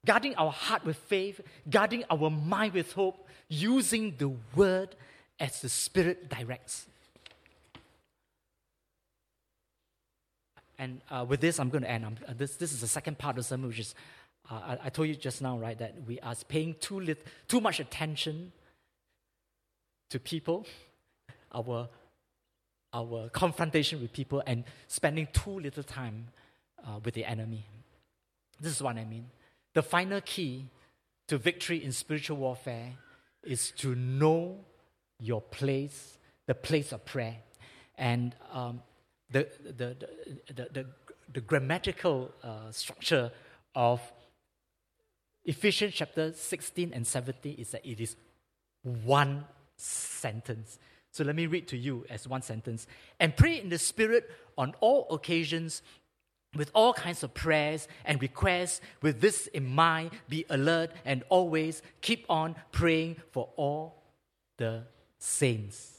guarding 0.05 0.35
our 0.37 0.51
heart 0.51 0.85
with 0.85 0.97
faith, 0.97 1.41
guarding 1.69 2.05
our 2.11 2.31
mind 2.31 2.75
with 2.75 2.93
hope, 2.93 3.27
using 3.49 4.15
the 4.19 4.31
word 4.55 4.95
as 5.39 5.63
the 5.63 5.69
Spirit 5.69 6.29
directs. 6.29 6.87
And 10.79 11.03
uh, 11.11 11.27
with 11.29 11.41
this, 11.41 11.59
I'm 11.59 11.69
going 11.69 11.83
to 11.83 11.91
end. 11.91 12.21
Uh, 12.27 12.33
this, 12.37 12.57
this 12.57 12.73
is 12.73 12.81
the 12.81 12.89
second 12.89 13.19
part 13.19 13.37
of 13.37 13.45
the 13.45 13.49
sermon, 13.49 13.69
which 13.69 13.81
is 13.81 13.95
I, 14.51 14.79
I, 14.85 14.89
told 14.89 15.09
you 15.09 15.15
just 15.15 15.41
now, 15.41 15.59
right, 15.59 15.79
that 15.79 15.95
we 16.07 16.19
are 16.21 16.35
paying 16.49 16.75
too, 16.81 17.15
too 17.47 17.61
much 17.61 17.79
attention 17.79 18.53
to 20.11 20.19
people, 20.19 20.67
our, 21.55 21.89
our 22.93 23.29
confrontation 23.29 24.01
with 24.01 24.13
people, 24.13 24.43
and 24.47 24.65
spending 24.89 25.29
too 25.33 25.61
little 25.61 25.85
time 25.85 26.29
uh, 26.85 26.99
with 27.05 27.15
the 27.15 27.25
enemy. 27.25 27.65
This 28.61 28.73
is 28.73 28.83
what 28.83 28.97
I 28.97 29.05
mean. 29.05 29.27
The 29.75 29.83
final 29.83 30.21
key 30.21 30.67
to 31.29 31.39
victory 31.39 31.85
in 31.85 31.93
spiritual 31.93 32.39
warfare 32.39 32.95
is 33.45 33.71
to 33.79 33.95
know 33.95 34.59
your 35.21 35.41
place, 35.41 36.19
the 36.47 36.55
place 36.55 36.91
of 36.93 37.05
prayer. 37.05 37.37
And 37.97 38.35
um, 38.53 38.83
the, 39.31 39.47
the, 39.65 39.97
the, 40.55 40.69
the, 40.73 40.87
the, 41.33 41.41
grammatical 41.41 42.33
uh, 42.43 42.73
structure 42.73 43.31
of 43.75 44.01
Ephesians 45.45 45.95
chapter 45.95 46.33
16 46.33 46.93
and 46.93 47.07
17 47.07 47.55
is 47.57 47.71
that 47.71 47.85
it 47.87 48.01
is 48.01 48.17
one 48.83 49.45
sentence. 49.77 50.79
So 51.13 51.25
let 51.25 51.35
me 51.35 51.47
read 51.47 51.67
to 51.69 51.77
you 51.77 52.05
as 52.09 52.29
one 52.29 52.43
sentence. 52.43 52.87
And 53.19 53.37
pray 53.37 53.61
in 53.61 53.69
the 53.69 53.79
Spirit 53.79 54.31
on 54.57 54.75
all 54.81 55.07
occasions 55.11 55.83
with 56.55 56.71
all 56.75 56.93
kinds 56.93 57.23
of 57.23 57.35
prayers 57.35 57.89
and 58.05 58.21
requests. 58.21 58.81
With 59.03 59.21
this 59.21 59.47
in 59.49 59.67
mind, 59.67 60.11
be 60.29 60.45
alert 60.51 60.91
and 61.05 61.25
always 61.29 61.83
keep 62.01 62.27
on 62.29 62.55
praying 62.73 63.17
for 63.31 63.49
all 63.57 64.03
the 64.59 64.85
saints. 65.19 65.97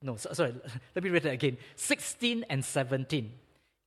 No, 0.00 0.16
so, 0.16 0.32
sorry, 0.32 0.54
let 0.94 1.02
me 1.02 1.10
read 1.10 1.26
it 1.26 1.32
again. 1.32 1.56
16 1.76 2.44
and 2.48 2.64
17. 2.64 3.32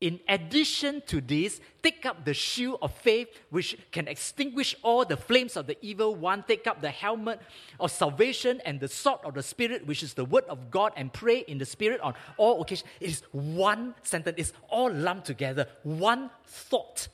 In 0.02 0.20
addition 0.28 1.04
to 1.06 1.22
this, 1.22 1.62
take 1.84 2.08
up 2.08 2.26
the 2.26 2.34
shield 2.34 2.80
of 2.82 2.92
faith, 2.92 3.30
which 3.52 3.78
can 3.92 4.08
extinguish 4.08 4.76
all 4.82 5.06
the 5.06 5.16
flames 5.16 5.56
of 5.56 5.68
the 5.68 5.78
evil 5.86 6.16
one. 6.16 6.44
Take 6.48 6.66
up 6.66 6.82
the 6.82 6.90
helmet 6.90 7.40
of 7.80 7.92
salvation 7.92 8.62
and 8.66 8.80
the 8.80 8.88
sword 8.88 9.20
of 9.24 9.36
the 9.36 9.44
Spirit, 9.44 9.86
which 9.86 10.02
is 10.02 10.16
the 10.16 10.26
word 10.26 10.46
of 10.50 10.72
God, 10.72 10.92
and 10.98 11.14
pray 11.14 11.40
in 11.48 11.60
the 11.60 11.68
Spirit 11.68 12.02
on 12.02 12.16
all 12.38 12.64
occasions. 12.64 12.90
It 13.00 13.12
is 13.12 13.24
one 13.32 13.94
sentence, 14.02 14.36
it's 14.40 14.54
all 14.70 14.92
lumped 14.92 15.28
together, 15.28 15.68
one 15.84 16.32
thought. 16.46 17.08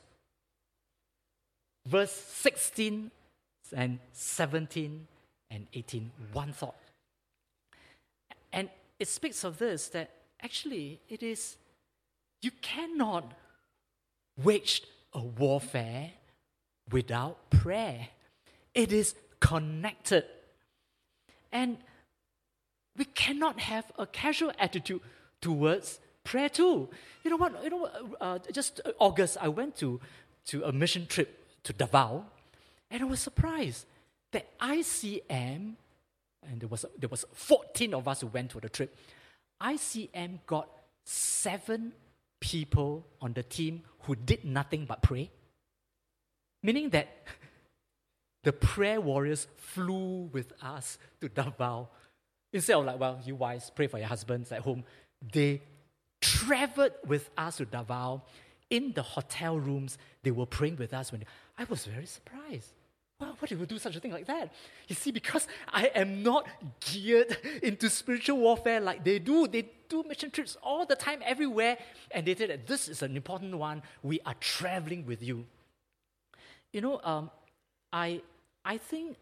Verse 1.86 2.12
16 2.12 3.12
and 3.76 4.00
17 4.14 5.08
and 5.52 5.68
18, 5.74 6.12
one 6.32 6.54
thought. 6.54 6.76
And 8.54 8.70
it 8.98 9.10
speaks 9.10 9.44
of 9.44 9.58
this 9.58 9.90
that 9.90 10.10
actually 10.42 11.02
it 11.10 11.22
is 11.22 11.58
you 12.42 12.52
cannot 12.62 13.34
wage 14.42 14.84
a 15.14 15.20
warfare 15.20 16.12
without 16.92 17.50
prayer. 17.50 18.08
It 18.74 18.92
is 18.92 19.16
connected. 19.40 20.26
And 21.52 21.78
we 22.96 23.06
cannot 23.06 23.60
have 23.60 23.86
a 23.98 24.06
casual 24.06 24.52
attitude 24.60 25.02
towards 25.42 26.00
prayer 26.24 26.50
too. 26.50 26.90
You 27.24 27.32
know 27.32 27.38
what? 27.38 27.64
You 27.64 27.70
know, 27.70 27.90
uh, 28.20 28.40
just 28.52 28.82
August, 29.00 29.38
I 29.40 29.48
went 29.48 29.76
to, 29.78 30.00
to 30.48 30.64
a 30.64 30.72
mission 30.72 31.06
trip 31.08 31.46
to 31.64 31.74
Davao, 31.74 32.26
and 32.90 33.02
I 33.02 33.06
was 33.06 33.20
surprised 33.20 33.86
that 34.32 34.58
ICM, 34.60 35.74
and 36.50 36.60
there 36.60 36.68
was, 36.68 36.86
there 36.98 37.10
was 37.10 37.26
14 37.34 37.94
of 37.94 38.08
us 38.08 38.22
who 38.22 38.28
went 38.28 38.52
to 38.52 38.60
the 38.60 38.70
trip, 38.70 38.96
ICM 39.62 40.40
got 40.46 40.70
seven 41.04 41.94
people 42.40 43.06
on 43.22 43.34
the 43.34 43.44
team 43.44 43.84
who 44.02 44.16
did 44.16 44.46
nothing 44.46 44.86
but 44.86 45.02
pray. 45.02 45.32
Meaning 46.64 46.90
that 46.92 47.24
the 48.44 48.54
prayer 48.54 49.02
warriors 49.02 49.48
flew 49.58 50.30
with 50.32 50.54
us 50.62 50.98
to 51.22 51.30
Davao 51.30 51.90
Instead 52.54 52.78
of 52.78 52.86
like, 52.86 53.00
well, 53.00 53.20
you 53.26 53.36
wives, 53.36 53.72
pray 53.74 53.88
for 53.88 53.98
your 53.98 54.08
husbands 54.08 54.52
at 54.52 54.62
home, 54.62 54.84
they 55.34 55.62
traveled 56.22 56.94
with 57.06 57.30
us 57.38 57.58
to 57.58 57.66
Davao. 57.66 58.24
In 58.70 58.94
the 58.94 59.02
hotel 59.02 59.60
rooms, 59.60 59.98
they 60.24 60.32
were 60.32 60.46
praying 60.46 60.78
with 60.78 60.94
us. 60.94 61.12
When 61.12 61.24
I 61.58 61.66
was 61.66 61.86
very 61.86 62.06
surprised. 62.06 62.72
Why 63.20 63.47
did 63.47 63.59
we 63.59 63.65
do 63.65 63.80
such 63.80 63.95
a 63.95 63.99
thing 63.99 64.11
like 64.11 64.28
that? 64.28 64.53
You 64.88 64.95
see, 64.95 65.11
because 65.11 65.47
I 65.72 65.88
am 65.95 66.22
not 66.22 66.47
geared 66.80 67.36
into 67.63 67.89
spiritual 67.89 68.38
warfare 68.38 68.80
like 68.80 69.03
they 69.03 69.18
do. 69.18 69.47
They 69.47 69.70
do 69.89 70.03
mission 70.07 70.30
trips 70.30 70.55
all 70.61 70.86
the 70.86 70.95
time, 70.95 71.22
everywhere, 71.26 71.78
and 72.11 72.28
they 72.28 72.36
said 72.36 72.49
that 72.51 72.68
this 72.68 72.88
is 72.88 73.01
an 73.01 73.15
important 73.15 73.55
one. 73.57 73.82
We 74.03 74.20
are 74.26 74.36
traveling 74.39 75.05
with 75.05 75.24
you. 75.24 75.45
You 76.72 76.82
know, 76.82 77.01
um, 77.03 77.32
I 77.91 78.22
I 78.63 78.78
think 78.78 79.18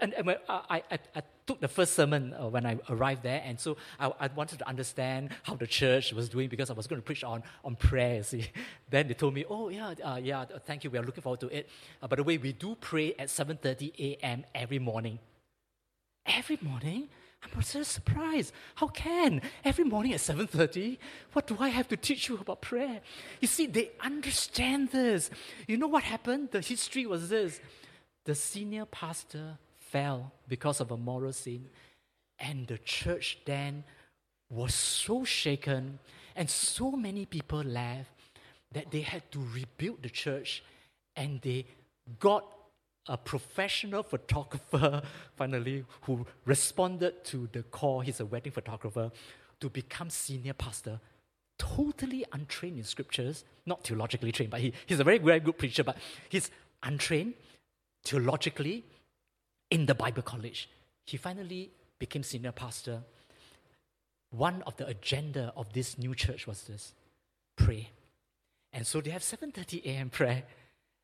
and, 0.00 0.14
and 0.14 0.30
I, 0.30 0.36
I, 0.70 0.82
I, 1.14 1.22
took 1.46 1.60
the 1.60 1.68
first 1.68 1.94
sermon 1.94 2.34
uh, 2.34 2.48
when 2.48 2.64
I 2.64 2.78
arrived 2.88 3.22
there, 3.22 3.42
and 3.44 3.58
so 3.58 3.76
I, 3.98 4.12
I, 4.20 4.28
wanted 4.28 4.60
to 4.60 4.68
understand 4.68 5.30
how 5.42 5.54
the 5.54 5.66
church 5.66 6.12
was 6.12 6.28
doing 6.28 6.48
because 6.48 6.70
I 6.70 6.72
was 6.72 6.86
going 6.86 7.00
to 7.00 7.04
preach 7.04 7.24
on, 7.24 7.42
on 7.64 7.76
prayer. 7.76 8.22
See, 8.22 8.46
then 8.90 9.08
they 9.08 9.14
told 9.14 9.34
me, 9.34 9.44
"Oh 9.48 9.68
yeah, 9.68 9.94
uh, 10.04 10.20
yeah, 10.22 10.44
thank 10.66 10.84
you. 10.84 10.90
We 10.90 10.98
are 10.98 11.02
looking 11.02 11.22
forward 11.22 11.40
to 11.40 11.48
it." 11.48 11.68
Uh, 12.00 12.06
by 12.06 12.16
the 12.16 12.22
way, 12.22 12.38
we 12.38 12.52
do 12.52 12.76
pray 12.76 13.14
at 13.18 13.30
seven 13.30 13.56
thirty 13.56 13.92
a.m. 13.98 14.44
every 14.54 14.78
morning. 14.78 15.18
Every 16.24 16.58
morning, 16.62 17.08
I'm 17.42 17.62
so 17.62 17.82
surprised. 17.82 18.52
How 18.76 18.86
can 18.86 19.42
every 19.64 19.84
morning 19.84 20.12
at 20.12 20.20
seven 20.20 20.46
thirty? 20.46 20.98
What 21.32 21.46
do 21.46 21.56
I 21.58 21.68
have 21.68 21.88
to 21.88 21.96
teach 21.96 22.28
you 22.28 22.38
about 22.38 22.62
prayer? 22.62 23.00
You 23.40 23.48
see, 23.48 23.66
they 23.66 23.90
understand 24.00 24.90
this. 24.90 25.30
You 25.66 25.76
know 25.76 25.88
what 25.88 26.04
happened? 26.04 26.52
The 26.52 26.60
history 26.60 27.06
was 27.06 27.28
this 27.28 27.60
the 28.24 28.34
senior 28.34 28.84
pastor 28.86 29.58
fell 29.78 30.32
because 30.48 30.80
of 30.80 30.90
a 30.90 30.96
moral 30.96 31.32
sin, 31.32 31.68
and 32.38 32.66
the 32.66 32.78
church 32.78 33.38
then 33.44 33.84
was 34.50 34.74
so 34.74 35.24
shaken, 35.24 35.98
and 36.36 36.48
so 36.48 36.92
many 36.92 37.26
people 37.26 37.62
left 37.62 38.10
that 38.72 38.90
they 38.90 39.00
had 39.00 39.30
to 39.32 39.44
rebuild 39.54 40.02
the 40.02 40.08
church, 40.08 40.62
and 41.16 41.40
they 41.42 41.66
got 42.18 42.44
a 43.08 43.16
professional 43.16 44.02
photographer 44.02 45.02
finally 45.36 45.84
who 46.02 46.24
responded 46.44 47.24
to 47.24 47.48
the 47.52 47.62
call. 47.64 48.00
He's 48.00 48.20
a 48.20 48.26
wedding 48.26 48.52
photographer 48.52 49.10
to 49.60 49.68
become 49.68 50.10
senior 50.10 50.54
pastor. 50.54 51.00
Totally 51.58 52.24
untrained 52.32 52.78
in 52.78 52.84
scriptures, 52.84 53.44
not 53.66 53.84
theologically 53.84 54.32
trained, 54.32 54.50
but 54.50 54.60
he, 54.60 54.72
he's 54.86 55.00
a 55.00 55.04
very, 55.04 55.18
very 55.18 55.40
good 55.40 55.58
preacher, 55.58 55.84
but 55.84 55.96
he's 56.28 56.50
untrained 56.82 57.34
theologically 58.04 58.84
in 59.70 59.86
the 59.86 59.94
Bible 59.94 60.22
college. 60.22 60.68
He 61.06 61.16
finally 61.16 61.70
became 61.98 62.22
senior 62.22 62.52
pastor. 62.52 63.02
One 64.30 64.62
of 64.66 64.76
the 64.76 64.86
agenda 64.86 65.52
of 65.56 65.72
this 65.72 65.98
new 65.98 66.14
church 66.14 66.46
was 66.46 66.62
this 66.64 66.94
pray. 67.56 67.90
And 68.72 68.86
so 68.86 69.00
they 69.00 69.10
have 69.10 69.22
7:30 69.22 69.84
a.m. 69.84 70.10
prayer, 70.10 70.44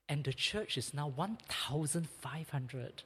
and 0.08 0.24
the 0.24 0.32
church 0.32 0.78
is 0.78 0.94
now 0.94 1.08
1,500. 1.08 3.02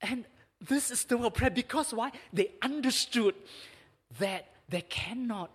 And 0.00 0.24
this 0.60 0.90
is 0.90 1.04
the 1.04 1.18
word 1.18 1.34
prayer 1.34 1.50
because 1.50 1.92
why? 1.92 2.12
They 2.32 2.52
understood 2.62 3.34
that 4.18 4.46
they 4.68 4.80
cannot, 4.82 5.50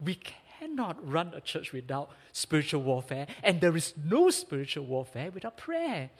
we 0.00 0.14
cannot 0.58 0.96
run 1.08 1.32
a 1.34 1.40
church 1.40 1.72
without 1.72 2.10
spiritual 2.32 2.82
warfare, 2.82 3.26
and 3.42 3.60
there 3.60 3.76
is 3.76 3.94
no 4.04 4.30
spiritual 4.30 4.86
warfare 4.86 5.30
without 5.30 5.56
prayer. 5.56 6.10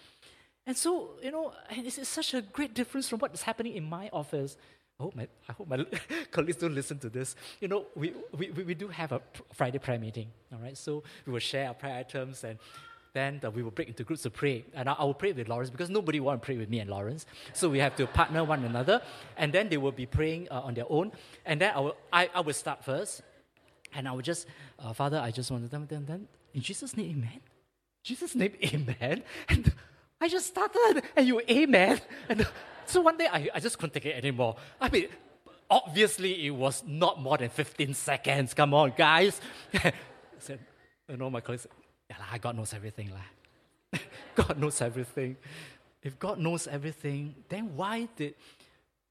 And 0.66 0.76
so, 0.76 1.10
you 1.22 1.30
know, 1.30 1.52
it's, 1.70 1.98
it's 1.98 2.08
such 2.08 2.32
a 2.34 2.40
great 2.40 2.74
difference 2.74 3.08
from 3.08 3.18
what 3.18 3.34
is 3.34 3.42
happening 3.42 3.74
in 3.74 3.84
my 3.84 4.08
office. 4.12 4.56
I 4.98 5.02
hope 5.02 5.16
my, 5.16 5.28
I 5.48 5.52
hope 5.52 5.68
my 5.68 5.84
colleagues 6.30 6.56
don't 6.56 6.74
listen 6.74 6.98
to 7.00 7.10
this. 7.10 7.36
You 7.60 7.68
know, 7.68 7.86
we, 7.94 8.14
we, 8.36 8.50
we 8.50 8.74
do 8.74 8.88
have 8.88 9.12
a 9.12 9.20
Friday 9.52 9.78
prayer 9.78 9.98
meeting, 9.98 10.28
all 10.52 10.60
right? 10.60 10.76
So 10.76 11.02
we 11.26 11.32
will 11.32 11.40
share 11.40 11.68
our 11.68 11.74
prayer 11.74 11.96
items 11.96 12.44
and 12.44 12.58
then 13.12 13.40
uh, 13.44 13.50
we 13.50 13.62
will 13.62 13.70
break 13.70 13.88
into 13.88 14.04
groups 14.04 14.22
to 14.22 14.30
pray. 14.30 14.64
And 14.74 14.88
I, 14.88 14.94
I 14.94 15.04
will 15.04 15.14
pray 15.14 15.32
with 15.32 15.48
Lawrence 15.48 15.70
because 15.70 15.90
nobody 15.90 16.20
want 16.20 16.40
to 16.40 16.44
pray 16.44 16.56
with 16.56 16.70
me 16.70 16.78
and 16.80 16.88
Lawrence. 16.88 17.26
So 17.52 17.68
we 17.68 17.78
have 17.78 17.96
to 17.96 18.06
partner 18.06 18.42
one 18.44 18.64
another. 18.64 19.02
And 19.36 19.52
then 19.52 19.68
they 19.68 19.76
will 19.76 19.92
be 19.92 20.06
praying 20.06 20.48
uh, 20.50 20.60
on 20.60 20.74
their 20.74 20.86
own. 20.88 21.12
And 21.44 21.60
then 21.60 21.72
I 21.74 21.80
will, 21.80 21.96
I, 22.12 22.30
I 22.34 22.40
will 22.40 22.54
start 22.54 22.84
first. 22.84 23.22
And 23.94 24.08
I 24.08 24.12
would 24.12 24.24
just, 24.24 24.46
uh, 24.78 24.92
Father, 24.92 25.18
I 25.18 25.30
just 25.30 25.50
wanted 25.50 25.70
to, 25.70 25.78
then, 25.88 26.04
then, 26.06 26.28
in 26.52 26.60
Jesus' 26.60 26.96
name, 26.96 27.10
amen. 27.18 27.40
Jesus' 28.02 28.34
name, 28.34 28.52
amen. 28.64 29.22
And 29.48 29.72
I 30.20 30.28
just 30.28 30.46
started, 30.46 31.02
and 31.16 31.26
you, 31.26 31.40
amen. 31.48 32.00
And 32.28 32.46
so 32.86 33.00
one 33.00 33.16
day, 33.16 33.28
I, 33.30 33.48
I 33.54 33.60
just 33.60 33.78
couldn't 33.78 33.94
take 33.94 34.06
it 34.06 34.16
anymore. 34.16 34.56
I 34.80 34.88
mean, 34.88 35.08
obviously, 35.70 36.46
it 36.46 36.50
was 36.50 36.82
not 36.86 37.20
more 37.20 37.38
than 37.38 37.48
15 37.48 37.94
seconds. 37.94 38.54
Come 38.54 38.74
on, 38.74 38.92
guys. 38.96 39.40
I 39.74 39.92
said, 40.38 40.60
you 41.08 41.16
know, 41.16 41.30
my 41.30 41.40
colleague 41.40 41.60
said, 41.60 41.72
yeah, 42.10 42.38
God 42.38 42.56
knows 42.56 42.74
everything. 42.74 43.10
La. 43.10 43.98
God 44.34 44.58
knows 44.58 44.80
everything. 44.80 45.36
If 46.02 46.18
God 46.18 46.38
knows 46.38 46.66
everything, 46.66 47.34
then 47.48 47.76
why 47.76 48.08
did 48.16 48.34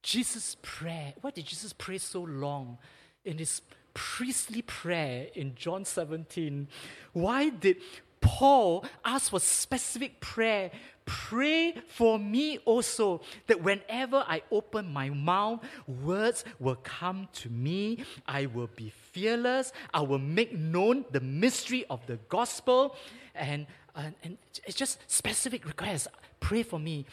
Jesus 0.04 0.56
pray? 0.62 1.16
Why 1.22 1.32
did 1.32 1.46
Jesus 1.46 1.74
pray 1.74 1.98
so 1.98 2.22
long 2.22 2.78
in 3.26 3.38
his 3.38 3.62
priestly 3.94 4.62
prayer 4.62 5.28
in 5.34 5.56
John 5.56 5.86
17. 5.86 6.68
Why 7.14 7.50
did 7.50 7.78
Paul 8.22 8.86
ask 9.04 9.32
for 9.32 9.39
specific 9.39 10.20
prayer? 10.20 10.72
Pray 11.06 11.76
for 11.88 12.18
me 12.18 12.60
also 12.60 13.22
that 13.48 13.62
whenever 13.62 14.24
I 14.26 14.41
open 14.52 14.91
my 14.91 15.10
mouth, 15.10 15.64
words 15.88 16.46
will 16.60 16.78
come 16.84 17.28
to 17.34 17.50
me. 17.50 18.06
I 18.26 18.46
will 18.46 18.70
be 18.76 18.89
fearless. 19.12 19.74
I 19.94 20.02
will 20.02 20.20
make 20.20 20.58
known 20.58 21.04
the 21.12 21.20
mystery 21.20 21.86
of 21.89 22.06
the 22.08 22.18
gospel. 22.30 22.96
And, 23.36 23.68
and, 23.96 24.38
it's 24.66 24.78
just 24.78 25.00
specific 25.08 25.66
requests. 25.66 26.08
Pray 26.39 26.64
for 26.64 26.80
me. 26.80 27.06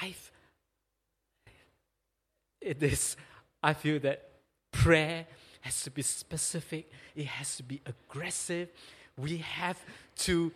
I've, 0.00 0.30
it 2.60 2.82
is, 2.82 3.16
I 3.62 3.72
feel 3.72 3.98
that 4.00 4.28
prayer 4.72 5.26
has 5.68 5.82
to 5.82 5.90
be 5.90 6.00
specific, 6.00 6.90
it 7.14 7.26
has 7.26 7.56
to 7.58 7.62
be 7.62 7.78
aggressive. 7.84 8.70
We 9.18 9.36
have 9.38 9.78
to 10.20 10.50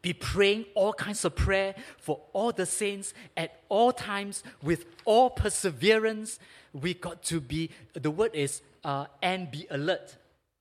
be 0.00 0.12
praying 0.12 0.66
all 0.76 0.92
kinds 0.92 1.24
of 1.24 1.34
prayer 1.34 1.74
for 1.96 2.20
all 2.32 2.52
the 2.52 2.64
saints 2.64 3.14
at 3.36 3.60
all 3.68 3.90
times 3.90 4.44
with 4.62 4.84
all 5.04 5.28
perseverance. 5.28 6.38
We 6.72 6.94
got 6.94 7.24
to 7.24 7.40
be, 7.40 7.70
the 7.94 8.12
word 8.12 8.30
is, 8.32 8.62
uh, 8.84 9.06
and 9.20 9.50
be 9.50 9.66
alert, 9.70 10.16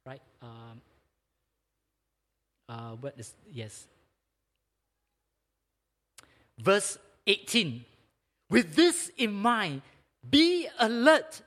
right? 0.08 0.22
Um, 0.42 0.82
uh, 2.68 2.92
what 3.00 3.14
is, 3.20 3.36
yes. 3.54 3.86
Verse 6.58 6.98
18. 7.28 7.86
With 8.50 8.74
this 8.74 9.12
in 9.18 9.34
mind, 9.34 9.84
be 10.28 10.68
alert 10.80 11.44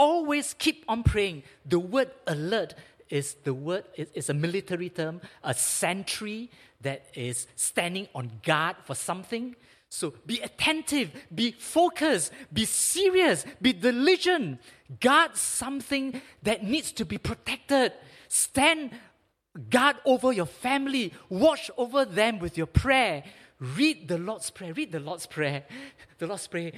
always 0.00 0.54
keep 0.54 0.84
on 0.88 1.02
praying. 1.02 1.42
The 1.66 1.78
word 1.78 2.10
alert 2.26 2.74
is 3.10 3.34
the 3.44 3.52
word 3.52 3.84
is 3.96 4.30
a 4.30 4.34
military 4.34 4.88
term, 4.88 5.20
a 5.44 5.52
sentry 5.52 6.50
that 6.80 7.06
is 7.14 7.46
standing 7.54 8.08
on 8.14 8.40
guard 8.42 8.76
for 8.84 8.94
something. 8.94 9.54
So 9.90 10.14
be 10.24 10.40
attentive, 10.40 11.10
be 11.34 11.50
focused, 11.52 12.32
be 12.52 12.64
serious, 12.64 13.44
be 13.60 13.72
diligent. 13.72 14.60
Guard 15.00 15.36
something 15.36 16.22
that 16.44 16.64
needs 16.64 16.92
to 16.92 17.04
be 17.04 17.18
protected. 17.18 17.92
Stand 18.28 18.92
guard 19.68 19.96
over 20.06 20.32
your 20.32 20.46
family. 20.46 21.12
Watch 21.28 21.70
over 21.76 22.04
them 22.04 22.38
with 22.38 22.56
your 22.56 22.68
prayer. 22.68 23.24
Read 23.58 24.08
the 24.08 24.16
Lord's 24.16 24.48
Prayer. 24.48 24.72
Read 24.72 24.92
the 24.92 25.00
Lord's 25.00 25.26
Prayer. 25.26 25.64
The 26.18 26.26
Lord's 26.26 26.46
Prayer 26.46 26.72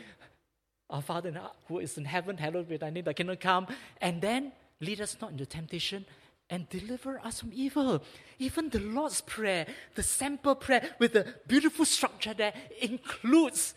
our 0.93 1.03
Father 1.03 1.33
who 1.67 1.79
is 1.79 1.97
in 1.97 2.05
heaven, 2.05 2.37
hallowed 2.37 2.69
be 2.69 2.77
thy 2.77 2.91
name, 2.91 3.05
thy 3.05 3.15
kingdom 3.15 3.37
come, 3.37 3.67
and 4.01 4.21
then 4.21 4.53
lead 4.81 5.01
us 5.01 5.17
not 5.21 5.33
into 5.33 5.47
temptation 5.47 6.05
and 6.51 6.69
deliver 6.69 7.19
us 7.25 7.41
from 7.41 7.51
evil. 7.55 8.03
Even 8.39 8.69
the 8.69 8.79
Lord's 8.79 9.23
Prayer, 9.23 9.67
the 9.95 10.03
sample 10.03 10.55
prayer 10.55 10.91
with 10.99 11.15
the 11.15 11.35
beautiful 11.49 11.87
structure 11.87 12.35
that 12.35 12.55
includes 12.81 13.75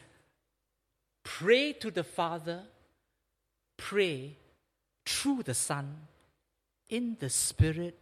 pray 1.24 1.72
to 1.74 1.90
the 1.90 2.04
Father, 2.04 2.64
pray 3.78 4.36
through 5.06 5.44
the 5.44 5.54
Son, 5.54 5.96
in 6.90 7.16
the 7.20 7.30
Spirit, 7.30 7.98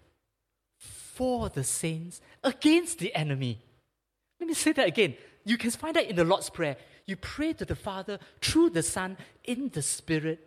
for 0.78 1.50
the 1.50 1.64
saints, 1.64 2.20
against 2.44 2.98
the 2.98 3.14
enemy. 3.14 3.60
Let 4.40 4.48
me 4.48 4.56
say 4.56 4.72
that 4.74 4.88
again. 4.88 5.16
You 5.46 5.58
can 5.58 5.70
find 5.72 5.96
that 5.96 6.10
in 6.10 6.16
the 6.16 6.24
Lord's 6.24 6.50
Prayer. 6.50 6.78
You 7.06 7.16
pray 7.16 7.54
to 7.54 7.66
the 7.66 7.76
Father 7.76 8.20
through 8.42 8.72
the 8.72 8.84
Son 8.84 9.18
in 9.44 9.70
the 9.70 9.82
Spirit 9.82 10.40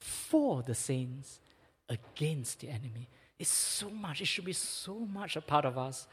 for 0.00 0.62
the 0.62 0.74
saints 0.74 1.40
against 1.88 2.60
the 2.60 2.68
enemy. 2.68 3.08
It's 3.38 3.50
so 3.50 3.90
much, 3.90 4.20
it 4.20 4.26
should 4.26 4.44
be 4.44 4.52
so 4.52 4.94
much 4.94 5.36
a 5.36 5.40
part 5.40 5.64
of 5.64 5.78
us. 5.78 6.06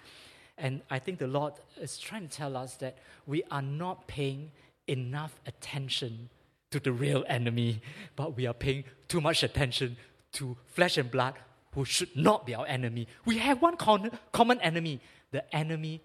And 0.57 0.81
I 0.89 0.99
think 0.99 1.19
the 1.19 1.27
Lord 1.27 1.53
is 1.79 1.97
trying 1.97 2.27
to 2.27 2.35
tell 2.35 2.55
us 2.55 2.75
that 2.75 2.97
we 3.25 3.43
are 3.51 3.61
not 3.61 4.07
paying 4.07 4.51
enough 4.87 5.39
attention 5.45 6.29
to 6.71 6.79
the 6.79 6.91
real 6.91 7.23
enemy, 7.27 7.81
but 8.15 8.35
we 8.35 8.45
are 8.47 8.53
paying 8.53 8.83
too 9.07 9.21
much 9.21 9.43
attention 9.43 9.97
to 10.33 10.57
flesh 10.65 10.97
and 10.97 11.09
blood 11.09 11.35
who 11.73 11.85
should 11.85 12.15
not 12.15 12.45
be 12.45 12.55
our 12.55 12.65
enemy. 12.67 13.07
We 13.25 13.37
have 13.39 13.61
one 13.61 13.75
con- 13.77 14.11
common 14.31 14.61
enemy. 14.61 15.01
The 15.31 15.53
enemy, 15.53 16.01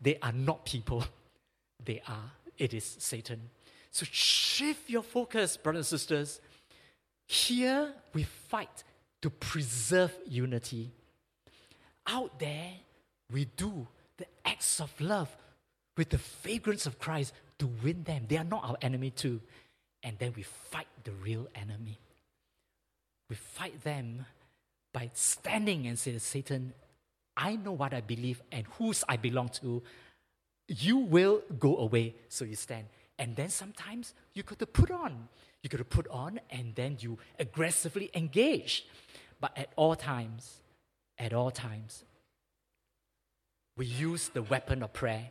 they 0.00 0.18
are 0.20 0.32
not 0.32 0.64
people, 0.64 1.04
they 1.84 2.02
are, 2.08 2.32
it 2.58 2.74
is 2.74 2.96
Satan. 2.98 3.50
So 3.90 4.06
shift 4.10 4.90
your 4.90 5.02
focus, 5.02 5.56
brothers 5.56 5.92
and 5.92 6.00
sisters. 6.00 6.40
Here 7.26 7.92
we 8.12 8.24
fight 8.24 8.84
to 9.22 9.30
preserve 9.30 10.14
unity. 10.26 10.90
Out 12.06 12.38
there, 12.38 12.72
we 13.32 13.46
do 13.56 13.86
the 14.16 14.26
acts 14.44 14.80
of 14.80 14.92
love 15.00 15.34
with 15.96 16.10
the 16.10 16.18
fragrance 16.18 16.86
of 16.86 16.98
Christ 16.98 17.32
to 17.58 17.66
win 17.82 18.02
them. 18.04 18.26
They 18.28 18.36
are 18.36 18.44
not 18.44 18.64
our 18.64 18.76
enemy, 18.82 19.10
too. 19.10 19.40
And 20.02 20.18
then 20.18 20.32
we 20.36 20.42
fight 20.42 20.86
the 21.04 21.12
real 21.12 21.48
enemy. 21.54 21.98
We 23.28 23.36
fight 23.36 23.82
them 23.82 24.26
by 24.92 25.10
standing 25.14 25.86
and 25.86 25.98
saying, 25.98 26.20
Satan, 26.20 26.72
I 27.36 27.56
know 27.56 27.72
what 27.72 27.92
I 27.92 28.00
believe 28.00 28.40
and 28.52 28.66
whose 28.78 29.04
I 29.08 29.16
belong 29.16 29.48
to. 29.60 29.82
You 30.68 30.98
will 30.98 31.42
go 31.58 31.76
away. 31.76 32.14
So 32.28 32.44
you 32.44 32.56
stand. 32.56 32.86
And 33.18 33.36
then 33.36 33.48
sometimes 33.48 34.14
you 34.34 34.42
got 34.42 34.58
to 34.58 34.66
put 34.66 34.90
on. 34.90 35.28
You 35.62 35.70
got 35.70 35.78
to 35.78 35.84
put 35.84 36.06
on 36.08 36.40
and 36.50 36.74
then 36.74 36.98
you 37.00 37.18
aggressively 37.38 38.10
engage. 38.14 38.86
But 39.40 39.56
at 39.56 39.70
all 39.76 39.96
times, 39.96 40.60
at 41.18 41.32
all 41.32 41.50
times, 41.50 42.04
we 43.76 43.86
use 43.86 44.28
the 44.28 44.42
weapon 44.42 44.82
of 44.82 44.92
prayer. 44.92 45.30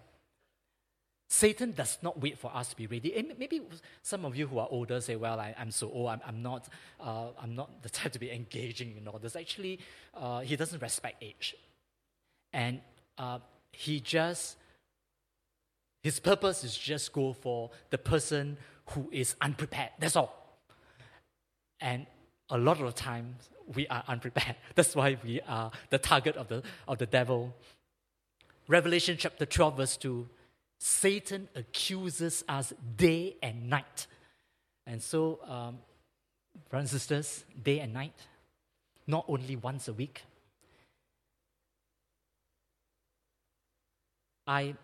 Satan 1.27 1.71
does 1.71 1.97
not 2.01 2.21
wait 2.21 2.37
for 2.37 2.55
us 2.55 2.69
to 2.69 2.75
be 2.75 2.85
ready. 2.85 3.15
And 3.15 3.33
maybe 3.39 3.61
some 4.03 4.25
of 4.25 4.35
you 4.35 4.45
who 4.47 4.59
are 4.59 4.67
older 4.69 5.01
say, 5.01 5.15
"Well, 5.15 5.39
I, 5.39 5.55
am 5.57 5.71
so 5.71 5.89
old. 5.91 6.09
I'm, 6.09 6.21
I'm 6.25 6.43
not. 6.43 6.69
Uh, 6.99 7.29
I'm 7.41 7.55
not 7.55 7.81
the 7.81 7.89
type 7.89 8.11
to 8.11 8.19
be 8.19 8.31
engaging 8.31 8.95
in 8.97 9.07
all 9.07 9.17
this." 9.17 9.35
Actually, 9.35 9.79
uh, 10.13 10.41
he 10.41 10.55
doesn't 10.55 10.81
respect 10.81 11.23
age, 11.23 11.55
and 12.53 12.79
uh, 13.17 13.39
he 13.71 13.99
just 13.99 14.57
his 16.05 16.19
purpose 16.19 16.63
is 16.63 16.77
just 16.77 17.11
go 17.13 17.33
for 17.33 17.71
the 17.89 17.97
person 17.97 18.57
who 18.91 19.09
is 19.11 19.35
unprepared. 19.41 19.89
That's 19.97 20.15
all. 20.15 20.61
And 21.81 22.05
a 22.51 22.59
lot 22.59 22.79
of 22.79 22.93
times 22.93 23.49
we 23.73 23.87
are 23.87 24.03
unprepared. 24.07 24.55
That's 24.75 24.95
why 24.95 25.17
we 25.23 25.41
are 25.47 25.71
the 25.89 25.97
target 25.97 26.35
of 26.35 26.47
the 26.47 26.61
of 26.87 26.99
the 26.99 27.07
devil. 27.07 27.55
Revelation 28.67 29.17
chapter 29.17 29.47
12, 29.47 29.77
verse 29.77 29.97
2 29.97 30.29
Satan 30.77 31.47
accuses 31.55 32.43
us 32.47 32.71
day 32.95 33.37
and 33.41 33.67
night. 33.67 34.05
And 34.85 35.01
so, 35.01 35.39
um, 35.47 35.79
brothers 36.69 36.91
and 36.91 37.01
sisters, 37.01 37.45
day 37.63 37.79
and 37.79 37.91
night, 37.91 38.13
not 39.07 39.25
only 39.27 39.55
once 39.55 39.87
a 39.87 39.93
week. 39.93 40.21
I, 44.45 44.75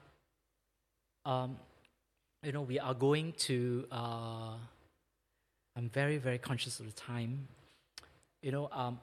um, 1.25 1.57
you 2.43 2.51
know, 2.51 2.61
we 2.61 2.79
are 2.79 2.93
going 2.93 3.33
to, 3.39 3.85
uh, 3.91 4.53
I'm 5.75 5.89
very, 5.89 6.17
very 6.17 6.37
conscious 6.37 6.79
of 6.79 6.87
the 6.87 6.93
time. 6.93 7.47
You 8.41 8.51
know, 8.51 8.69
um, 8.71 8.99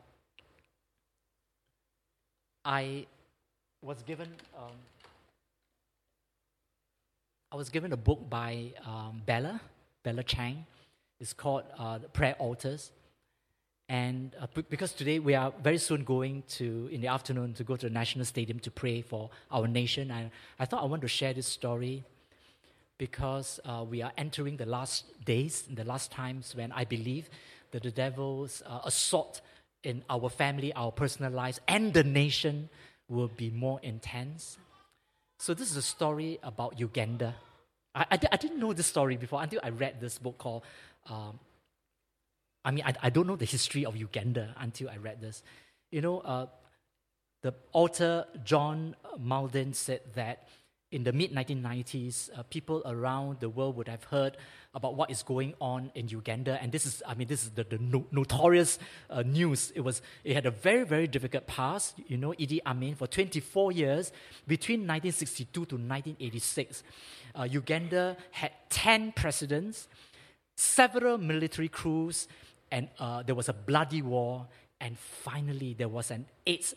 I 2.65 3.07
was 3.83 4.03
given. 4.03 4.29
Um, 4.57 4.73
I 7.51 7.57
was 7.57 7.71
given 7.71 7.93
a 7.95 7.97
book 7.97 8.29
by 8.29 8.73
um, 8.85 9.23
Bella, 9.25 9.59
Bella 10.03 10.23
Chang. 10.23 10.67
It's 11.19 11.33
called 11.33 11.63
uh, 11.79 11.99
Prayer 12.13 12.35
Altars. 12.39 12.91
And 13.89 14.37
uh, 14.39 14.47
because 14.69 14.93
today 14.93 15.19
we 15.19 15.35
are 15.35 15.53
very 15.63 15.79
soon 15.79 16.05
going 16.05 16.43
to, 16.49 16.89
in 16.93 17.01
the 17.01 17.09
afternoon, 17.09 17.55
to 17.55 17.65
go 17.65 17.75
to 17.75 17.87
the 17.87 17.93
National 17.93 18.27
Stadium 18.27 18.59
to 18.61 18.71
pray 18.71 19.01
for 19.01 19.31
our 19.51 19.67
nation, 19.67 20.11
And 20.11 20.31
I 20.59 20.67
thought 20.67 20.83
I 20.83 20.87
want 20.87 21.03
to 21.03 21.09
share 21.09 21.33
this 21.33 21.47
story 21.47 22.05
because 22.99 23.61
uh, 23.65 23.85
we 23.89 24.03
are 24.03 24.13
entering 24.19 24.59
the 24.59 24.67
last 24.67 25.05
days, 25.25 25.63
the 25.71 25.85
last 25.85 26.11
times 26.11 26.55
when 26.55 26.71
I 26.73 26.85
believe 26.85 27.31
that 27.71 27.83
the 27.83 27.91
devil's 27.91 28.63
uh, 28.67 28.81
assault 28.85 29.41
in 29.85 30.05
our 30.11 30.29
family, 30.29 30.73
our 30.75 30.93
personal 30.93 31.33
lives, 31.33 31.61
and 31.67 31.95
the 31.95 32.05
nation 32.05 32.69
will 33.09 33.29
be 33.29 33.49
more 33.51 33.81
intense. 33.83 34.59
So, 35.39 35.55
this 35.55 35.71
is 35.71 35.77
a 35.77 35.83
story 35.83 36.39
about 36.43 36.79
Uganda. 36.79 37.37
I, 37.95 38.05
I, 38.11 38.19
I 38.33 38.37
didn't 38.37 38.59
know 38.59 38.73
this 38.73 38.87
story 38.87 39.17
before 39.17 39.43
until 39.43 39.61
I 39.63 39.71
read 39.71 40.01
this 40.01 40.19
book 40.19 40.37
called. 40.37 40.65
Um, 41.09 41.39
I 42.69 42.71
mean, 42.71 42.85
I, 42.85 42.93
I 43.05 43.09
don't 43.09 43.27
know 43.27 43.35
the 43.35 43.47
history 43.47 43.87
of 43.87 43.97
Uganda 43.97 44.55
until 44.59 44.91
I 44.91 44.99
read 44.99 45.23
this. 45.23 45.43
You 45.91 46.03
know, 46.03 46.19
uh, 46.21 46.47
the 47.41 47.55
author 47.73 48.27
John 48.45 48.95
Mulinde 49.19 49.75
said 49.75 50.03
that 50.15 50.49
in 50.93 51.03
the 51.03 51.13
mid 51.15 51.33
1990s, 51.33 52.29
uh, 52.37 52.43
people 52.51 52.83
around 52.85 53.41
the 53.41 53.49
world 53.49 53.75
would 53.77 53.89
have 53.89 54.05
heard 54.05 54.37
about 54.75 54.97
what 54.97 55.11
is 55.11 55.23
going 55.23 55.55
on 55.63 55.91
in 55.95 56.09
Uganda, 56.09 56.59
and 56.61 56.71
this 56.71 56.85
is, 56.85 57.03
I 57.07 57.15
mean, 57.15 57.27
this 57.27 57.43
is 57.43 57.51
the, 57.51 57.65
the 57.65 57.79
no, 57.79 58.05
notorious 58.11 58.79
uh, 59.09 59.23
news. 59.23 59.73
It 59.75 59.81
was, 59.81 60.03
it 60.23 60.35
had 60.35 60.45
a 60.45 60.51
very, 60.51 60.85
very 60.85 61.07
difficult 61.07 61.47
past. 61.47 61.95
You 62.07 62.19
know, 62.19 62.35
Idi 62.39 62.61
Amin 62.67 62.97
for 62.97 63.07
24 63.07 63.73
years 63.73 64.13
between 64.47 64.81
1962 64.81 65.53
to 65.53 65.61
1986. 65.61 66.83
Uh, 67.35 67.45
Uganda 67.45 68.19
had 68.31 68.53
10 68.69 69.13
presidents, 69.13 69.89
several 70.55 71.17
military 71.17 71.69
coups, 71.69 72.29
and 72.71 72.89
uh, 72.99 73.23
there 73.23 73.35
was 73.35 73.49
a 73.49 73.53
bloody 73.53 74.03
war, 74.03 74.47
and 74.81 74.99
finally 74.99 75.75
there 75.75 75.89
was 75.89 76.11
an 76.11 76.27
AIDS 76.47 76.75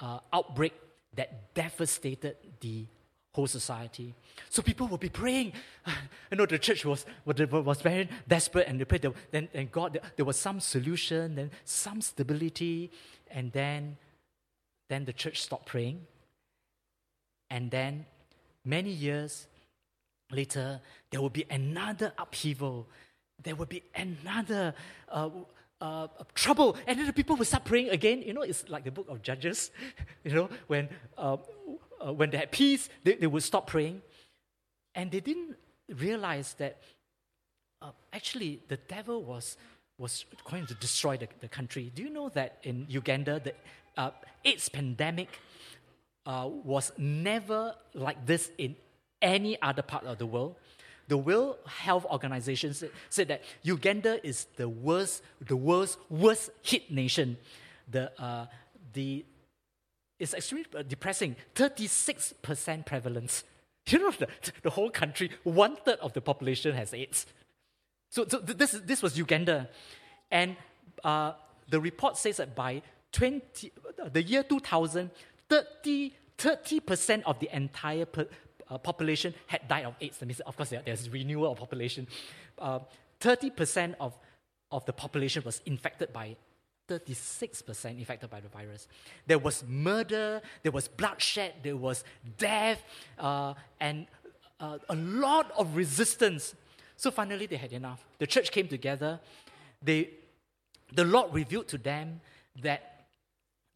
uh, 0.00 0.18
outbreak 0.32 0.74
that 1.14 1.54
devastated 1.54 2.36
the 2.60 2.86
whole 3.34 3.46
society. 3.46 4.14
So 4.50 4.62
people 4.62 4.88
would 4.88 5.00
be 5.00 5.08
praying. 5.08 5.52
You 6.30 6.36
know, 6.36 6.44
the 6.44 6.58
church 6.58 6.84
was, 6.84 7.06
was 7.24 7.80
very 7.80 8.06
desperate 8.28 8.68
and 8.68 8.78
they 8.78 8.84
prayed. 8.84 9.06
Then 9.30 9.48
and 9.54 9.72
God, 9.72 9.98
there 10.16 10.26
was 10.26 10.36
some 10.36 10.60
solution, 10.60 11.36
then 11.36 11.50
some 11.64 12.02
stability, 12.02 12.90
and 13.30 13.50
then, 13.50 13.96
then 14.90 15.06
the 15.06 15.14
church 15.14 15.40
stopped 15.42 15.64
praying. 15.64 16.06
And 17.48 17.70
then 17.70 18.04
many 18.62 18.90
years 18.90 19.46
later, 20.30 20.80
there 21.10 21.22
will 21.22 21.30
be 21.30 21.46
another 21.50 22.12
upheaval. 22.18 22.86
There 23.42 23.54
would 23.54 23.68
be 23.68 23.82
another 23.94 24.74
uh, 25.08 25.30
uh, 25.80 26.08
trouble. 26.34 26.76
And 26.86 26.98
then 26.98 27.06
the 27.06 27.12
people 27.12 27.36
would 27.36 27.46
start 27.46 27.64
praying 27.64 27.90
again. 27.90 28.22
You 28.22 28.32
know, 28.32 28.42
it's 28.42 28.68
like 28.68 28.84
the 28.84 28.90
book 28.90 29.06
of 29.08 29.22
Judges, 29.22 29.70
you 30.24 30.32
know, 30.32 30.48
when 30.66 30.88
uh, 31.16 31.36
uh, 32.00 32.12
when 32.12 32.30
they 32.30 32.38
had 32.38 32.50
peace, 32.50 32.88
they, 33.04 33.14
they 33.14 33.26
would 33.26 33.42
stop 33.42 33.66
praying. 33.66 34.02
And 34.94 35.10
they 35.10 35.20
didn't 35.20 35.56
realize 35.88 36.54
that 36.54 36.78
uh, 37.82 37.90
actually 38.12 38.62
the 38.68 38.76
devil 38.76 39.22
was, 39.22 39.56
was 39.98 40.24
going 40.50 40.66
to 40.66 40.74
destroy 40.74 41.16
the, 41.16 41.28
the 41.40 41.48
country. 41.48 41.92
Do 41.94 42.02
you 42.02 42.10
know 42.10 42.28
that 42.30 42.58
in 42.62 42.86
Uganda, 42.88 43.40
the 43.40 43.54
uh, 43.96 44.10
AIDS 44.44 44.68
pandemic 44.68 45.28
was 46.26 46.92
never 46.98 47.74
like 47.94 48.26
this 48.26 48.50
in 48.58 48.76
any 49.22 49.60
other 49.62 49.82
part 49.82 50.04
of 50.04 50.18
the 50.18 50.26
world? 50.26 50.56
The 51.08 51.16
World 51.16 51.56
Health 51.66 52.04
Organization 52.06 52.74
said, 52.74 52.90
said 53.08 53.28
that 53.28 53.42
Uganda 53.62 54.24
is 54.26 54.46
the 54.56 54.68
worst, 54.68 55.22
the 55.40 55.56
world's 55.56 55.96
worst 56.10 56.50
hit 56.62 56.90
nation. 56.90 57.38
The, 57.90 58.12
uh, 58.22 58.46
the 58.92 59.24
it's 60.18 60.34
extremely 60.34 60.66
uh, 60.76 60.82
depressing 60.82 61.36
36% 61.54 62.86
prevalence. 62.86 63.44
You 63.90 64.00
know, 64.00 64.10
the, 64.10 64.28
the 64.62 64.68
whole 64.68 64.90
country, 64.90 65.30
one 65.44 65.76
third 65.76 65.98
of 66.00 66.12
the 66.12 66.20
population 66.20 66.74
has 66.74 66.92
AIDS. 66.92 67.24
So, 68.10 68.26
so 68.28 68.38
this, 68.38 68.72
this 68.72 69.00
was 69.00 69.16
Uganda. 69.16 69.70
And 70.30 70.56
uh, 71.02 71.32
the 71.70 71.80
report 71.80 72.18
says 72.18 72.36
that 72.36 72.54
by 72.54 72.82
20, 73.12 73.72
uh, 74.04 74.10
the 74.10 74.22
year 74.22 74.42
2000, 74.42 75.10
30, 75.48 76.12
30% 76.36 77.22
of 77.24 77.38
the 77.38 77.48
entire 77.50 78.04
per, 78.04 78.26
uh, 78.70 78.78
population 78.78 79.34
had 79.46 79.66
died 79.68 79.84
of 79.84 79.94
AIDS. 80.00 80.18
That 80.18 80.26
means, 80.26 80.40
of 80.40 80.56
course, 80.56 80.70
there's 80.70 81.08
renewal 81.10 81.52
of 81.52 81.58
population. 81.58 82.06
Uh, 82.58 82.80
30% 83.20 83.94
of, 84.00 84.18
of 84.70 84.84
the 84.86 84.92
population 84.92 85.42
was 85.44 85.60
infected 85.66 86.12
by 86.12 86.36
36% 86.88 87.98
infected 87.98 88.30
by 88.30 88.40
the 88.40 88.48
virus. 88.48 88.88
There 89.26 89.38
was 89.38 89.62
murder, 89.68 90.40
there 90.62 90.72
was 90.72 90.88
bloodshed, 90.88 91.54
there 91.62 91.76
was 91.76 92.02
death, 92.38 92.82
uh, 93.18 93.54
and 93.78 94.06
uh, 94.58 94.78
a 94.88 94.96
lot 94.96 95.52
of 95.56 95.76
resistance. 95.76 96.54
So 96.96 97.10
finally, 97.10 97.46
they 97.46 97.56
had 97.56 97.72
enough. 97.72 98.04
The 98.18 98.26
church 98.26 98.50
came 98.50 98.68
together. 98.68 99.20
They, 99.82 100.10
the 100.92 101.04
Lord 101.04 101.34
revealed 101.34 101.68
to 101.68 101.78
them 101.78 102.20
that 102.62 103.04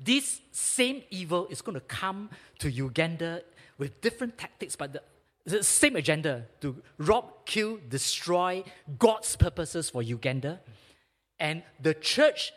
this 0.01 0.41
same 0.51 1.03
evil 1.11 1.47
is 1.49 1.63
going 1.63 1.75
to 1.75 1.87
come 1.87 2.31
to 2.59 2.71
Uganda 2.71 3.43
with 3.79 4.01
different 4.01 4.39
tactics, 4.39 4.77
but 4.77 4.93
the, 4.93 5.03
the 5.45 5.63
same 5.63 5.97
agenda 5.97 6.47
to 6.61 6.77
rob, 6.99 7.47
kill, 7.47 7.79
destroy 7.89 8.63
God's 8.99 9.35
purposes 9.37 9.91
for 9.91 10.03
Uganda. 10.03 10.61
And 11.41 11.63
the 11.81 11.95
church, 11.95 12.53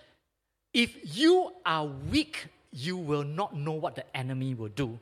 if 0.74 1.18
you 1.18 1.52
are 1.66 1.86
weak, 1.86 2.48
you 2.72 2.98
will 2.98 3.24
not 3.24 3.56
know 3.56 3.72
what 3.72 3.96
the 3.96 4.06
enemy 4.16 4.54
will 4.54 4.70
do. 4.70 5.00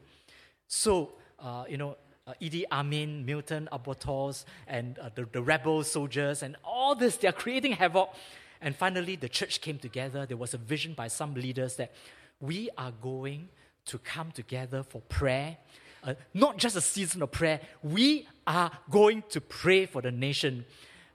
So, 0.68 1.14
uh, 1.40 1.66
you 1.68 1.78
know, 1.78 1.98
uh, 2.26 2.34
Idi 2.42 2.64
Amin, 2.72 3.26
Milton 3.26 3.68
Obote, 3.72 4.46
and 4.68 4.98
uh, 5.00 5.10
the, 5.14 5.26
the 5.26 5.42
rebel 5.42 5.84
soldiers, 5.84 6.42
and 6.42 6.56
all 6.64 6.96
this, 6.96 7.18
they're 7.18 7.34
creating 7.34 7.74
havoc. 7.74 8.14
And 8.62 8.74
finally, 8.74 9.18
the 9.18 9.28
church 9.28 9.60
came 9.60 9.78
together. 9.78 10.26
There 10.26 10.38
was 10.38 10.54
a 10.54 10.58
vision 10.58 10.94
by 10.94 11.10
some 11.10 11.34
leaders 11.34 11.76
that 11.76 11.92
we 12.40 12.70
are 12.78 12.92
going 12.92 13.50
to 13.88 13.98
come 13.98 14.32
together 14.32 14.84
for 14.84 15.02
prayer. 15.02 15.58
Uh, 16.04 16.16
not 16.34 16.58
just 16.58 16.76
a 16.76 16.82
season 16.82 17.22
of 17.22 17.32
prayer, 17.32 17.62
we 17.82 18.28
are 18.46 18.70
going 18.90 19.24
to 19.30 19.40
pray 19.40 19.86
for 19.86 20.02
the 20.02 20.12
nation 20.12 20.66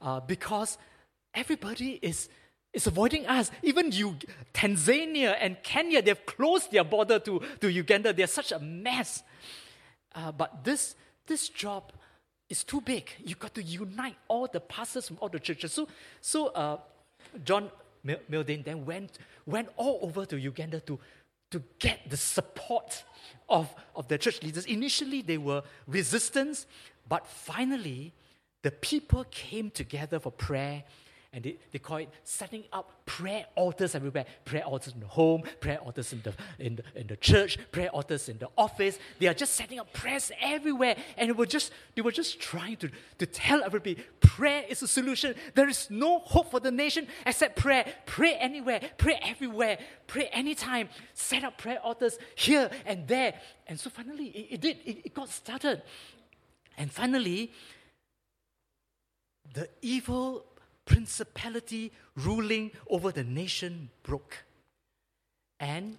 uh, 0.00 0.18
because 0.20 0.78
everybody 1.34 1.98
is, 2.00 2.28
is 2.72 2.86
avoiding 2.86 3.26
us. 3.26 3.50
Even 3.62 3.92
you, 3.92 4.16
Tanzania 4.54 5.36
and 5.40 5.62
Kenya, 5.62 6.00
they've 6.00 6.24
closed 6.24 6.72
their 6.72 6.84
border 6.84 7.18
to, 7.18 7.42
to 7.60 7.70
Uganda. 7.70 8.12
They're 8.14 8.26
such 8.26 8.50
a 8.50 8.58
mess. 8.58 9.22
Uh, 10.14 10.32
but 10.32 10.64
this, 10.64 10.94
this 11.26 11.50
job 11.50 11.92
is 12.48 12.64
too 12.64 12.80
big. 12.80 13.10
You've 13.22 13.38
got 13.38 13.54
to 13.54 13.62
unite 13.62 14.16
all 14.26 14.48
the 14.50 14.60
pastors 14.60 15.08
from 15.08 15.18
all 15.20 15.28
the 15.28 15.38
churches. 15.38 15.72
So, 15.72 15.86
so 16.22 16.46
uh, 16.48 16.78
John 17.44 17.70
Mulinde 18.06 18.64
then 18.64 18.86
went, 18.86 19.18
went 19.44 19.68
all 19.76 19.98
over 20.02 20.24
to 20.26 20.38
Uganda 20.38 20.80
to, 20.80 20.98
to 21.50 21.62
get 21.78 22.10
the 22.10 22.16
support 22.16 23.04
of, 23.48 23.74
of 23.94 24.08
the 24.08 24.18
church 24.18 24.42
leaders. 24.42 24.66
Initially, 24.66 25.22
they 25.22 25.38
were 25.38 25.62
resistance, 25.86 26.66
but 27.08 27.26
finally, 27.26 28.12
the 28.62 28.70
people 28.70 29.24
came 29.30 29.70
together 29.70 30.18
for 30.18 30.30
prayer 30.30 30.84
and 31.30 31.44
they, 31.44 31.58
they 31.72 31.78
call 31.78 31.98
it 31.98 32.08
setting 32.24 32.64
up 32.72 33.04
prayer 33.04 33.44
altars 33.54 33.94
everywhere. 33.94 34.24
Prayer 34.46 34.64
altars 34.64 34.94
in 34.94 35.00
the 35.00 35.06
home, 35.06 35.42
prayer 35.60 35.78
altars 35.78 36.12
in 36.14 36.22
the, 36.22 36.32
in, 36.58 36.76
the, 36.76 36.82
in 36.94 37.06
the 37.06 37.16
church, 37.16 37.58
prayer 37.70 37.90
altars 37.90 38.30
in 38.30 38.38
the 38.38 38.48
office. 38.56 38.98
They 39.18 39.26
are 39.26 39.34
just 39.34 39.54
setting 39.54 39.78
up 39.78 39.92
prayers 39.92 40.32
everywhere. 40.40 40.96
And 41.18 41.28
they 41.28 41.34
were 41.34 41.46
just, 41.46 41.70
they 41.94 42.00
were 42.00 42.12
just 42.12 42.40
trying 42.40 42.76
to, 42.76 42.90
to 43.18 43.26
tell 43.26 43.62
everybody 43.62 43.96
prayer 44.20 44.64
is 44.70 44.82
a 44.82 44.88
solution. 44.88 45.34
There 45.54 45.68
is 45.68 45.90
no 45.90 46.20
hope 46.20 46.50
for 46.50 46.60
the 46.60 46.70
nation 46.70 47.06
except 47.26 47.56
prayer. 47.56 47.84
Pray 48.06 48.34
anywhere, 48.34 48.80
pray 48.96 49.18
everywhere, 49.22 49.78
pray 50.06 50.28
anytime. 50.32 50.88
Set 51.12 51.44
up 51.44 51.58
prayer 51.58 51.78
altars 51.80 52.18
here 52.36 52.70
and 52.86 53.06
there. 53.06 53.34
And 53.66 53.78
so 53.78 53.90
finally, 53.90 54.28
it, 54.28 54.54
it 54.54 54.60
did, 54.62 54.76
it, 54.86 55.06
it 55.06 55.14
got 55.14 55.28
started. 55.28 55.82
And 56.78 56.90
finally, 56.90 57.52
the 59.52 59.68
evil 59.82 60.46
principality 60.88 61.92
ruling 62.16 62.70
over 62.88 63.12
the 63.12 63.22
nation 63.22 63.90
broke. 64.02 64.38
And 65.60 65.98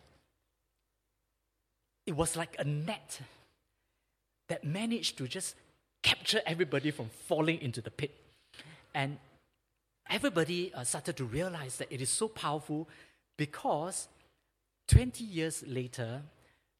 it 2.07 2.15
was 2.15 2.35
like 2.35 2.55
a 2.57 2.63
net 2.63 3.21
that 4.47 4.63
managed 4.63 5.17
to 5.19 5.27
just 5.27 5.55
capture 6.01 6.41
everybody 6.45 6.89
from 6.89 7.09
falling 7.27 7.61
into 7.61 7.81
the 7.81 7.91
pit. 7.91 8.15
And 8.95 9.19
everybody 10.09 10.73
uh, 10.73 10.83
started 10.83 11.15
to 11.17 11.25
realize 11.25 11.77
that 11.77 11.91
it 11.91 12.01
is 12.01 12.09
so 12.09 12.27
powerful 12.27 12.89
because 13.37 14.07
20 14.87 15.23
years 15.23 15.63
later, 15.67 16.23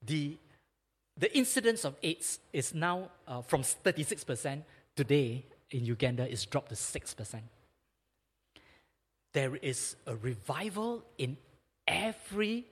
the, 0.04 0.36
the 1.16 1.38
incidence 1.38 1.86
of 1.86 1.96
AIDS 2.02 2.40
is 2.54 2.74
now 2.74 3.12
uh, 3.28 3.44
from 3.44 3.62
36% 3.62 4.64
today 4.96 5.46
in 5.70 5.86
Uganda 5.86 6.28
is 6.28 6.44
dropped 6.48 6.70
to 6.70 6.76
6% 6.76 7.42
there 9.34 9.56
is 9.56 9.96
a 10.06 10.16
revival 10.16 11.04
in 11.18 11.38
every 11.88 12.66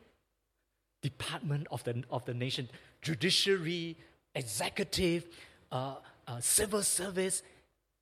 department 1.01 1.68
of 1.72 1.84
the, 1.84 2.03
of 2.10 2.26
the 2.26 2.34
nation 2.34 2.70
judiciary, 3.01 3.95
executive, 4.36 5.26
uh, 5.72 5.95
uh, 6.28 6.39
civil 6.39 6.84
service 6.84 7.43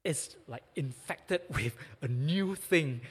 is 0.03 0.36
like 0.47 0.64
infected 0.76 1.41
with 1.53 1.76
a 2.01 2.08
new 2.08 2.56
thing 2.56 3.01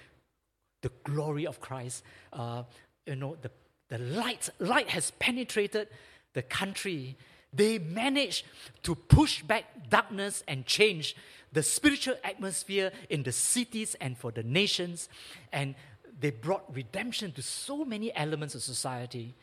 the 0.83 0.91
glory 1.03 1.47
of 1.47 1.61
Christ. 1.61 2.03
Uh, 2.33 2.65
you 3.07 3.17
know, 3.17 3.37
the, 3.41 3.51
the 3.89 3.99
light, 3.99 4.51
light 4.59 4.91
has 4.91 5.13
penetrated 5.13 5.89
the 6.35 6.43
country. 6.43 7.17
They 7.55 7.79
managed 7.79 8.47
to 8.83 8.95
push 8.95 9.43
back 9.43 9.89
darkness 9.89 10.43
and 10.49 10.67
change 10.67 11.17
the 11.53 11.63
spiritual 11.63 12.17
atmosphere 12.25 12.91
in 13.09 13.23
the 13.23 13.33
cities 13.33 13.95
and 14.01 14.19
for 14.19 14.33
the 14.33 14.43
nations. 14.43 15.09
And 15.53 15.75
they 16.21 16.31
brought 16.31 16.65
redemption 16.75 17.33
to 17.33 17.43
so 17.43 17.85
many 17.85 18.15
elements 18.15 18.55
of 18.55 18.63
society. 18.63 19.35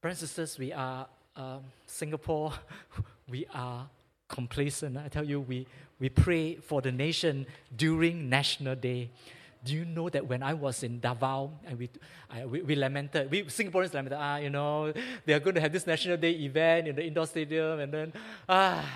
Brothers 0.00 0.22
and 0.22 0.28
sisters, 0.28 0.58
we 0.58 0.72
are 0.72 1.06
uh, 1.36 1.58
Singapore, 1.86 2.52
we 3.28 3.46
are 3.52 3.88
complacent. 4.28 4.96
I 4.96 5.08
tell 5.08 5.24
you, 5.24 5.40
we, 5.40 5.66
we 5.98 6.08
pray 6.08 6.56
for 6.56 6.80
the 6.80 6.92
nation 6.92 7.46
during 7.74 8.28
National 8.28 8.74
Day. 8.74 9.10
Do 9.66 9.74
you 9.74 9.84
know 9.84 10.08
that 10.08 10.24
when 10.26 10.44
I 10.44 10.54
was 10.54 10.84
in 10.84 11.00
Davao 11.00 11.50
and 11.66 11.76
we, 11.76 11.90
I, 12.30 12.46
we, 12.46 12.62
we, 12.62 12.74
lamented, 12.76 13.28
we 13.30 13.42
Singaporeans 13.44 13.92
lamented, 13.94 14.18
ah, 14.18 14.36
you 14.36 14.50
know, 14.50 14.92
they 15.24 15.32
are 15.32 15.40
going 15.40 15.56
to 15.56 15.60
have 15.60 15.72
this 15.72 15.86
National 15.86 16.16
Day 16.16 16.30
event 16.30 16.86
in 16.86 16.94
the 16.94 17.04
indoor 17.04 17.26
stadium, 17.26 17.80
and 17.80 17.92
then, 17.92 18.12
ah, 18.48 18.86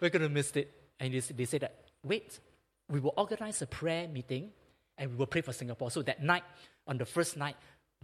we're 0.00 0.08
going 0.08 0.22
to 0.22 0.30
miss 0.30 0.56
it. 0.56 0.72
And 0.98 1.12
they, 1.12 1.20
they 1.20 1.44
said 1.44 1.60
that, 1.60 1.74
wait, 2.02 2.40
we 2.88 2.98
will 2.98 3.12
organize 3.14 3.60
a 3.60 3.66
prayer 3.66 4.08
meeting 4.08 4.50
and 4.96 5.10
we 5.10 5.16
will 5.16 5.26
pray 5.26 5.42
for 5.42 5.52
Singapore. 5.52 5.90
So 5.90 6.00
that 6.02 6.22
night, 6.22 6.44
on 6.86 6.96
the 6.96 7.04
first 7.04 7.36
night, 7.36 7.56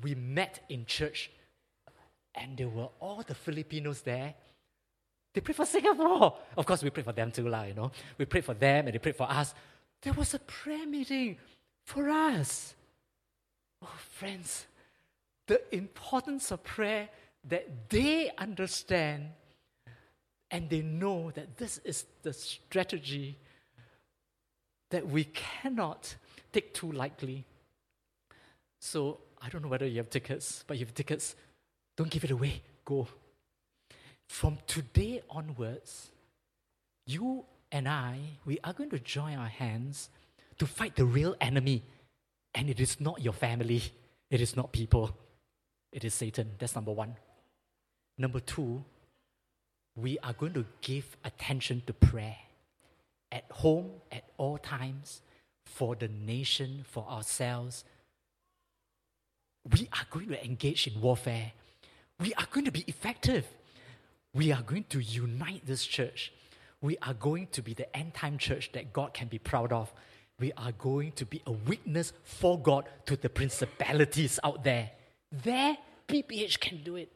we 0.02 0.14
met 0.14 0.60
in 0.68 0.84
church 0.84 1.30
and 2.34 2.56
there 2.58 2.68
were 2.68 2.88
all 3.00 3.24
the 3.26 3.34
Filipinos 3.34 4.02
there. 4.02 4.34
They 5.32 5.40
prayed 5.40 5.56
for 5.56 5.66
Singapore. 5.66 6.36
Of 6.56 6.66
course, 6.66 6.82
we 6.82 6.90
prayed 6.90 7.04
for 7.04 7.12
them 7.12 7.32
too, 7.32 7.48
lah, 7.48 7.64
you 7.64 7.74
know. 7.74 7.90
We 8.18 8.26
prayed 8.26 8.44
for 8.44 8.54
them 8.54 8.86
and 8.86 8.94
they 8.94 8.98
prayed 8.98 9.16
for 9.16 9.30
us. 9.30 9.54
There 10.02 10.12
was 10.12 10.34
a 10.34 10.38
prayer 10.38 10.86
meeting 10.86 11.38
for 11.86 12.10
us. 12.10 12.74
Oh, 13.82 13.98
friends, 14.10 14.66
the 15.46 15.62
importance 15.74 16.50
of 16.50 16.62
prayer 16.64 17.08
that 17.48 17.88
they 17.88 18.30
understand 18.36 19.30
and 20.50 20.68
they 20.68 20.82
know 20.82 21.30
that 21.32 21.56
this 21.56 21.78
is 21.84 22.04
the 22.22 22.32
strategy 22.32 23.38
that 24.90 25.06
we 25.06 25.24
cannot 25.24 26.14
take 26.52 26.74
too 26.74 26.90
lightly. 26.92 27.44
So 28.80 29.18
I 29.40 29.48
don't 29.48 29.62
know 29.62 29.68
whether 29.68 29.86
you 29.86 29.96
have 29.98 30.10
tickets, 30.10 30.64
but 30.66 30.78
you 30.78 30.84
have 30.84 30.94
tickets, 30.94 31.34
don't 31.96 32.10
give 32.10 32.24
it 32.24 32.30
away. 32.30 32.62
Go. 32.84 33.08
From 34.28 34.58
today 34.66 35.22
onwards, 35.30 36.10
you 37.06 37.44
and 37.70 37.88
I, 37.88 38.18
we 38.44 38.58
are 38.64 38.72
going 38.72 38.90
to 38.90 38.98
join 38.98 39.36
our 39.38 39.48
hands 39.48 40.10
to 40.58 40.66
fight 40.66 40.96
the 40.96 41.04
real 41.04 41.34
enemy. 41.40 41.82
And 42.54 42.70
it 42.70 42.80
is 42.80 43.00
not 43.00 43.22
your 43.22 43.34
family, 43.34 43.82
it 44.30 44.40
is 44.40 44.56
not 44.56 44.72
people, 44.72 45.14
it 45.92 46.04
is 46.04 46.14
Satan. 46.14 46.52
That's 46.58 46.74
number 46.74 46.92
one. 46.92 47.16
Number 48.18 48.40
two, 48.40 48.82
we 49.94 50.18
are 50.20 50.32
going 50.32 50.54
to 50.54 50.64
give 50.80 51.16
attention 51.24 51.82
to 51.86 51.92
prayer 51.92 52.36
at 53.32 53.44
home, 53.50 53.90
at 54.10 54.24
all 54.38 54.58
times, 54.58 55.22
for 55.64 55.94
the 55.96 56.08
nation, 56.08 56.84
for 56.88 57.06
ourselves. 57.08 57.84
We 59.70 59.88
are 59.92 60.06
going 60.10 60.28
to 60.28 60.44
engage 60.44 60.86
in 60.86 61.00
warfare. 61.00 61.52
We 62.20 62.32
are 62.34 62.46
going 62.50 62.64
to 62.66 62.72
be 62.72 62.84
effective. 62.86 63.46
We 64.32 64.52
are 64.52 64.62
going 64.62 64.84
to 64.90 65.00
unite 65.00 65.66
this 65.66 65.84
church. 65.84 66.32
We 66.80 66.96
are 67.02 67.14
going 67.14 67.48
to 67.48 67.62
be 67.62 67.74
the 67.74 67.94
end 67.96 68.14
time 68.14 68.38
church 68.38 68.70
that 68.72 68.92
God 68.92 69.12
can 69.12 69.28
be 69.28 69.38
proud 69.38 69.72
of. 69.72 69.92
We 70.38 70.52
are 70.52 70.72
going 70.72 71.12
to 71.12 71.24
be 71.24 71.42
a 71.46 71.52
witness 71.52 72.12
for 72.24 72.58
God 72.58 72.84
to 73.06 73.16
the 73.16 73.28
principalities 73.28 74.38
out 74.44 74.62
there. 74.64 74.90
There, 75.32 75.78
PPH 76.08 76.60
can 76.60 76.82
do 76.82 76.96
it. 76.96 77.10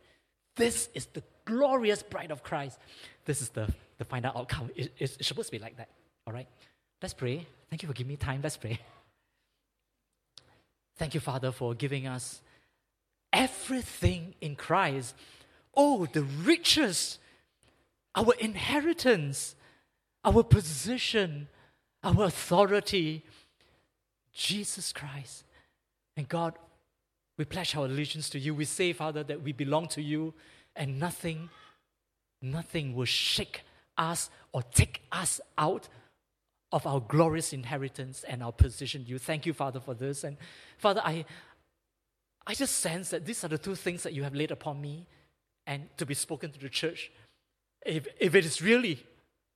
This 0.56 0.88
is 0.94 1.06
the 1.06 1.22
glorious 1.44 2.02
bride 2.02 2.30
of 2.30 2.42
Christ. 2.42 2.78
This 3.24 3.42
is 3.42 3.50
the, 3.50 3.72
the 3.98 4.04
final 4.04 4.32
outcome. 4.36 4.70
It, 4.74 4.92
it's, 4.98 5.26
supposed 5.26 5.48
to 5.48 5.52
be 5.52 5.62
like 5.62 5.76
that. 5.76 5.88
All 6.26 6.32
right? 6.32 6.48
Let's 7.02 7.14
pray. 7.14 7.46
Thank 7.68 7.82
you 7.82 7.88
for 7.88 7.92
giving 7.92 8.08
me 8.08 8.16
time. 8.16 8.40
Let's 8.42 8.56
pray. 8.56 8.78
Thank 10.96 11.14
you, 11.14 11.20
Father, 11.20 11.52
for 11.52 11.74
giving 11.74 12.06
us 12.06 12.40
everything 13.32 14.34
in 14.40 14.56
Christ. 14.56 15.14
Oh, 15.74 16.06
the 16.12 16.22
riches, 16.22 17.18
our 18.14 18.34
inheritance, 18.38 19.54
our 20.24 20.42
position, 20.42 21.48
our 22.02 22.24
authority. 22.24 23.24
Jesus 24.32 24.92
Christ. 24.92 25.44
And 26.16 26.28
God, 26.28 26.54
we 27.36 27.44
pledge 27.44 27.74
our 27.74 27.86
allegiance 27.86 28.30
to 28.30 28.38
you. 28.38 28.54
We 28.54 28.64
say, 28.64 28.92
Father, 28.92 29.22
that 29.24 29.42
we 29.42 29.52
belong 29.52 29.88
to 29.88 30.02
you 30.02 30.34
and 30.76 30.98
nothing 30.98 31.48
nothing 32.42 32.94
will 32.94 33.04
shake 33.04 33.62
us 33.98 34.30
or 34.52 34.62
take 34.62 35.02
us 35.12 35.40
out 35.58 35.88
of 36.72 36.86
our 36.86 37.00
glorious 37.00 37.52
inheritance 37.52 38.24
and 38.26 38.42
our 38.42 38.52
position. 38.52 39.04
You 39.06 39.18
thank 39.18 39.44
you, 39.44 39.52
Father, 39.52 39.80
for 39.80 39.92
this. 39.92 40.24
And 40.24 40.36
Father, 40.78 41.02
I 41.04 41.24
I 42.46 42.54
just 42.54 42.78
sense 42.78 43.10
that 43.10 43.26
these 43.26 43.44
are 43.44 43.48
the 43.48 43.58
two 43.58 43.74
things 43.74 44.02
that 44.02 44.12
you 44.12 44.22
have 44.22 44.34
laid 44.34 44.50
upon 44.50 44.80
me 44.80 45.06
and 45.66 45.88
to 45.98 46.06
be 46.06 46.14
spoken 46.14 46.50
to 46.50 46.58
the 46.58 46.68
church. 46.68 47.12
If, 47.84 48.08
if 48.18 48.34
it 48.34 48.44
is 48.44 48.62
really 48.62 49.04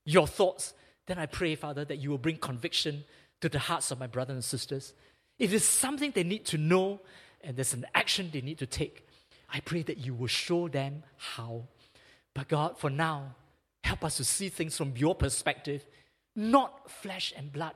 your 0.05 0.27
thoughts, 0.27 0.75
then 1.07 1.19
I 1.19 1.27
pray, 1.27 1.55
Father, 1.55 1.85
that 1.85 1.99
you 1.99 2.11
will 2.11 2.19
bring 2.19 2.37
conviction 2.37 3.05
to 3.41 3.49
the 3.49 3.59
hearts 3.59 3.91
of 3.91 3.99
my 3.99 4.07
brothers 4.07 4.35
and 4.35 4.45
sisters. 4.45 4.95
If 5.39 5.51
there's 5.51 5.65
something 5.65 6.13
they 6.13 6.25
need 6.25 6.45
to 6.47 6.59
know 6.59 7.01
and 7.43 7.57
there's 7.57 7.75
an 7.75 7.87
action 7.95 8.31
they 8.33 8.41
need 8.41 8.59
to 8.59 8.67
take, 8.67 9.07
I 9.53 9.61
pray 9.61 9.83
that 9.83 9.99
you 9.99 10.15
will 10.15 10.29
show 10.29 10.69
them 10.69 11.03
how. 11.17 11.65
But 12.35 12.49
God, 12.49 12.79
for 12.79 12.91
now, 12.91 13.35
help 13.83 14.05
us 14.05 14.17
to 14.17 14.25
see 14.25 14.49
things 14.49 14.77
from 14.77 14.97
your 14.97 15.15
perspective, 15.15 15.87
not 16.35 16.91
flesh 16.91 17.33
and 17.37 17.53
blood. 17.53 17.75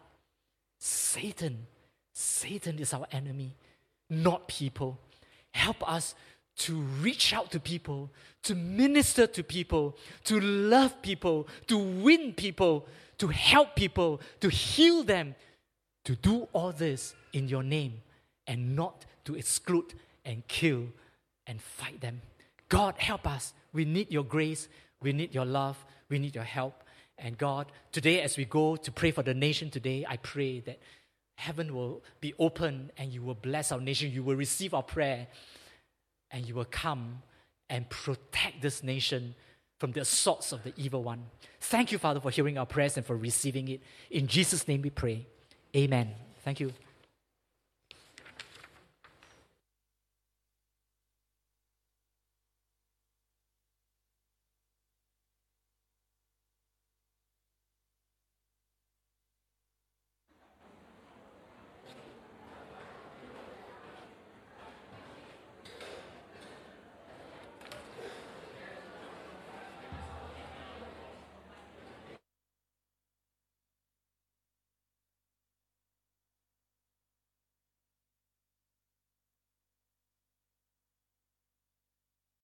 Satan, 0.80 1.66
Satan 2.14 2.78
is 2.78 2.94
our 2.94 3.06
enemy, 3.12 3.54
not 4.08 4.48
people. 4.48 4.98
Help 5.52 5.88
us 5.88 6.14
to 6.58 6.80
reach 7.00 7.32
out 7.32 7.50
to 7.52 7.60
people, 7.60 8.10
to 8.42 8.54
minister 8.54 9.26
to 9.26 9.42
people, 9.42 9.96
to 10.24 10.40
love 10.40 11.00
people, 11.02 11.48
to 11.66 11.78
win 11.78 12.32
people, 12.32 12.86
to 13.18 13.28
help 13.28 13.76
people, 13.76 14.20
to 14.40 14.48
heal 14.48 15.02
them, 15.02 15.34
to 16.04 16.16
do 16.16 16.48
all 16.52 16.72
this 16.72 17.14
in 17.32 17.48
your 17.48 17.62
name 17.62 17.94
and 18.46 18.74
not 18.74 19.04
to 19.24 19.34
exclude 19.34 19.94
and 20.24 20.46
kill 20.48 20.86
and 21.46 21.60
fight 21.60 22.00
them. 22.00 22.20
God, 22.68 22.94
help 22.98 23.26
us. 23.26 23.52
We 23.72 23.84
need 23.84 24.10
your 24.10 24.24
grace. 24.24 24.68
We 25.02 25.12
need 25.12 25.34
your 25.34 25.44
love. 25.44 25.84
We 26.08 26.18
need 26.18 26.34
your 26.34 26.44
help. 26.44 26.82
And 27.18 27.36
God, 27.36 27.66
today 27.92 28.20
as 28.22 28.36
we 28.36 28.44
go 28.44 28.76
to 28.76 28.92
pray 28.92 29.10
for 29.10 29.22
the 29.22 29.34
nation 29.34 29.70
today, 29.70 30.06
I 30.08 30.16
pray 30.16 30.60
that 30.60 30.78
heaven 31.36 31.74
will 31.74 32.02
be 32.20 32.34
open 32.38 32.90
and 32.96 33.12
you 33.12 33.22
will 33.22 33.34
bless 33.34 33.70
our 33.72 33.80
nation. 33.80 34.10
You 34.12 34.22
will 34.22 34.36
receive 34.36 34.74
our 34.74 34.82
prayer 34.82 35.26
and 36.30 36.46
you 36.46 36.54
will 36.54 36.66
come 36.66 37.22
and 37.70 37.88
protect 37.88 38.62
this 38.62 38.82
nation 38.82 39.34
from 39.78 39.92
the 39.92 40.00
assaults 40.00 40.52
of 40.52 40.64
the 40.64 40.72
evil 40.76 41.02
one. 41.02 41.26
Thank 41.60 41.92
you, 41.92 41.98
Father, 41.98 42.20
for 42.20 42.30
hearing 42.30 42.58
our 42.58 42.66
prayers 42.66 42.96
and 42.96 43.06
for 43.06 43.16
receiving 43.16 43.68
it. 43.68 43.80
In 44.10 44.26
Jesus' 44.26 44.66
name 44.66 44.82
we 44.82 44.90
pray. 44.90 45.26
Amen. 45.76 46.14
Thank 46.44 46.60
you. 46.60 46.72